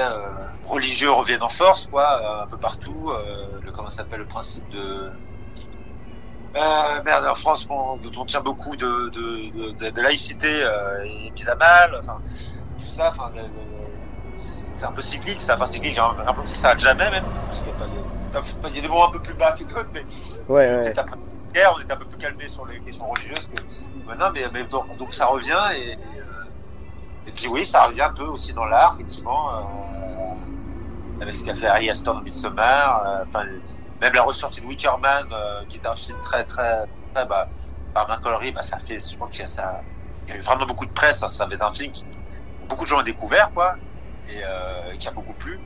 religieux 0.66 1.10
reviennent 1.12 1.42
en 1.42 1.48
force, 1.48 1.88
quoi, 1.88 2.44
un 2.44 2.48
peu 2.48 2.58
partout. 2.58 3.14
Le 3.64 3.72
comment 3.72 3.90
s'appelle 3.90 4.20
le 4.20 4.26
principe 4.26 4.68
de 4.72 5.10
merde, 6.54 7.26
en 7.26 7.36
France, 7.36 7.66
on 7.70 8.26
tient 8.26 8.42
beaucoup 8.42 8.76
de, 8.76 9.10
de, 9.10 9.90
de, 9.90 10.02
laïcité 10.02 10.50
est 10.50 11.32
mise 11.32 11.48
à 11.48 11.56
mal. 11.56 12.02
Tout 12.02 12.92
ça, 12.94 13.12
enfin, 13.12 13.32
c'est 14.82 14.88
un 14.88 14.92
peu 14.92 15.02
cyclique. 15.04 15.42
Ça, 15.42 15.54
enfin 15.56 15.68
cyclique. 15.68 15.94
J'ai 15.94 16.02
l'impression 16.02 16.44
que 16.44 16.50
ça 16.50 16.58
s'arrête 16.58 16.80
jamais 16.80 17.10
même, 17.12 17.24
parce 17.48 17.62
qu'il 17.62 17.72
y 17.72 17.76
a 17.76 17.78
pas 17.78 17.88
de- 17.88 18.04
il 18.70 18.76
y 18.76 18.80
a 18.80 18.82
des 18.82 18.88
moments 18.88 19.08
un 19.08 19.12
peu 19.12 19.22
plus 19.22 19.36
bas 19.36 19.54
que 19.54 19.64
d'autres, 19.64 19.90
mais 19.94 20.06
Ouais, 20.48 20.74
ouais. 20.74 20.84
peut-être 20.84 21.00
après 21.00 21.18
hier, 21.54 21.72
on 21.76 21.80
était 21.82 21.94
un 21.94 21.98
peu 21.98 22.08
plus 22.08 22.18
calmé 22.18 22.48
sur 22.50 22.66
les 22.66 22.82
questions 22.82 23.08
religieuses 23.10 23.48
que 23.48 23.58
maintenant, 24.08 24.32
mais, 24.34 24.50
mais 24.54 24.64
donc, 24.66 24.98
donc 24.98 25.14
ça 25.14 25.28
revient 25.28 25.70
et, 25.76 25.98
euh, 26.20 26.26
et 27.26 27.32
puis 27.34 27.48
oui, 27.48 27.66
ça 27.66 27.86
revient 27.86 28.02
un 28.04 28.14
peu 28.14 28.26
aussi 28.26 28.54
dans 28.54 28.66
l'art, 28.66 28.94
effectivement, 28.96 29.52
euh, 29.56 30.46
avec 31.20 31.36
ce 31.36 31.44
qu'a 31.44 31.56
fait 31.56 31.68
Harry 31.68 31.90
Astor 31.90 32.16
dans 32.16 32.22
Midsommar, 32.22 33.04
euh, 33.06 33.24
enfin 33.26 33.46
même 34.02 34.14
la 34.14 34.24
ressortie 34.24 34.62
de 34.62 34.66
Wickerman, 34.66 35.28
euh, 35.32 35.66
qui 35.68 35.78
est 35.78 35.86
un 35.86 35.96
film 35.96 36.20
très 36.22 36.46
très, 36.46 36.86
très 37.14 37.26
bah, 37.26 37.52
par 37.94 38.08
Malcolm 38.08 38.52
bah, 38.54 38.64
ça 38.64 38.80
fait, 38.80 39.00
je 39.00 39.16
crois 39.16 39.30
qu'il 39.30 39.42
y 39.42 39.46
a 39.46 39.48
ça, 39.48 39.86
il 40.28 40.32
y 40.32 40.34
a 40.34 40.40
eu 40.40 40.42
vraiment 40.42 40.66
beaucoup 40.66 40.86
de 40.86 40.92
presse, 40.92 41.22
hein, 41.24 41.30
ça 41.30 41.46
va 41.46 41.54
être 41.56 41.62
un 41.64 41.72
film 41.72 41.92
qui 41.92 42.08
beaucoup 42.64 42.84
de 42.86 42.90
gens 42.90 43.00
ont 43.00 43.04
découvert 43.04 43.52
quoi, 43.54 43.76
euh, 44.44 44.92
et 44.94 44.98
qui 44.98 45.08
a 45.08 45.12
beaucoup 45.12 45.34
plu. 45.34 45.60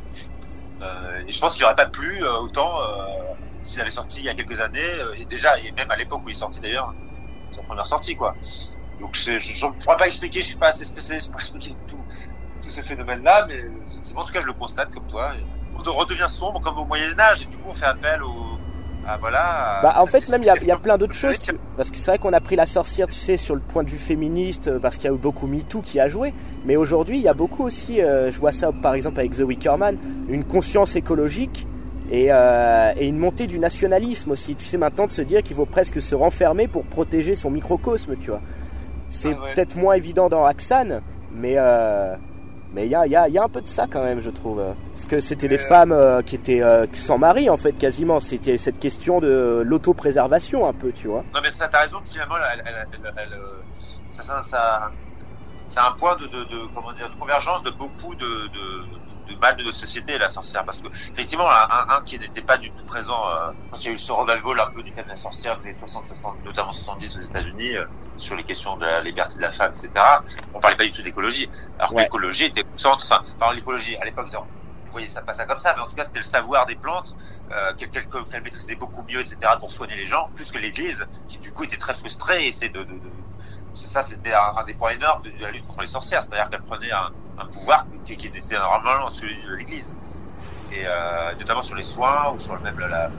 Euh, 0.82 1.24
et 1.28 1.32
je 1.32 1.40
pense 1.40 1.56
qu'il 1.56 1.64
n'aurait 1.64 1.76
pas 1.76 1.88
plu 1.88 2.24
euh, 2.24 2.38
autant 2.40 2.80
s'il 3.62 3.82
avait 3.82 3.90
sorti 3.90 4.20
il 4.20 4.26
y 4.26 4.30
a 4.30 4.36
quelques 4.36 4.60
années, 4.60 4.94
et 5.18 5.26
déjà, 5.26 5.58
et 5.60 5.72
même 5.72 5.90
à 5.90 5.96
l'époque 5.96 6.22
où 6.26 6.30
il 6.30 6.34
est 6.34 6.36
sorti 6.36 6.60
d'ailleurs, 6.60 6.94
sa 7.52 7.64
première 7.64 7.88
sortie 7.88 8.16
quoi. 8.16 8.36
Donc 9.00 9.16
je 9.16 9.32
ne 9.32 9.84
pourrais 9.84 9.98
pas 9.98 10.08
expliquer, 10.08 10.42
je 10.42 10.48
suis 10.48 10.58
pas 10.58 10.68
assez 10.68 10.86
spécialiste 10.86 11.32
pour 11.32 11.40
expliquer 11.40 11.76
tout, 11.88 12.06
tout 12.62 12.70
ce 12.70 12.82
phénomène-là, 12.82 13.46
mais 13.48 13.64
en 14.16 14.24
tout 14.24 14.34
cas 14.34 14.42
je 14.42 14.48
le 14.48 14.54
constate 14.54 14.92
comme 14.94 15.08
toi. 15.08 15.34
On 15.74 15.82
redevient 15.94 16.30
sombre 16.30 16.62
comme 16.62 16.78
au 16.78 16.86
Moyen 16.86 17.20
Âge, 17.20 17.42
et 17.42 17.46
du 17.46 17.58
coup 17.58 17.70
on 17.70 17.74
fait 17.74 17.86
appel 17.86 18.22
au 18.24 18.55
à, 19.08 19.18
voilà. 19.18 19.80
Bah, 19.84 19.94
en 19.98 20.06
fait, 20.08 20.28
même, 20.30 20.42
il 20.42 20.46
y 20.46 20.50
a, 20.50 20.56
il 20.62 20.68
y 20.68 20.72
a 20.72 20.78
plein 20.78 20.98
d'autres 20.98 21.14
choses. 21.14 21.40
tu- 21.40 21.52
Parce 21.78 21.92
que 21.92 21.98
c'est 21.98 22.10
vrai 22.12 22.18
qu'on 22.18 22.34
a 22.34 22.40
pris 22.42 22.56
la 22.56 22.66
sorcière, 22.66 23.08
tu 23.08 23.14
sais, 23.14 23.38
sur 23.38 23.54
le 23.56 23.62
point 23.62 23.84
de 23.84 23.90
vue 23.90 23.98
féministe, 23.98 24.68
euh, 24.68 24.80
parce 24.80 24.98
qu'il 24.98 25.10
y 25.10 25.14
a 25.14 25.16
eu 25.16 25.20
beaucoup 25.20 25.46
MeToo 25.48 25.82
qui 25.82 26.00
a 26.00 26.08
joué. 26.08 26.34
Mais 26.66 26.76
aujourd'hui, 26.76 27.18
il 27.18 27.24
y 27.24 27.28
a 27.28 27.34
beaucoup 27.34 27.64
aussi, 27.64 28.02
euh, 28.02 28.32
je 28.32 28.40
vois 28.40 28.52
ça 28.52 28.72
par 28.72 28.94
exemple 28.96 29.20
avec 29.20 29.34
The 29.36 29.42
Wicker 29.42 29.78
Man, 29.78 29.98
une 30.28 30.44
conscience 30.44 30.96
écologique 30.96 31.68
et, 32.10 32.28
euh, 32.32 32.94
et 32.98 33.08
une 33.08 33.18
montée 33.20 33.46
du 33.48 33.60
nationalisme 33.60 34.32
aussi. 34.32 34.56
Tu 34.56 34.66
sais, 34.66 34.78
maintenant, 34.78 35.06
de 35.08 35.12
se 35.12 35.22
dire 35.22 35.44
qu'il 35.44 35.56
faut 35.56 35.66
presque 35.66 36.02
se 36.02 36.16
renfermer 36.16 36.68
pour 36.68 36.84
protéger 36.86 37.36
son 37.36 37.52
microcosme, 37.52 38.16
tu 38.20 38.32
vois. 38.32 38.42
C'est 39.08 39.36
Ah 39.38 39.44
ouais. 39.44 39.54
peut-être 39.54 39.76
moins 39.78 39.94
évident 39.94 40.30
dans 40.30 40.46
Axan, 40.46 41.02
mais 41.32 41.54
euh, 41.58 42.16
mais 42.76 42.86
il 42.86 42.92
y 42.92 42.96
a, 42.96 43.08
y, 43.08 43.16
a, 43.16 43.28
y 43.30 43.38
a 43.38 43.44
un 43.44 43.50
peu 43.50 43.62
de 43.62 43.68
ça 43.68 43.88
quand 43.90 44.04
même, 44.04 44.20
je 44.20 44.30
trouve. 44.30 44.62
Parce 44.94 45.08
que 45.08 45.20
c'était 45.22 45.48
des 45.48 45.58
Euh, 45.58 45.68
femmes 45.70 45.94
euh, 45.94 46.22
qui 46.22 46.36
étaient 46.36 46.62
euh, 46.62 46.86
sans 46.94 47.18
mari, 47.18 47.50
en 47.50 47.56
fait, 47.58 47.72
quasiment. 47.72 48.20
C'était 48.20 48.58
cette 48.58 48.80
question 48.80 49.20
de 49.22 49.64
l'autopréservation, 49.66 50.68
un 50.68 50.74
peu, 50.74 50.92
tu 50.92 51.08
vois. 51.08 51.24
Non 51.34 51.40
mais 51.42 51.52
ça 51.52 51.68
t'as 51.70 51.80
raison 51.82 51.98
finalement 52.04 52.36
elle, 52.54 52.64
elle, 52.68 53.40
ça, 54.12 54.22
ça, 54.22 54.44
ça 54.44 54.92
c'est 55.70 55.80
un 55.80 55.92
point 55.98 56.16
de, 56.18 56.26
de, 56.28 56.44
de 56.44 56.60
comment 56.76 56.92
dire 56.94 57.10
de 57.10 57.20
convergence 57.20 57.64
de 57.64 57.72
beaucoup 57.72 58.14
de, 58.16 58.48
de, 58.58 58.66
de 59.28 59.36
mal 59.36 59.56
de 59.58 59.64
nos 59.64 59.72
sociétés 59.72 60.18
la 60.18 60.30
sorcière 60.30 60.66
parce 60.66 60.82
que 60.82 60.88
effectivement 61.12 61.50
un, 61.50 61.96
un 61.98 62.02
qui 62.02 62.20
n'était 62.20 62.42
pas 62.42 62.58
du 62.58 62.72
tout 62.72 62.86
présent 62.86 63.30
euh, 63.30 63.52
quand 63.72 63.78
il 63.84 63.86
y 63.88 63.90
a 63.90 63.94
eu 63.94 63.98
ce 63.98 64.12
revival 64.12 64.60
un 64.60 64.72
peu 64.72 64.84
du 64.84 64.92
thème 64.92 65.06
de 65.06 65.10
la 65.10 65.16
sorcière 65.16 65.58
des 65.60 65.74
60 65.74 66.06
60 66.06 66.44
notamment 66.46 66.72
70 66.72 67.18
aux 67.18 67.22
États-Unis 67.22 67.76
euh, 67.76 67.86
sur 68.18 68.36
les 68.36 68.44
questions 68.44 68.78
de 68.78 68.86
la 68.86 69.02
liberté 69.02 69.36
de 69.36 69.42
la 69.42 69.52
femme 69.52 69.74
etc 69.76 69.92
on 70.54 70.60
parlait 70.60 70.78
pas 70.78 70.86
du 70.86 70.92
tout 70.92 71.02
d'écologie. 71.02 71.50
Alors 71.80 71.92
que 71.92 72.00
l'écologie 72.00 72.46
était 72.46 72.64
au 72.64 72.78
centre 72.78 73.06
enfin 73.10 73.24
par 73.40 73.54
l'écologie 73.54 73.98
à 73.98 74.06
l'époque 74.06 74.28
vous 74.32 74.92
voyez 74.92 75.10
ça 75.10 75.22
pas 75.22 75.34
ça 75.34 75.46
comme 75.46 75.60
ça 75.60 75.74
mais 75.76 75.82
en 75.82 75.88
tout 75.88 75.96
cas 75.96 76.06
c'était 76.06 76.20
le 76.20 76.24
savoir 76.24 76.66
des 76.66 76.76
plantes 76.76 77.16
euh, 77.52 77.74
qu'elle 77.74 77.90
qu'elle 77.90 78.08
qu'elle 78.08 78.44
maîtrisait 78.44 78.76
beaucoup 78.76 79.04
mieux 79.04 79.20
etc 79.20 79.38
pour 79.60 79.72
soigner 79.72 79.96
les 79.96 80.06
gens 80.06 80.30
plus 80.36 80.52
que 80.52 80.58
l'Église 80.58 81.06
qui 81.28 81.38
du 81.40 81.52
coup 81.52 81.64
était 81.66 81.78
très 81.78 81.94
frustrée 81.94 82.48
et 82.48 82.52
c'est 82.54 82.70
de, 82.70 82.84
de, 82.84 82.94
de 82.94 83.12
ça 83.76 84.04
c'était 84.04 84.34
un, 84.34 84.56
un 84.58 84.64
des 84.64 84.74
points 84.74 84.92
énormes 84.92 85.22
de, 85.24 85.32
de 85.32 85.42
la 85.42 85.52
lutte 85.52 85.66
contre 85.66 85.82
les 85.82 85.88
sorcières. 85.88 86.24
C'est-à-dire 86.24 86.50
qu'elle 86.50 86.64
prenait 86.64 86.92
un, 86.92 87.12
un 87.38 87.46
pouvoir 87.48 87.88
qui, 88.06 88.18
qui 88.18 88.28
était 88.28 88.42
normalement 88.52 89.10
celui 89.10 89.42
de 89.44 89.52
l'Église. 89.56 89.98
Et 90.72 90.84
euh, 90.88 91.36
notamment 91.38 91.64
sur 91.64 91.76
les 91.76 91.84
soins 91.84 92.32
ou 92.32 92.40
sur 92.40 92.60
même 92.62 92.78
la, 92.80 92.88
la 92.90 93.12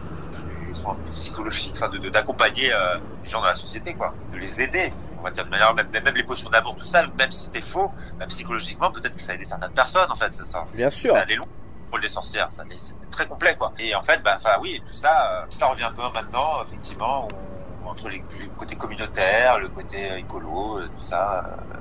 les 0.66 0.74
soins 0.74 0.98
psychologiques 1.04 1.76
enfin 1.76 1.88
de 1.90 1.98
de- 1.98 2.10
d'accompagner 2.10 2.72
euh, 2.72 2.98
les 3.22 3.28
gens 3.28 3.40
dans 3.40 3.46
la 3.46 3.54
société 3.54 3.94
quoi. 3.94 4.18
De 4.32 4.38
les 4.38 4.60
aider 4.60 4.92
on 5.16 5.22
va 5.22 5.30
dire 5.30 5.44
de 5.44 5.50
manière 5.50 5.72
même, 5.74 5.88
même 5.92 6.14
les 6.14 6.24
potions 6.24 6.50
d'amour 6.50 6.76
tout 6.76 6.84
ça 6.84 7.06
même 7.16 7.30
si 7.30 7.44
c'était 7.44 7.62
faux 7.62 7.94
même 8.18 8.28
psychologiquement 8.28 8.90
peut-être 8.90 9.14
que 9.14 9.22
ça 9.22 9.32
a 9.32 9.34
aidé 9.36 9.44
certaines 9.44 9.72
personnes 9.72 10.10
en 10.10 10.16
fait 10.16 10.32
ça, 10.34 10.44
ça, 10.46 10.66
Bien 10.74 10.90
sûr. 10.90 11.12
ça 11.12 11.20
allait 11.20 11.36
loin 11.36 11.46
le 11.46 11.92
rôle 11.92 12.00
des 12.02 12.08
sorcières 12.08 12.52
ça 12.52 12.64
c'était 12.68 13.06
très 13.06 13.28
complet 13.28 13.54
quoi. 13.56 13.72
Et 13.78 13.94
en 13.94 14.02
fait 14.02 14.20
bah 14.22 14.34
enfin 14.36 14.58
oui 14.60 14.82
tout 14.84 14.92
ça 14.92 15.42
euh, 15.42 15.46
tout 15.48 15.56
ça 15.56 15.66
revient 15.68 15.84
un 15.84 15.92
peu 15.92 16.02
maintenant 16.12 16.62
effectivement 16.64 17.28
où- 17.32 17.86
entre 17.88 18.08
les, 18.08 18.26
le 18.40 18.50
côté 18.56 18.76
communautaire 18.76 19.58
le 19.60 19.68
côté 19.68 20.10
euh, 20.10 20.18
écolo 20.18 20.80
euh, 20.80 20.88
tout 20.88 21.00
ça 21.00 21.44
euh, 21.46 21.78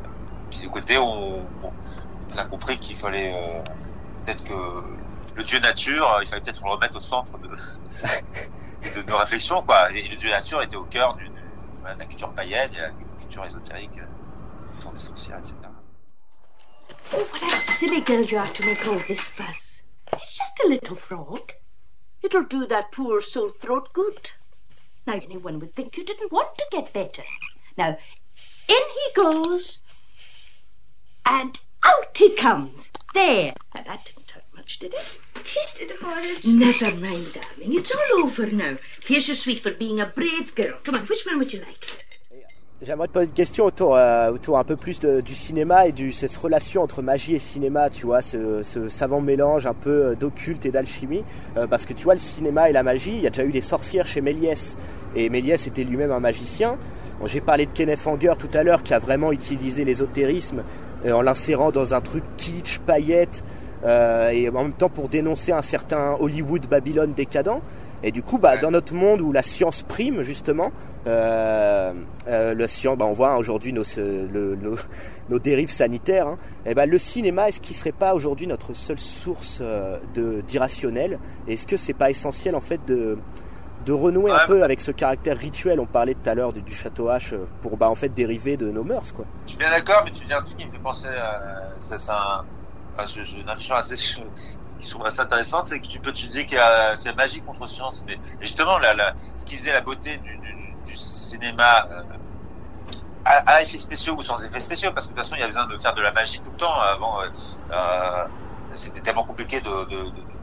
puis 0.50 0.62
le 0.64 0.70
côté 0.70 0.98
on, 0.98 1.52
on- 1.62 1.74
on 2.36 2.40
a 2.40 2.46
compris 2.46 2.78
qu'il 2.78 2.98
fallait 2.98 3.34
euh, 3.34 3.62
peut-être 4.26 4.44
que 4.44 4.84
le 5.36 5.44
dieu 5.44 5.60
nature 5.60 6.10
euh, 6.12 6.24
il 6.24 6.28
fallait 6.28 6.42
peut-être 6.42 6.64
le 6.64 6.72
remettre 6.72 6.98
au 6.98 7.02
centre 7.02 7.38
de, 7.38 7.48
de 8.96 9.02
nos 9.10 9.18
réflexions 9.18 9.62
quoi 9.62 9.92
et 9.92 10.08
le 10.08 10.16
dieu 10.16 10.30
nature 10.30 10.62
était 10.62 10.76
au 10.76 10.84
cœur 10.84 11.16
du, 11.16 11.28
de 11.28 11.34
la 12.00 12.06
culture 12.06 12.32
païenne 12.32 12.72
et 12.74 12.82
la 12.82 12.92
culture 13.20 13.46
ésotérique 13.46 13.98
euh, 13.98 14.78
autour 14.78 14.92
des 14.92 15.00
sorcières 15.00 15.40
etc 15.40 15.56
Oh, 17.14 17.28
what 17.32 17.44
a 17.44 17.50
silly 17.52 18.02
girl 18.02 18.24
you 18.24 18.38
are 18.38 18.52
to 18.52 18.66
make 18.66 18.88
all 18.88 19.00
this 19.08 19.30
fuss. 19.30 19.84
It's 20.14 20.38
just 20.38 20.60
a 20.64 20.68
little 20.68 20.96
frog. 20.96 21.54
It'll 22.22 22.44
do 22.44 22.66
that 22.68 22.92
poor 22.92 23.22
sore 23.22 23.52
throat 23.52 23.94
good. 23.94 24.32
Now, 25.06 25.14
anyone 25.14 25.60
would 25.60 25.76
think 25.76 25.98
you 25.98 26.04
didn't 26.04 26.32
want 26.32 26.58
to 26.58 26.66
get 26.72 26.94
better. 26.94 27.24
Now, 27.78 27.98
in 28.68 28.84
he 28.96 29.14
goes, 29.16 29.80
and 31.26 31.60
out 31.86 32.18
he 32.18 32.30
comes. 32.36 32.90
There. 33.14 33.54
Now, 33.74 33.84
that 33.84 34.06
didn't 34.06 34.32
hurt 34.32 34.44
much, 34.56 34.80
did 34.80 34.94
it? 34.94 35.20
Tasted 35.44 35.92
horrid. 36.02 36.44
Never 36.46 36.92
mind, 36.96 37.34
darling. 37.34 37.78
It's 37.80 37.94
all 37.96 38.24
over 38.26 38.48
now. 38.52 38.76
Here's 39.06 39.28
your 39.28 39.36
sweet 39.36 39.60
for 39.60 39.72
being 39.72 40.00
a 40.02 40.06
brave 40.06 40.54
girl. 40.56 40.76
Come 40.84 40.96
on, 40.96 41.02
which 41.08 41.26
one 41.26 41.38
would 41.40 41.54
you 41.54 41.60
like? 41.60 41.86
J'aimerais 42.82 43.08
te 43.08 43.14
poser 43.14 43.26
une 43.28 43.32
question 43.32 43.66
autour, 43.66 43.96
euh, 43.96 44.32
autour 44.32 44.60
un 44.60 44.64
peu 44.66 44.76
plus 44.76 45.00
de- 45.00 45.22
du 45.22 45.34
cinéma 45.34 45.88
et 45.88 45.92
de 45.94 46.12
cette 46.12 46.36
relation 46.36 46.84
entre 46.84 47.02
magie 47.02 47.34
et 47.34 47.40
cinéma, 47.40 47.90
tu 47.90 48.06
vois, 48.06 48.22
ce, 48.22 48.62
ce 48.64 48.90
savant 48.90 49.22
mélange 49.22 49.66
un 49.66 49.74
peu 49.74 50.08
euh, 50.08 50.16
d'occulte 50.16 50.66
et 50.66 50.72
d'alchimie. 50.72 51.24
Euh, 51.56 51.68
parce 51.68 51.86
que 51.86 51.94
tu 51.94 52.04
vois, 52.04 52.16
le 52.16 52.20
cinéma 52.20 52.70
et 52.70 52.74
la 52.74 52.84
magie, 52.84 53.14
il 53.16 53.22
y 53.22 53.28
a 53.28 53.30
déjà 53.30 53.46
eu 53.46 53.52
des 53.54 53.62
sorcières 53.62 54.06
chez 54.06 54.20
Méliès. 54.20 54.76
Et 55.16 55.30
Méliès 55.30 55.66
était 55.68 55.86
lui-même 55.86 56.12
un 56.12 56.20
magicien. 56.20 56.78
Bon, 57.22 57.28
J'ai 57.28 57.40
parlé 57.40 57.66
de 57.66 57.72
Kenneth 57.72 58.06
Anger 58.06 58.34
tout 58.38 58.50
à 58.54 58.62
l'heure 58.62 58.84
qui 58.84 58.94
a 58.94 59.00
vraiment 59.00 59.32
utilisé 59.32 59.86
l'ésotérisme 59.86 60.64
en 61.12 61.22
l'insérant 61.22 61.72
dans 61.72 61.94
un 61.94 62.02
truc 62.02 62.24
kitsch, 62.38 62.80
paillette, 62.80 63.44
euh, 63.84 64.30
et 64.30 64.50
en 64.50 64.64
même 64.64 64.74
temps 64.74 64.90
pour 64.90 65.10
dénoncer 65.10 65.52
un 65.52 65.62
certain 65.62 66.16
Hollywood 66.20 66.68
Babylone 66.68 67.14
décadent. 67.14 67.62
Et 68.04 68.12
du 68.12 68.22
coup, 68.22 68.38
bah, 68.38 68.58
dans 68.58 68.72
notre 68.72 68.94
monde 68.94 69.22
où 69.22 69.32
la 69.32 69.42
science 69.42 69.84
prime 69.84 70.22
justement, 70.22 70.72
euh, 71.08 71.92
euh, 72.28 72.54
le 72.54 72.68
science, 72.68 72.98
bah, 72.98 73.06
on 73.06 73.14
voit 73.14 73.38
aujourd'hui 73.38 73.74
nos, 73.74 73.84
nos, 73.98 74.76
nos 75.30 75.40
dérives 75.40 75.72
sanitaires. 75.72 76.28
hein. 76.28 76.38
et 76.66 76.74
ben 76.74 76.90
le 76.90 76.98
cinéma, 76.98 77.50
est-ce 77.50 77.62
qu'il 77.62 77.76
serait 77.76 77.92
pas 77.92 78.14
aujourd'hui 78.14 78.48
notre 78.48 78.74
seule 78.74 79.00
source 79.00 79.62
d'irrationnel? 80.48 81.20
Est-ce 81.48 81.66
que 81.66 81.78
c'est 81.78 81.94
pas 81.94 82.10
essentiel 82.10 82.56
en 82.56 82.60
fait 82.60 82.80
de 82.88 83.18
de 83.86 83.94
renouer 83.94 84.32
un 84.32 84.48
peu 84.48 84.64
avec 84.64 84.82
ce 84.82 84.92
caractère 84.92 85.38
rituel 85.38 85.80
On 85.80 85.86
parlait 85.86 86.16
tout 86.16 86.30
à 86.30 86.34
l'heure 86.34 86.52
du, 86.54 86.62
du 86.62 86.74
château 86.74 87.10
H 87.10 87.34
euh, 87.34 87.46
pour 87.62 87.78
bah, 87.78 87.90
en 87.90 87.96
fait 87.96 88.10
dériver 88.10 88.58
de 88.58 88.70
nos 88.72 88.84
mœurs, 88.84 89.12
quoi. 89.12 89.26
Je 89.46 89.50
suis 89.52 89.58
bien 89.60 89.70
d'accord, 89.70 90.02
mais 90.06 90.12
tu 90.12 90.26
dis 90.26 90.34
un 90.34 90.42
truc 90.42 90.58
qui 90.58 90.66
me 90.66 90.72
fait 90.72 90.80
penser 90.80 91.08
à 91.08 91.42
c'est 91.82 92.10
un, 92.10 92.44
enfin, 92.98 93.06
je- 93.08 93.24
je- 93.24 93.38
une 93.38 93.48
réflexion 93.48 93.76
assez, 93.76 93.96
qui 94.82 94.90
trouve 94.90 95.06
assez 95.06 95.20
intéressante, 95.20 95.68
c'est 95.68 95.80
que 95.80 95.88
tu 95.88 96.00
peux 96.00 96.12
te 96.12 96.26
dire 96.26 96.48
que 96.48 96.56
euh, 96.56 96.96
c'est 96.96 97.14
magie 97.16 97.42
contre 97.42 97.68
science, 97.68 98.04
mais 98.08 98.18
justement, 98.42 98.78
la, 98.80 99.14
ce 99.36 99.46
qui 99.46 99.58
faisait 99.58 99.72
la 99.74 99.82
beauté 99.82 100.18
du, 100.18 100.38
du, 100.38 100.54
du- 100.54 100.74
du 100.88 100.96
cinéma, 100.96 101.88
euh, 101.92 102.02
à, 103.24 103.56
à 103.56 103.62
effets 103.64 103.78
spéciaux 103.80 104.16
ou 104.18 104.22
sans 104.22 104.42
effets 104.44 104.60
spéciaux, 104.60 104.92
parce 104.94 105.08
que 105.08 105.12
de 105.12 105.16
toute 105.16 105.24
façon, 105.26 105.36
il 105.36 105.42
y 105.42 105.44
a 105.44 105.48
besoin 105.48 105.66
de 105.68 105.78
faire 105.78 105.96
de 105.96 106.02
la 106.02 106.12
magie 106.12 106.40
tout 106.42 106.52
le 106.52 106.58
temps. 106.58 106.80
Avant, 106.80 107.22
euh, 107.22 108.26
c'était 108.76 109.02
tellement 109.02 109.24
compliqué 109.24 109.62
de, 109.62 109.70
de, 109.86 109.96
de- 110.06 110.10
de 110.10 110.35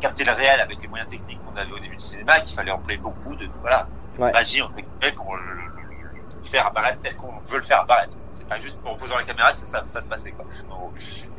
capter 0.00 0.24
le 0.24 0.32
réel 0.32 0.60
avec 0.60 0.80
les 0.82 0.88
moyens 0.88 1.08
techniques 1.10 1.40
qu'on 1.44 1.56
avait 1.56 1.70
au 1.72 1.78
début 1.78 1.96
du 1.96 2.04
cinéma 2.04 2.40
qu'il 2.40 2.54
fallait 2.54 2.70
employer 2.72 2.98
beaucoup 2.98 3.34
de 3.36 3.48
voilà 3.60 3.86
Ouais. 4.16 4.30
magie 4.30 4.62
entre 4.62 4.76
guillemets 4.76 5.12
pour 5.16 5.34
le, 5.36 5.42
le- 5.42 5.54
le- 5.54 6.20
le 6.40 6.44
faire 6.48 6.68
apparaître 6.68 7.00
tel 7.02 7.16
qu'on 7.16 7.40
veut 7.40 7.56
le 7.58 7.64
faire 7.64 7.80
apparaître. 7.80 8.16
C'est 8.30 8.46
pas 8.46 8.60
juste 8.60 8.78
en 8.84 8.94
posant 8.94 9.16
la 9.16 9.24
caméra 9.24 9.52
que 9.52 9.58
ça, 9.58 9.84
se 9.84 10.06
passait 10.06 10.30
quoi. 10.30 10.44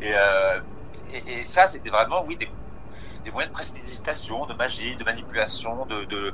Et, 0.02 0.12
euh, 0.14 0.60
et, 1.14 1.40
et 1.40 1.44
ça 1.46 1.68
c'était 1.68 1.90
vraiment 1.90 2.26
oui 2.26 2.36
des, 2.36 2.50
des 3.24 3.32
moyens 3.32 3.50
de 3.50 3.56
précipitation, 3.56 4.46
de 4.46 4.54
magie, 4.56 4.96
de 4.98 5.06
manipulation, 5.06 5.86
de, 5.86 6.04
de 6.06 6.34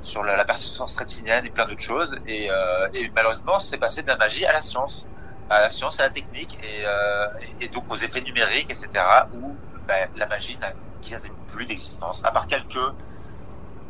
sur 0.00 0.22
la, 0.22 0.36
la 0.36 0.44
perception 0.44 0.84
rétinienne 0.96 1.44
et 1.46 1.50
plein 1.50 1.66
d'autres 1.66 1.82
choses. 1.82 2.16
Et, 2.26 2.48
euh, 2.50 2.88
et 2.92 3.10
malheureusement 3.12 3.58
c'est 3.58 3.78
passé 3.78 4.02
de 4.02 4.08
la 4.08 4.16
magie 4.16 4.46
à 4.46 4.52
la 4.52 4.62
science, 4.62 5.08
à 5.48 5.60
la 5.62 5.70
science, 5.70 5.98
à 5.98 6.04
la 6.04 6.10
technique 6.10 6.56
et, 6.62 6.84
euh, 6.86 7.26
et 7.60 7.68
donc 7.68 7.84
aux 7.90 7.96
effets 7.96 8.20
numériques 8.20 8.70
etc. 8.70 8.88
Où 9.32 9.56
ben, 9.88 10.08
la 10.14 10.26
magie 10.28 10.56
n'a 10.58 10.68
quasi 11.00 11.30
plus 11.48 11.66
d'existence 11.66 12.22
à 12.24 12.30
part 12.30 12.46
quelques 12.46 12.92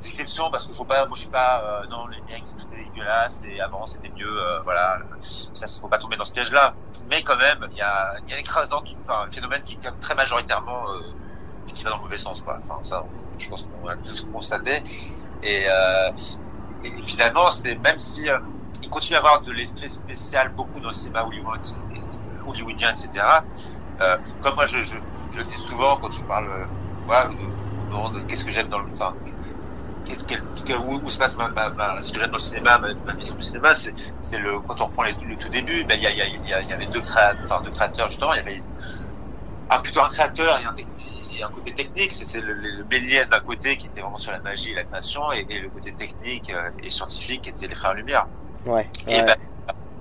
exceptions 0.05 0.51
parce 0.51 0.67
qu'il 0.67 0.75
faut 0.75 0.85
pas 0.85 1.07
moi 1.07 1.15
je 1.15 1.23
suis 1.23 1.31
pas 1.31 1.63
euh, 1.63 1.87
non 1.89 2.07
les 2.07 2.21
mecs 2.23 2.45
c'était 2.47 2.85
dégueulasse 2.85 3.43
et 3.47 3.61
avant 3.61 3.87
c'était 3.87 4.09
mieux 4.11 4.41
euh, 4.41 4.61
voilà 4.63 4.99
ça 5.21 5.67
faut 5.81 5.89
pas 5.89 5.99
tomber 5.99 6.17
dans 6.17 6.25
ce 6.25 6.33
piège 6.33 6.53
là 6.53 6.75
mais 7.11 7.23
quand 7.23 7.37
même 7.37 7.67
il 7.71 7.77
y 7.77 7.83
a 7.83 8.15
y 8.27 8.33
a 8.33 8.37
une 8.37 8.41
écrasante 8.41 8.97
enfin 9.05 9.27
un 9.27 9.31
phénomène 9.31 9.63
qui 9.63 9.75
est 9.75 9.77
quand 9.77 9.91
même 9.91 10.01
très 10.01 10.15
majoritairement 10.15 10.91
euh, 10.91 11.01
qui 11.67 11.85
va 11.85 11.91
dans 11.91 11.97
le 11.97 12.03
mauvais 12.03 12.19
sens 12.19 12.41
quoi 12.41 12.59
enfin 12.63 12.83
ça 12.83 13.05
je 13.39 13.49
pense 13.49 13.65
qu'on 13.65 13.89
a 13.89 13.97
tous 13.97 14.27
constaté 14.33 14.83
et 15.43 15.67
euh, 15.69 16.11
et 16.85 16.91
finalement, 17.07 17.51
c'est 17.53 17.75
même 17.77 17.99
si 17.99 18.29
euh, 18.29 18.39
il 18.83 18.89
continue 18.89 19.17
à 19.17 19.19
avoir 19.19 19.43
de 19.43 19.53
l'effet 19.53 19.89
spécial 19.89 20.51
beaucoup 20.51 20.81
dans 20.81 20.89
le 20.89 20.95
cinéma 20.95 21.25
hollywoodien, 21.25 21.77
hollywoodien 22.47 22.91
etc. 22.93 23.25
Euh, 24.01 24.17
comme 24.43 24.55
moi, 24.55 24.67
je, 24.67 24.81
je, 24.83 24.97
je 25.33 25.43
dis 25.43 25.59
souvent 25.69 25.99
quand 25.99 26.11
je 26.11 26.25
parle, 26.25 26.49
euh, 26.49 26.65
voilà, 27.07 27.29
de, 27.29 28.21
qu'est-ce 28.29 28.45
que 28.45 28.51
j'aime 28.51 28.69
dans 28.69 28.79
le, 28.79 28.87
enfin, 28.93 29.15
quel, 30.05 30.19
quel, 30.27 30.43
quel, 30.65 30.79
où, 30.79 31.01
où, 31.03 31.11
se 31.11 31.19
passe 31.19 31.37
ma, 31.37 31.49
ma, 31.49 31.69
ma, 31.71 32.03
ce 32.03 32.13
que 32.13 32.21
j'aime 32.21 32.31
dans 32.31 32.37
le 32.37 32.43
cinéma, 32.43 32.79
ma, 32.79 33.13
vision 33.15 33.35
du 33.35 33.43
cinéma, 33.43 33.75
c'est, 33.75 33.95
c'est 34.21 34.39
le, 34.39 34.61
quand 34.61 34.81
on 34.81 34.87
reprend 34.87 35.03
les, 35.03 35.13
le 35.13 35.37
tout 35.37 35.49
début, 35.49 35.85
ben, 35.85 35.97
il 35.97 36.03
y, 36.03 36.07
a, 36.07 36.11
y, 36.11 36.23
a, 36.23 36.27
y, 36.27 36.55
a, 36.55 36.63
y 36.63 36.73
avait 36.73 36.87
deux 36.87 37.01
créateurs, 37.01 37.43
enfin, 37.45 37.63
deux 37.63 37.71
créateurs, 37.71 38.09
justement, 38.09 38.35
il 38.35 38.39
y 38.39 38.41
avait 38.41 38.63
un, 39.71 39.79
plutôt 39.79 40.01
un 40.01 40.09
créateur 40.09 40.59
et 40.59 40.65
un, 40.65 40.75
et 40.77 41.43
un 41.43 41.49
côté 41.49 41.75
technique, 41.75 42.13
c'est, 42.13 42.41
le, 42.41 42.53
le 42.53 42.85
Méliès 42.85 43.29
d'un 43.29 43.41
côté 43.41 43.77
qui 43.77 43.87
était 43.87 44.01
vraiment 44.01 44.19
sur 44.19 44.33
la 44.33 44.41
magie 44.41 44.73
et 44.73 44.75
l'animation, 44.75 45.33
et, 45.33 45.47
et 45.49 45.61
le 45.61 45.69
côté 45.71 45.93
technique 45.93 46.51
euh, 46.51 46.71
et 46.83 46.91
scientifique 46.91 47.43
qui 47.43 47.51
était 47.51 47.67
les 47.67 47.75
frères 47.75 47.95
Lumière. 47.95 48.27
Ouais. 48.67 48.89
Et 49.07 49.17
ouais. 49.17 49.25
ben, 49.25 49.37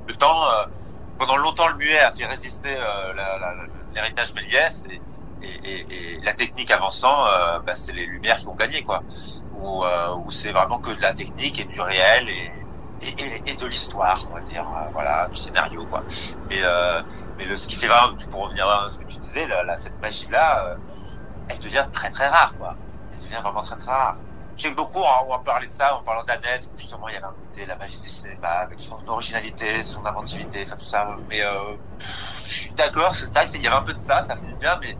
le 0.07 0.15
temps, 0.15 0.45
euh, 0.47 0.65
pendant 1.17 1.37
longtemps, 1.37 1.67
le 1.67 1.75
muet 1.75 1.99
a 1.99 2.11
fait 2.11 2.25
résister 2.25 2.75
euh, 2.75 3.13
la, 3.13 3.37
la, 3.37 3.53
l'héritage 3.93 4.33
Méliès, 4.33 4.83
et, 4.89 4.99
et, 5.41 5.47
et, 5.63 6.15
et, 6.15 6.21
la 6.21 6.33
technique 6.33 6.71
avançant, 6.71 7.25
euh, 7.25 7.59
bah, 7.59 7.75
c'est 7.75 7.91
les 7.91 8.05
Lumières 8.05 8.39
qui 8.39 8.47
ont 8.47 8.55
gagné, 8.55 8.83
quoi. 8.83 9.03
Où, 9.55 9.83
euh, 9.83 10.15
c'est 10.29 10.51
vraiment 10.51 10.79
que 10.79 10.91
de 10.91 11.01
la 11.01 11.13
technique 11.13 11.59
et 11.59 11.65
du 11.65 11.79
réel 11.81 12.29
et, 12.29 12.51
et, 13.45 13.55
de 13.55 13.65
l'histoire, 13.65 14.25
on 14.29 14.33
va 14.35 14.41
dire, 14.41 14.65
euh, 14.67 14.89
voilà, 14.91 15.27
du 15.29 15.35
scénario, 15.35 15.85
quoi. 15.85 16.03
Mais, 16.49 16.59
euh, 16.61 17.01
mais 17.37 17.45
le, 17.45 17.57
ce 17.57 17.67
qui 17.67 17.75
fait 17.75 17.87
vraiment, 17.87 18.15
pour 18.31 18.43
revenir 18.45 18.67
à 18.67 18.89
ce 18.89 18.99
que 18.99 19.05
tu 19.05 19.17
disais, 19.19 19.47
là, 19.47 19.63
là 19.63 19.77
cette 19.77 19.99
magie-là, 20.01 20.75
elle 21.49 21.59
devient 21.59 21.87
très 21.91 22.11
très 22.11 22.27
rare, 22.27 22.55
quoi. 22.57 22.75
Elle 23.13 23.19
devient 23.19 23.41
vraiment 23.41 23.61
très 23.63 23.77
très 23.77 23.91
rare. 23.91 24.17
Que 24.61 24.67
beaucoup 24.67 24.99
ont, 24.99 25.33
ont 25.33 25.39
parlé 25.39 25.67
de 25.67 25.71
ça 25.71 25.95
en 25.95 26.03
parlant 26.03 26.25
d'Annette, 26.25 26.69
où 26.73 26.77
justement 26.77 27.07
il 27.07 27.13
y 27.13 27.17
avait 27.17 27.27
un 27.27 27.29
côté 27.29 27.65
la 27.65 27.77
magie 27.77 27.97
du 27.99 28.09
cinéma, 28.09 28.49
avec 28.49 28.77
son 28.81 28.97
originalité, 29.07 29.83
son 29.83 30.05
inventivité, 30.05 30.63
enfin 30.65 30.75
tout 30.75 30.85
ça. 30.85 31.15
Mais 31.29 31.41
euh, 31.41 31.77
je 32.43 32.53
suis 32.53 32.71
d'accord, 32.71 33.15
c'est 33.15 33.27
ça, 33.27 33.45
il 33.45 33.63
y 33.63 33.67
avait 33.67 33.75
un 33.77 33.83
peu 33.83 33.93
de 33.93 33.99
ça, 33.99 34.21
ça 34.23 34.35
fait 34.35 34.45
du 34.45 34.55
bien, 34.55 34.77
mais 34.81 34.97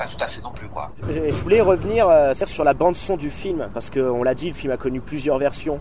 pas 0.00 0.06
tout 0.06 0.24
à 0.24 0.28
fait 0.28 0.40
non 0.40 0.52
plus 0.52 0.68
quoi. 0.68 0.90
Je 1.06 1.42
voulais 1.42 1.60
revenir 1.60 2.08
euh, 2.08 2.32
sur 2.32 2.64
la 2.64 2.72
bande 2.72 2.96
son 2.96 3.18
du 3.18 3.28
film 3.28 3.68
parce 3.74 3.90
qu'on 3.90 4.22
l'a 4.22 4.34
dit, 4.34 4.48
le 4.48 4.54
film 4.54 4.72
a 4.72 4.78
connu 4.78 5.00
plusieurs 5.00 5.36
versions, 5.36 5.78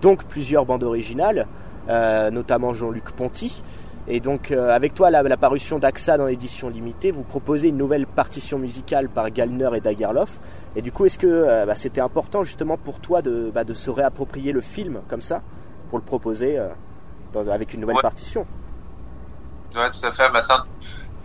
donc 0.00 0.24
plusieurs 0.24 0.64
bandes 0.64 0.84
originales, 0.84 1.48
euh, 1.88 2.30
notamment 2.30 2.74
Jean-Luc 2.74 3.10
Ponty. 3.10 3.60
Et 4.06 4.20
donc 4.20 4.52
euh, 4.52 4.70
avec 4.70 4.94
toi, 4.94 5.10
la, 5.10 5.24
la 5.24 5.36
parution 5.36 5.80
d'AXA 5.80 6.16
dans 6.16 6.26
l'édition 6.26 6.68
limitée, 6.68 7.10
vous 7.10 7.24
proposez 7.24 7.68
une 7.70 7.76
nouvelle 7.76 8.06
partition 8.06 8.56
musicale 8.56 9.08
par 9.08 9.32
Gallner 9.32 9.70
et 9.74 9.80
Dagerloff. 9.80 10.38
Et 10.76 10.82
du 10.82 10.92
coup, 10.92 11.04
est-ce 11.06 11.18
que 11.18 11.64
bah, 11.66 11.74
c'était 11.74 12.00
important 12.00 12.44
justement 12.44 12.76
pour 12.76 13.00
toi 13.00 13.20
de, 13.20 13.50
bah, 13.52 13.64
de, 13.64 13.74
se 13.74 13.90
réapproprier 13.90 14.52
le 14.52 14.60
film 14.60 15.00
comme 15.08 15.22
ça, 15.22 15.42
pour 15.88 15.98
le 15.98 16.04
proposer 16.04 16.56
dans, 17.32 17.48
avec 17.48 17.74
une 17.74 17.80
nouvelle 17.80 17.96
ouais. 17.96 18.02
partition? 18.02 18.46
Ouais, 19.74 19.90
tout 19.90 20.06
à 20.06 20.12
fait. 20.12 20.30
Bah, 20.30 20.40
ça 20.40 20.64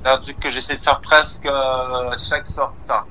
un 0.09 0.17
truc 0.19 0.39
que 0.39 0.51
j'essaie 0.51 0.77
de 0.77 0.83
faire 0.83 0.99
presque 1.01 1.45
euh, 1.45 2.15
chaque 2.17 2.47
sorte. 2.47 2.75
Enfin, 2.83 3.05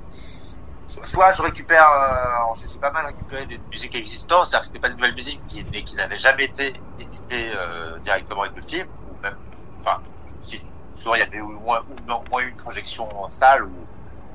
soit 1.04 1.32
je 1.32 1.42
récupère, 1.42 1.90
euh, 1.90 2.54
j'ai 2.72 2.78
pas 2.78 2.90
mal 2.90 3.06
récupéré 3.06 3.46
des 3.46 3.58
musiques 3.70 3.94
existantes, 3.94 4.46
c'est-à-dire 4.46 4.60
que 4.60 4.66
c'était 4.66 4.78
pas 4.80 4.88
de 4.88 4.94
nouvelles 4.94 5.14
musiques 5.14 5.40
mais 5.72 5.82
qui 5.82 5.96
n'avaient 5.96 6.16
jamais 6.16 6.44
été 6.44 6.74
éditées 6.98 7.52
euh, 7.54 7.98
directement 8.00 8.42
avec 8.42 8.56
le 8.56 8.62
film, 8.62 8.88
ou 9.10 9.22
même, 9.22 9.36
enfin, 9.80 10.00
si, 10.42 10.64
soit 10.94 11.18
il 11.18 11.32
y 11.32 11.38
a 11.38 11.42
ou 11.42 11.60
moins, 11.60 11.82
non, 12.06 12.22
moins 12.30 12.42
une 12.42 12.56
projection 12.56 13.08
en 13.22 13.30
salle 13.30 13.64
ou, 13.64 13.86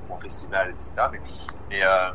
ou 0.09 0.13
en 0.13 0.17
festival, 0.17 0.71
etc. 0.71 0.91
Mais, 1.11 1.21
mais, 1.69 1.83
euh, 1.83 2.11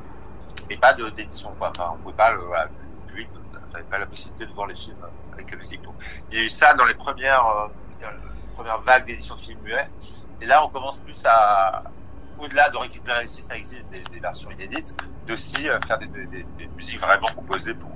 mais 0.69 0.77
pas 0.77 0.95
d'édition, 0.95 1.55
quoi. 1.59 1.71
Enfin, 1.77 1.93
on 1.95 1.99
pouvait 1.99 2.17
pas, 2.17 2.33
le, 2.33 2.39
le 2.43 3.07
public 3.07 3.29
n'avait 3.73 3.85
pas 3.85 3.99
la 3.99 4.07
possibilité 4.07 4.47
de 4.47 4.53
voir 4.53 4.67
les 4.67 4.75
films 4.75 4.97
avec 5.33 5.51
la 5.51 5.57
musique. 5.57 5.83
Donc, 5.83 5.95
il 6.31 6.39
y 6.39 6.41
a 6.41 6.45
eu 6.45 6.49
ça 6.49 6.75
dans 6.75 6.87
les 6.87 6.95
premières, 6.95 7.47
euh, 7.47 7.69
les 8.01 8.55
premières 8.55 8.81
vagues 8.81 9.07
d'édition 9.07 9.37
de 9.37 9.41
films 9.41 9.61
muets. 9.63 9.89
Et 10.41 10.47
là, 10.47 10.65
on 10.65 10.69
commence 10.69 10.99
plus 10.99 11.23
à, 11.27 11.83
au-delà 12.39 12.71
de 12.71 12.77
récupérer 12.77 13.27
si 13.29 13.43
ça 13.43 13.57
existe 13.57 13.85
des, 13.91 14.03
des 14.03 14.21
versions 14.21 14.51
inédites, 14.51 14.95
d'aussi 15.27 15.69
euh, 15.69 15.79
faire 15.87 15.99
des, 15.99 16.07
des, 16.07 16.27
des, 16.27 16.67
musiques 16.77 17.01
vraiment 17.01 17.29
composées 17.35 17.75
pour, 17.75 17.91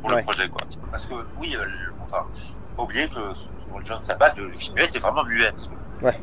pour 0.00 0.10
ouais. 0.10 0.16
le 0.16 0.22
projet, 0.22 0.48
quoi. 0.48 0.66
Parce 0.90 1.06
que, 1.06 1.14
oui, 1.38 1.56
euh, 1.56 1.66
enfin, 2.02 2.26
pas 2.76 2.82
oublier 2.82 3.08
que 3.08 3.32
pour 3.68 3.80
le 3.80 3.84
John 3.84 4.02
Sabat, 4.04 4.34
le 4.36 4.52
film 4.52 4.74
muet 4.74 4.86
était 4.86 5.00
vraiment 5.00 5.24
muet. 5.24 5.50
Parce 5.52 5.68
que 5.68 6.04
ouais. 6.04 6.20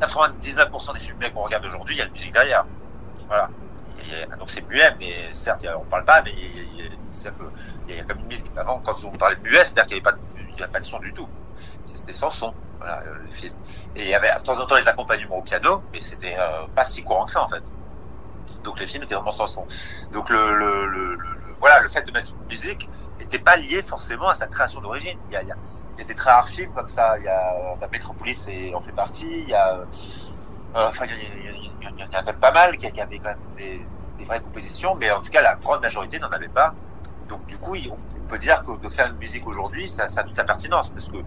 99% 0.00 0.94
des 0.94 1.00
films 1.00 1.18
muets 1.18 1.32
qu'on 1.32 1.42
regarde 1.42 1.64
aujourd'hui, 1.64 1.96
il 1.96 1.98
y 1.98 2.02
a 2.02 2.06
une 2.06 2.12
musique 2.12 2.32
derrière. 2.32 2.64
Voilà. 3.26 3.50
Donc 4.38 4.50
c'est 4.50 4.60
muet, 4.68 4.94
mais 4.98 5.30
certes, 5.32 5.66
on 5.80 5.84
parle 5.84 6.04
pas, 6.04 6.22
mais 6.22 6.32
il 6.36 6.76
y 6.76 6.82
a, 6.82 6.90
il 7.88 7.96
y 7.96 8.00
a 8.00 8.04
comme 8.04 8.18
une 8.20 8.26
musique. 8.26 8.46
Avant, 8.56 8.80
quand 8.80 9.02
on 9.04 9.10
parlait 9.12 9.36
de 9.36 9.40
muet, 9.42 9.64
c'est-à-dire 9.64 9.86
qu'il 9.86 9.96
n'y 9.96 10.62
avait 10.62 10.70
pas 10.70 10.80
de 10.80 10.84
son 10.84 10.98
du 10.98 11.12
tout. 11.12 11.28
Sans 12.12 12.30
son. 12.30 12.54
Voilà, 12.78 13.02
le 13.04 13.32
film. 13.32 13.54
Et 13.96 14.02
il 14.02 14.08
y 14.08 14.14
avait 14.14 14.30
de 14.34 14.42
temps 14.42 14.58
en 14.58 14.66
temps 14.66 14.76
les 14.76 14.86
accompagnements 14.86 15.38
au 15.38 15.42
piano, 15.42 15.82
mais 15.92 16.00
c'était 16.00 16.36
euh, 16.38 16.66
pas 16.74 16.84
si 16.84 17.02
courant 17.02 17.24
que 17.24 17.30
ça 17.30 17.42
en 17.42 17.48
fait. 17.48 17.62
Donc 18.62 18.78
les 18.78 18.86
films 18.86 19.04
étaient 19.04 19.14
vraiment 19.14 19.30
sans 19.30 19.46
son. 19.46 19.66
Donc 20.12 20.28
le, 20.28 20.56
le, 20.56 20.86
le, 20.86 21.14
le 21.14 21.28
voilà, 21.60 21.80
le 21.80 21.88
fait 21.88 22.02
de 22.02 22.12
mettre 22.12 22.32
une 22.32 22.46
musique 22.46 22.88
n'était 23.18 23.38
pas 23.38 23.56
lié 23.56 23.82
forcément 23.82 24.28
à 24.28 24.34
sa 24.34 24.46
création 24.46 24.80
d'origine. 24.80 25.18
Il 25.30 25.32
y 25.32 25.36
a, 25.36 26.04
des 26.04 26.14
très 26.14 26.30
rares 26.30 26.48
films 26.48 26.72
comme 26.74 26.88
ça. 26.88 27.16
Il 27.18 27.24
y 27.24 27.28
a 27.28 27.76
la 27.80 27.88
Metropolis 27.88 28.46
et 28.48 28.74
en 28.74 28.80
fait 28.80 28.92
partie. 28.92 29.30
Il 29.30 29.48
y 29.48 29.54
a, 29.54 29.76
euh, 29.76 29.84
enfin, 30.74 31.06
il 31.06 31.14
y, 31.14 32.02
y 32.02 32.04
a, 32.04 32.06
quand 32.20 32.26
même 32.26 32.38
pas 32.38 32.52
mal 32.52 32.76
qui, 32.76 32.86
avaient 32.86 33.18
quand 33.18 33.30
même 33.30 33.38
des, 33.56 33.86
des 34.18 34.24
vraies 34.24 34.40
compositions, 34.40 34.94
mais 34.94 35.10
en 35.10 35.22
tout 35.22 35.30
cas 35.30 35.40
la 35.40 35.54
grande 35.54 35.80
majorité 35.80 36.18
n'en 36.18 36.28
avait 36.28 36.48
pas. 36.48 36.74
Donc 37.28 37.46
du 37.46 37.56
coup, 37.58 37.76
on 37.90 38.28
peut 38.28 38.38
dire 38.38 38.62
que 38.62 38.76
de 38.78 38.88
faire 38.88 39.06
une 39.06 39.18
musique 39.18 39.46
aujourd'hui, 39.46 39.88
ça, 39.88 40.08
ça 40.08 40.20
a 40.20 40.24
toute 40.24 40.36
sa 40.36 40.44
pertinence 40.44 40.90
parce 40.90 41.08
que 41.08 41.16
euh, 41.16 41.22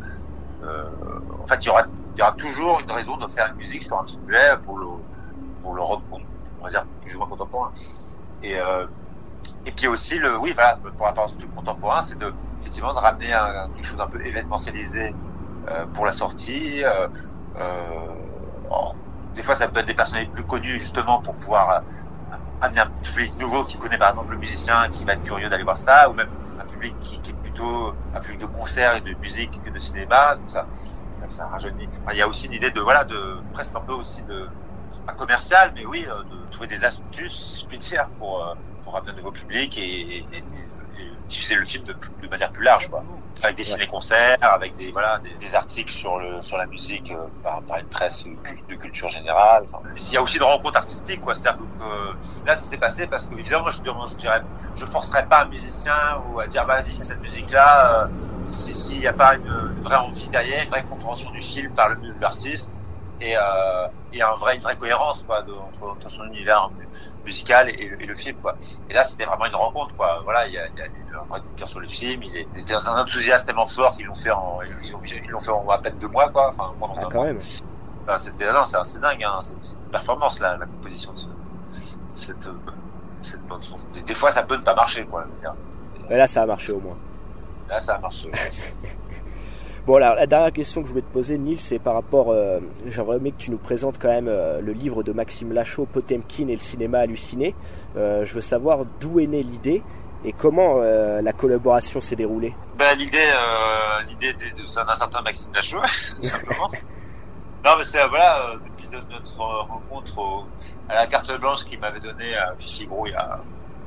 en 0.64 1.48
fait, 1.48 1.66
il 1.66 1.68
y 1.68 2.22
aura, 2.22 2.32
toujours 2.34 2.80
une 2.80 2.92
raison 2.92 3.18
de 3.18 3.28
faire 3.28 3.48
une 3.52 3.58
musique 3.58 3.84
sur 3.84 4.00
un 4.00 4.06
film 4.06 4.22
muet 4.24 4.58
pour 4.64 4.78
le, 4.78 4.88
pour 5.62 5.74
le 5.76 5.82
rock, 5.82 6.02
on 6.60 6.64
va 6.64 6.70
dire 6.70 6.86
plus 7.02 7.16
ou 7.16 7.20
moins 7.20 7.28
contemporain. 7.28 7.72
Et 8.44 8.60
euh, 8.60 8.86
et 9.66 9.72
puis 9.72 9.88
aussi 9.88 10.18
le, 10.18 10.38
oui, 10.38 10.52
voilà, 10.54 10.78
pour 10.98 11.06
rapport 11.06 11.26
à 11.26 11.28
ce 11.28 11.38
truc 11.38 11.54
contemporain, 11.56 12.02
c'est 12.02 12.18
de 12.18 12.34
effectivement 12.60 12.94
de 12.94 13.00
ramener 13.00 13.36
quelque 13.76 13.86
chose 13.86 14.00
un 14.00 14.08
peu 14.08 14.26
événementialisé 14.26 15.14
euh, 15.70 15.86
pour 15.94 16.06
la 16.06 16.12
sortie. 16.12 16.84
Euh, 16.84 17.08
des 19.36 19.44
fois, 19.44 19.56
ça 19.56 19.68
peut 19.68 19.80
être 19.80 19.88
des 19.88 19.94
personnalités 19.94 20.34
plus 20.34 20.44
connues 20.44 20.80
justement 20.80 21.22
pour 21.22 21.36
pouvoir 21.36 21.84
amener 22.60 22.80
un 22.80 22.88
public 22.88 23.38
nouveau 23.40 23.64
qui 23.64 23.78
connaît 23.78 24.00
par 24.00 24.10
exemple 24.10 24.32
le 24.32 24.38
musicien, 24.38 24.90
qui 24.90 25.06
va 25.06 25.14
être 25.14 25.22
curieux 25.22 25.48
d'aller 25.48 25.64
voir 25.64 25.78
ça, 25.78 26.10
ou 26.10 26.14
même 26.14 26.30
un 26.60 26.66
public 26.66 26.96
qui, 27.00 27.22
qui 27.22 27.34
plutôt 27.58 27.94
un 28.14 28.20
public 28.20 28.42
de 28.42 28.46
concert 28.46 28.96
et 28.96 29.02
de 29.02 29.14
musique 29.16 29.62
que 29.64 29.70
de 29.70 29.80
cinéma, 29.80 30.36
donc 30.36 30.50
ça, 30.50 30.68
ça, 31.30 31.48
rajeunit. 31.48 31.90
Il 32.12 32.18
y 32.18 32.22
a 32.22 32.28
aussi 32.28 32.48
une 32.48 32.54
idée 32.54 32.72
de 32.72 32.80
voilà 32.80 33.04
de 33.04 33.38
presque 33.54 33.76
un 33.76 33.82
peu 33.82 33.94
aussi 33.94 34.22
de 34.24 34.48
pas 35.06 35.14
commercial, 35.14 35.72
mais 35.76 35.86
oui, 35.86 36.06
de 36.06 36.52
trouver 36.52 36.68
des 36.68 36.84
astuces, 36.84 37.34
si 37.34 37.62
je 37.62 37.66
puis 37.68 37.78
dire, 37.78 38.10
pour 38.20 38.56
pour 38.84 38.94
ramener 38.94 39.12
un 39.12 39.16
nouveau 39.16 39.32
public 39.32 39.78
et 39.78 40.26
diffuser 41.28 41.56
le 41.56 41.66
film 41.66 41.84
de, 41.84 41.94
de, 41.94 42.28
manière 42.28 42.52
plus 42.52 42.64
large, 42.64 42.88
quoi. 42.90 43.04
Avec 43.44 43.56
des 43.56 43.64
ciné-concerts, 43.64 44.38
avec 44.42 44.76
des 44.78 44.92
voilà 44.92 45.20
des, 45.20 45.34
des, 45.46 45.54
articles 45.54 45.92
sur 45.92 46.18
le 46.18 46.42
sur 46.42 46.58
la 46.58 46.66
musique 46.66 47.12
euh, 47.12 47.28
par, 47.44 47.62
par 47.62 47.78
une 47.78 47.86
presse 47.86 48.26
de 48.68 48.76
culture 48.76 49.10
générale. 49.10 49.66
Enfin, 49.66 49.84
il 49.96 50.14
y 50.14 50.18
a 50.18 50.22
aussi 50.24 50.38
une 50.38 50.44
rencontre 50.44 50.78
artistique, 50.78 51.22
quoi. 51.22 51.36
C'est-à-dire 51.36 51.60
que 51.60 51.84
euh, 51.84 52.14
là, 52.48 52.56
ça 52.56 52.66
s'est 52.66 52.78
passé 52.78 53.06
parce 53.06 53.28
que 53.28 53.36
évidemment, 53.36 53.70
je, 53.70 53.78
je 53.78 54.16
dirais, 54.16 54.42
je 54.76 54.86
forcerais 54.86 55.28
pas 55.28 55.44
un 55.44 55.50
musicien 55.50 56.20
ou 56.32 56.40
à 56.40 56.48
dire 56.48 56.66
bah, 56.66 56.82
vas-y 56.82 56.98
fais 56.98 57.04
cette 57.04 57.22
musique-là 57.22 58.06
euh, 58.06 58.08
s'il 58.50 59.00
n'y 59.00 59.08
a 59.08 59.14
pas 59.14 59.36
une, 59.36 59.46
une, 59.46 59.84
vraie 59.84 59.98
envie 59.98 60.30
derrière, 60.30 60.64
une 60.64 60.70
vraie 60.70 60.84
compréhension 60.84 61.30
du 61.32 61.42
film 61.42 61.72
par 61.74 61.90
l'artiste 62.20 62.72
et, 63.20 63.36
euh, 63.38 63.88
et 64.14 64.22
un 64.22 64.36
vrai, 64.36 64.56
une 64.56 64.62
vraie 64.62 64.78
cohérence 64.78 65.24
quoi 65.24 65.42
de, 65.42 65.54
entre, 65.54 65.92
entre 65.92 66.10
son 66.10 66.26
univers 66.26 66.70
musical 67.28 67.70
et 67.70 67.90
le, 67.90 68.02
et 68.02 68.06
le, 68.06 68.16
film 68.16 68.38
quoi. 68.42 68.56
Et 68.90 68.94
là 68.94 69.04
c'était 69.04 69.26
vraiment 69.26 69.46
une 69.46 69.56
rencontre 69.56 69.94
quoi. 69.96 70.22
Voilà, 70.24 70.48
il 70.48 70.54
y 70.54 70.58
a, 70.58 70.68
il 70.68 70.80
y 70.80 70.82
a 70.82 71.22
un 71.22 71.26
vrai 71.26 71.42
coup 71.42 71.50
de 71.54 71.60
cœur 71.60 71.70
sur 71.70 71.80
le 71.80 71.88
film. 71.88 72.24
Il 72.24 72.36
est, 72.38 72.48
il 72.56 72.60
est 72.60 72.74
un 72.74 73.02
enthousiasme 73.02 73.46
tellement 73.46 73.68
fort 73.68 73.96
qu'ils 73.96 74.06
l'ont 74.06 74.16
fait 74.16 74.32
en 74.32 74.60
ils 74.64 74.92
l'ont 74.92 75.02
ils 75.04 75.30
l'ont 75.30 75.40
fait 75.40 75.52
en 75.52 75.70
à 75.70 75.78
peine 75.78 75.98
deux 76.00 76.08
mois 76.08 76.30
quoi. 76.30 76.50
Enfin 76.50 76.72
ah, 76.82 77.08
quand 77.12 77.24
même. 77.24 77.40
Enfin, 78.04 78.18
c'était 78.18 78.52
non 78.52 78.66
c'est 78.66 78.78
c'est 78.86 79.00
dingue 79.00 79.24
hein. 79.24 79.42
C'est 79.44 79.54
une 79.54 79.92
performance 79.92 80.40
la, 80.40 80.58
la 80.58 80.66
composition 80.66 81.14
de 81.14 81.20
ce, 81.20 81.28
cette 82.16 82.50
cette 83.22 83.46
bande 83.48 83.64
son. 83.64 83.76
Des, 83.94 84.02
des, 84.02 84.16
fois 84.16 84.32
ça 84.32 84.44
peut 84.44 84.58
ne 84.58 84.64
pas 84.64 84.76
marcher 84.76 85.06
quoi. 85.06 85.26
Mais 86.10 86.18
là 86.18 86.28
ça 86.28 86.44
a 86.44 86.46
marché 86.46 86.72
au 86.72 86.80
moins. 86.80 86.98
Là 87.70 87.80
ça 87.80 87.96
a 87.96 88.00
marché. 88.00 88.32
Bon, 89.88 89.96
alors 89.96 90.16
la 90.16 90.28
dernière 90.28 90.52
question 90.52 90.82
que 90.82 90.88
je 90.88 90.92
voulais 90.92 91.06
te 91.06 91.14
poser, 91.14 91.38
Neil, 91.38 91.58
c'est 91.60 91.80
par 91.80 91.94
rapport. 91.94 92.32
Euh, 92.32 92.60
J'aimerais 92.88 93.20
que 93.22 93.38
tu 93.38 93.52
nous 93.52 93.58
présentes 93.58 93.98
quand 93.98 94.10
même 94.10 94.28
euh, 94.28 94.60
le 94.60 94.74
livre 94.74 95.02
de 95.02 95.14
Maxime 95.14 95.54
Lachaud, 95.54 95.86
Potemkin 95.86 96.50
et 96.50 96.52
le 96.52 96.58
cinéma 96.58 97.00
halluciné. 97.00 97.56
Euh, 97.96 98.26
je 98.26 98.34
veux 98.34 98.42
savoir 98.42 98.80
d'où 99.00 99.22
est 99.22 99.28
née 99.28 99.44
l'idée 99.44 99.82
et 100.26 100.34
comment 100.34 100.82
euh, 100.82 101.22
la 101.22 101.32
collaboration 101.32 102.02
s'est 102.02 102.18
déroulée. 102.18 102.54
Ben, 102.78 102.98
l'idée, 102.98 103.32
l'idée 104.10 104.34
d'un 104.34 104.68
certain 104.68 105.22
Maxime 105.22 105.54
Lachaud, 105.54 105.80
tout 106.20 106.28
simplement. 106.28 106.70
non, 107.64 107.72
mais 107.78 107.86
c'est 107.86 108.06
voilà, 108.10 108.56
depuis 108.66 108.90
notre 108.92 109.38
rencontre 109.38 110.44
à 110.90 110.96
la 110.96 111.08
carte 111.08 111.32
blanche 111.40 111.64
qu'il 111.64 111.80
m'avait 111.80 112.02
donné 112.02 112.36
à 112.36 112.54
Fifi 112.58 112.90
il 113.06 113.12
y 113.14 113.16
a, 113.16 113.40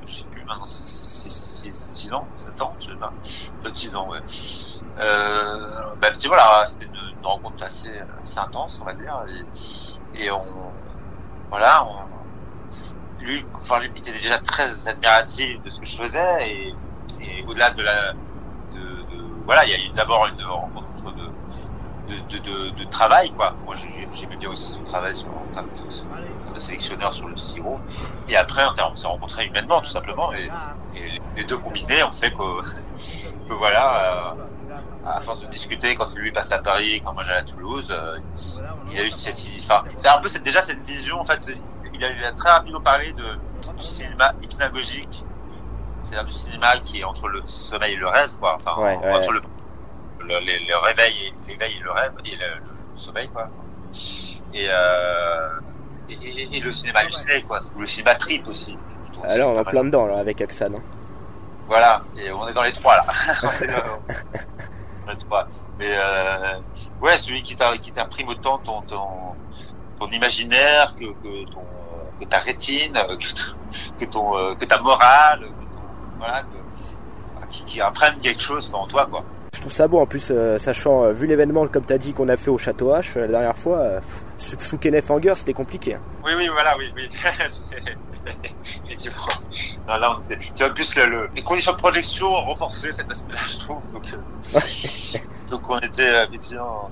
je 0.06 0.14
sais 0.14 0.24
plus 0.30 0.42
maintenant, 0.46 0.64
6 0.64 2.10
ans, 2.14 2.26
7 2.46 2.62
ans, 2.62 2.74
je 2.80 2.86
sais 2.86 2.94
pas, 2.94 3.12
peut-être 3.60 3.76
6 3.76 3.94
ans, 3.94 4.08
ouais. 4.08 4.20
Euh, 4.98 5.94
bah, 6.00 6.08
voilà, 6.26 6.64
c'était 6.66 6.84
une, 6.84 6.90
rencontre 7.22 7.62
assez, 7.62 7.90
assez 8.22 8.38
intense, 8.38 8.78
on 8.80 8.84
va 8.86 8.94
dire, 8.94 9.14
et, 10.14 10.30
on, 10.30 10.42
voilà, 11.50 11.84
on, 11.84 13.22
lui, 13.22 13.44
enfin, 13.54 13.80
lui, 13.80 13.90
il 13.94 14.00
était 14.00 14.12
déjà 14.12 14.38
très 14.38 14.88
admiratif 14.88 15.62
de 15.62 15.70
ce 15.70 15.80
que 15.80 15.86
je 15.86 15.96
faisais, 15.96 16.48
et, 16.50 16.74
au-delà 17.46 17.70
de 17.70 17.82
la, 17.82 18.12
de, 18.12 18.78
de 18.78 19.22
voilà, 19.44 19.64
il 19.66 19.70
y 19.70 19.74
a 19.74 19.78
eu 19.78 19.90
d'abord 19.90 20.26
une 20.26 20.42
rencontre 20.42 21.12
de 21.14 21.30
de, 22.28 22.38
de, 22.38 22.70
de, 22.70 22.84
travail 22.84 23.30
quoi. 23.32 23.54
Moi 23.64 23.74
j'aimais 24.14 24.36
bien 24.36 24.50
aussi 24.50 24.72
son 24.72 24.82
travail 24.84 25.14
sur 25.14 25.28
en 25.28 26.60
sélectionneur 26.60 27.14
sur 27.14 27.28
le 27.28 27.36
sirop. 27.36 27.78
Et 28.28 28.36
après 28.36 28.62
on 28.64 28.96
s'est 28.96 29.06
rencontrés 29.06 29.46
humainement 29.46 29.80
tout 29.80 29.90
simplement 29.90 30.32
et, 30.32 30.50
et, 30.96 31.20
les 31.36 31.44
deux 31.44 31.58
combinés 31.58 32.02
ont 32.02 32.12
fait 32.12 32.30
que, 32.32 32.62
que 33.48 33.52
voilà, 33.52 34.32
euh, 34.32 34.34
à 35.06 35.20
force 35.20 35.40
de 35.40 35.46
discuter 35.46 35.94
quand 35.94 36.14
lui 36.14 36.30
passe 36.30 36.52
à 36.52 36.58
Paris, 36.58 37.02
quand 37.04 37.12
moi 37.12 37.22
j'allais 37.24 37.40
à 37.40 37.42
Toulouse, 37.42 37.88
euh, 37.90 38.18
il 38.90 38.98
a 38.98 39.04
eu 39.04 39.10
cette 39.10 39.40
enfin, 39.60 39.84
c'est 39.96 40.08
un 40.08 40.18
peu 40.18 40.28
cette, 40.28 40.42
déjà 40.42 40.62
cette 40.62 40.80
vision 40.84 41.20
en 41.20 41.24
fait. 41.24 41.38
Il 41.92 42.04
a, 42.04 42.10
il 42.10 42.24
a 42.24 42.32
très 42.32 42.50
rapidement 42.50 42.80
parlé 42.80 43.12
de 43.12 43.38
du 43.76 43.84
cinéma 43.84 44.32
hypnagogique, 44.42 45.24
c'est-à-dire 46.02 46.26
du 46.26 46.32
cinéma 46.32 46.78
qui 46.84 47.00
est 47.00 47.04
entre 47.04 47.28
le 47.28 47.42
sommeil 47.46 47.94
et 47.94 47.96
le 47.96 48.08
rêve 48.08 48.30
quoi. 48.38 48.56
Enfin 48.56 48.80
ouais, 48.80 48.96
ouais. 48.96 49.14
entre 49.16 49.32
le 49.32 49.40
le, 50.20 50.38
le, 50.38 50.68
le, 50.68 50.76
réveil 50.76 51.26
et 51.26 51.50
l'éveil 51.50 51.76
et 51.76 51.80
le 51.80 51.90
rêve 51.90 52.12
et 52.24 52.36
le, 52.36 52.60
le 52.92 52.98
sommeil 52.98 53.28
quoi 53.28 53.48
et, 54.52 54.66
euh, 54.68 55.48
et, 56.08 56.14
et, 56.14 56.56
et, 56.56 56.60
le 56.60 56.72
cinéma 56.72 57.00
halluciné 57.00 57.42
quoi 57.42 57.60
ou 57.74 57.80
le 57.80 57.86
cinéma 57.86 58.14
trip 58.14 58.46
aussi 58.46 58.76
alors 59.24 59.54
on 59.54 59.60
est 59.60 59.64
plein 59.64 59.84
dedans 59.84 60.06
là 60.06 60.18
avec 60.18 60.40
Axan 60.40 60.74
hein. 60.74 60.82
voilà 61.66 62.02
et 62.16 62.30
on 62.30 62.46
est 62.46 62.52
dans 62.52 62.62
les 62.62 62.72
trois 62.72 62.96
là 62.96 63.04
mais 65.78 65.94
euh, 65.96 66.58
ouais 67.00 67.18
celui 67.18 67.42
qui 67.42 67.56
t'imprime 67.56 68.28
autant 68.28 68.58
ton, 68.58 68.82
ton 68.82 69.06
ton 69.98 70.08
imaginaire 70.08 70.94
que, 70.96 71.06
que 71.06 71.50
ton 71.50 71.62
que 72.20 72.24
ta 72.26 72.38
rétine 72.38 72.92
que, 72.92 74.04
que 74.04 74.10
ton 74.10 74.54
que 74.56 74.64
ta 74.64 74.80
morale 74.80 75.40
que 75.40 75.74
ton, 75.74 75.82
voilà 76.18 76.42
que, 76.42 77.46
qui, 77.50 77.64
qui 77.64 77.80
imprime 77.80 78.18
quelque 78.20 78.42
chose 78.42 78.70
en 78.72 78.86
toi 78.86 79.06
quoi 79.06 79.24
je 79.52 79.60
trouve 79.60 79.72
ça 79.72 79.88
beau 79.88 79.98
en 79.98 80.06
plus, 80.06 80.28
euh, 80.30 80.58
sachant, 80.58 81.04
euh, 81.04 81.12
vu 81.12 81.26
l'événement 81.26 81.66
comme 81.66 81.84
tu 81.84 81.92
as 81.92 81.98
dit 81.98 82.12
qu'on 82.12 82.28
a 82.28 82.36
fait 82.36 82.50
au 82.50 82.58
Château 82.58 82.94
H 82.94 83.18
euh, 83.18 83.22
la 83.22 83.28
dernière 83.28 83.58
fois, 83.58 84.00
sous 84.38 84.78
Kenneth 84.78 85.10
Anger 85.10 85.34
c'était 85.34 85.52
compliqué. 85.52 85.94
Hein. 85.94 86.00
Oui, 86.24 86.32
oui, 86.36 86.48
voilà, 86.48 86.76
oui, 86.78 86.90
oui. 86.96 87.10
Effectivement. 88.84 89.16
Non, 89.88 89.96
là, 89.96 90.16
on 90.16 90.22
était. 90.22 90.38
Tu 90.54 90.62
vois, 90.62 90.70
plus 90.74 90.94
le, 90.96 91.06
le, 91.06 91.30
les 91.34 91.42
conditions 91.42 91.72
de 91.72 91.78
projection 91.78 92.26
ont 92.28 92.42
renforcé 92.42 92.92
cet 92.92 93.10
aspect-là, 93.10 93.40
je 93.48 93.58
trouve. 93.58 93.80
Donc, 93.92 94.06
donc 95.50 95.70
on 95.70 95.78
était, 95.78 96.24
effectivement, 96.24 96.90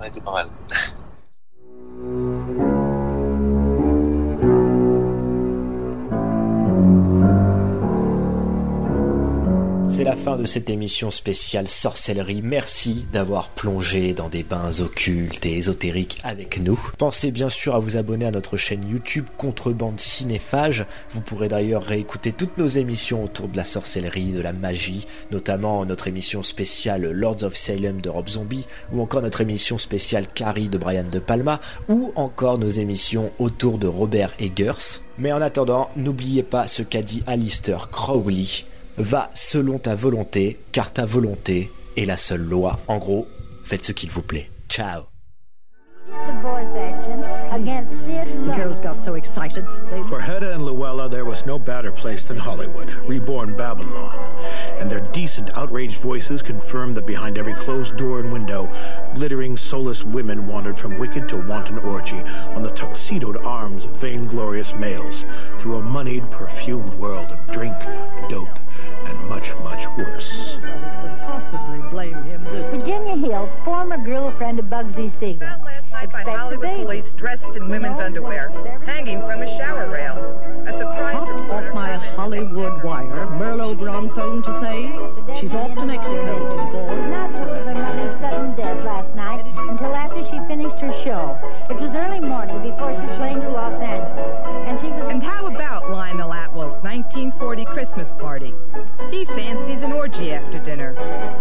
on 0.00 0.04
était 0.04 0.20
pas 0.20 0.32
mal. 0.32 0.48
C'est 9.94 10.02
la 10.02 10.16
fin 10.16 10.36
de 10.36 10.44
cette 10.44 10.70
émission 10.70 11.12
spéciale 11.12 11.68
sorcellerie. 11.68 12.42
Merci 12.42 13.04
d'avoir 13.12 13.50
plongé 13.50 14.12
dans 14.12 14.28
des 14.28 14.42
bains 14.42 14.80
occultes 14.80 15.46
et 15.46 15.56
ésotériques 15.56 16.18
avec 16.24 16.58
nous. 16.58 16.80
Pensez 16.98 17.30
bien 17.30 17.48
sûr 17.48 17.76
à 17.76 17.78
vous 17.78 17.96
abonner 17.96 18.26
à 18.26 18.32
notre 18.32 18.56
chaîne 18.56 18.88
YouTube 18.88 19.26
Contrebande 19.38 20.00
Cinéphage. 20.00 20.84
Vous 21.10 21.20
pourrez 21.20 21.46
d'ailleurs 21.46 21.84
réécouter 21.84 22.32
toutes 22.32 22.58
nos 22.58 22.66
émissions 22.66 23.22
autour 23.22 23.46
de 23.46 23.56
la 23.56 23.62
sorcellerie, 23.62 24.32
de 24.32 24.40
la 24.40 24.52
magie, 24.52 25.06
notamment 25.30 25.84
notre 25.84 26.08
émission 26.08 26.42
spéciale 26.42 27.12
Lords 27.12 27.44
of 27.44 27.54
Salem 27.54 28.00
de 28.00 28.08
Rob 28.08 28.28
Zombie, 28.28 28.66
ou 28.92 29.00
encore 29.00 29.22
notre 29.22 29.42
émission 29.42 29.78
spéciale 29.78 30.26
Carrie 30.26 30.68
de 30.68 30.76
Brian 30.76 31.04
De 31.04 31.20
Palma, 31.20 31.60
ou 31.88 32.12
encore 32.16 32.58
nos 32.58 32.68
émissions 32.68 33.30
autour 33.38 33.78
de 33.78 33.86
Robert 33.86 34.32
Eggers. 34.40 35.02
Mais 35.18 35.30
en 35.30 35.40
attendant, 35.40 35.88
n'oubliez 35.94 36.42
pas 36.42 36.66
ce 36.66 36.82
qu'a 36.82 37.02
dit 37.02 37.22
Alistair 37.28 37.90
Crowley 37.90 38.64
va 38.98 39.30
selon 39.34 39.78
ta 39.78 39.94
volonté, 39.94 40.58
car 40.72 40.92
ta 40.92 41.04
volonté 41.04 41.70
est 41.96 42.06
la 42.06 42.16
seule 42.16 42.42
loi. 42.42 42.78
En 42.88 42.98
gros, 42.98 43.26
faites 43.62 43.84
ce 43.84 43.92
qu'il 43.92 44.10
vous 44.10 44.22
plaît. 44.22 44.50
Ciao. 44.68 45.06
The 47.54 48.52
girls 48.56 48.80
got 48.80 48.96
so 48.96 49.14
excited. 49.14 49.64
They... 49.90 50.02
For 50.08 50.20
Hedda 50.20 50.52
and 50.52 50.64
Luella, 50.64 51.08
there 51.08 51.24
was 51.24 51.46
no 51.46 51.58
better 51.58 51.92
place 51.92 52.26
than 52.26 52.36
Hollywood, 52.36 52.90
reborn 53.08 53.56
Babylon. 53.56 54.18
And 54.78 54.90
their 54.90 55.00
decent, 55.12 55.50
outraged 55.56 56.00
voices 56.00 56.42
confirmed 56.42 56.96
that 56.96 57.06
behind 57.06 57.38
every 57.38 57.54
closed 57.54 57.96
door 57.96 58.18
and 58.18 58.32
window, 58.32 58.68
glittering, 59.14 59.56
soulless 59.56 60.02
women 60.02 60.48
wandered 60.48 60.78
from 60.78 60.98
wicked 60.98 61.28
to 61.28 61.36
wanton 61.36 61.78
orgy 61.78 62.20
on 62.56 62.62
the 62.62 62.72
tuxedoed 62.72 63.36
arms 63.38 63.84
of 63.84 63.92
vainglorious 63.92 64.72
males 64.74 65.24
through 65.60 65.76
a 65.76 65.82
moneyed, 65.82 66.28
perfumed 66.32 66.92
world 66.94 67.30
of 67.30 67.52
drink, 67.52 67.78
dope, 68.28 68.58
and 68.58 68.63
much, 69.28 69.54
much 69.62 69.86
worse. 69.96 70.58
Possibly 71.20 71.80
blame 71.90 72.22
him 72.24 72.44
this 72.44 72.70
Virginia 72.70 73.16
Hill, 73.16 73.50
former 73.64 73.96
girlfriend 73.98 74.58
of 74.58 74.66
Bugsy 74.66 75.12
Siegel. 75.20 75.48
by 76.12 76.22
Hollywood 76.22 76.84
police 76.84 77.04
dressed 77.16 77.56
in 77.56 77.68
women's 77.68 77.98
underwear, 78.00 78.50
hanging 78.84 79.20
from 79.20 79.42
a 79.42 79.58
shower 79.58 79.90
rail. 79.90 80.16
A 80.66 80.72
surprise 80.72 81.14
Hot 81.14 81.50
off 81.50 81.74
my 81.74 81.96
Hollywood 82.16 82.82
wire, 82.82 83.26
Merle 83.30 83.74
Brown 83.74 84.10
phoned 84.14 84.44
to 84.44 84.60
say 84.60 84.92
she's 85.40 85.54
off 85.54 85.76
to 85.78 85.86
Mexico 85.86 86.50
to 86.50 86.56
divorce. 86.56 87.02
Not 87.10 87.30
heard 87.32 87.58
of 87.58 87.66
her 87.66 87.74
mother's 87.74 88.20
sudden 88.20 88.56
death 88.56 88.84
last 88.84 89.14
night 89.14 89.44
until 89.70 89.94
after 89.94 90.24
she 90.24 90.38
finished 90.48 90.78
her 90.78 90.92
show. 91.04 91.38
It 91.70 91.80
was 91.80 91.94
early 91.94 92.20
morning 92.20 92.62
before 92.62 92.92
she 93.00 93.06
1940 97.14 97.64
Christmas 97.66 98.10
party? 98.10 98.52
He 99.12 99.24
fancies 99.24 99.82
an 99.82 99.92
orgy 99.92 100.32
after 100.32 100.58
dinner. 100.58 100.96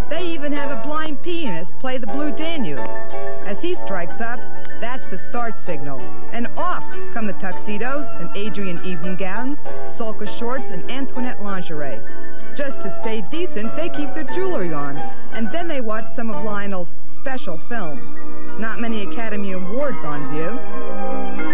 They 0.08 0.22
even 0.28 0.52
have 0.52 0.70
a 0.70 0.80
blind 0.84 1.24
pianist 1.24 1.74
play 1.80 1.98
the 1.98 2.06
Blue 2.06 2.32
Danube. 2.32 2.88
As 3.48 3.60
he 3.60 3.74
strikes 3.74 4.22
up, 4.22 4.40
that's 4.80 5.04
the 5.08 5.18
start 5.18 5.60
signal. 5.60 6.00
And 6.32 6.46
off 6.58 6.84
come 7.12 7.26
the 7.26 7.34
tuxedos 7.34 8.06
and 8.20 8.30
Adrian 8.38 8.86
evening 8.86 9.16
gowns, 9.16 9.62
Sulka 9.98 10.28
shorts 10.38 10.70
and 10.70 10.92
Antoinette 10.92 11.42
lingerie. 11.42 12.00
Just 12.56 12.80
to 12.82 12.90
stay 13.02 13.22
decent, 13.32 13.76
they 13.76 13.90
keep 13.90 14.14
their 14.14 14.26
jewelry 14.26 14.74
on. 14.74 14.98
And 15.32 15.52
then 15.52 15.68
they 15.68 15.82
watch 15.82 16.08
some 16.08 16.30
of 16.30 16.46
Lionel's 16.46 16.92
special 17.02 17.58
films. 17.68 18.16
Not 18.60 18.80
many 18.80 19.02
Academy 19.02 19.54
Awards 19.54 20.04
on 20.04 20.30
view. 20.30 21.53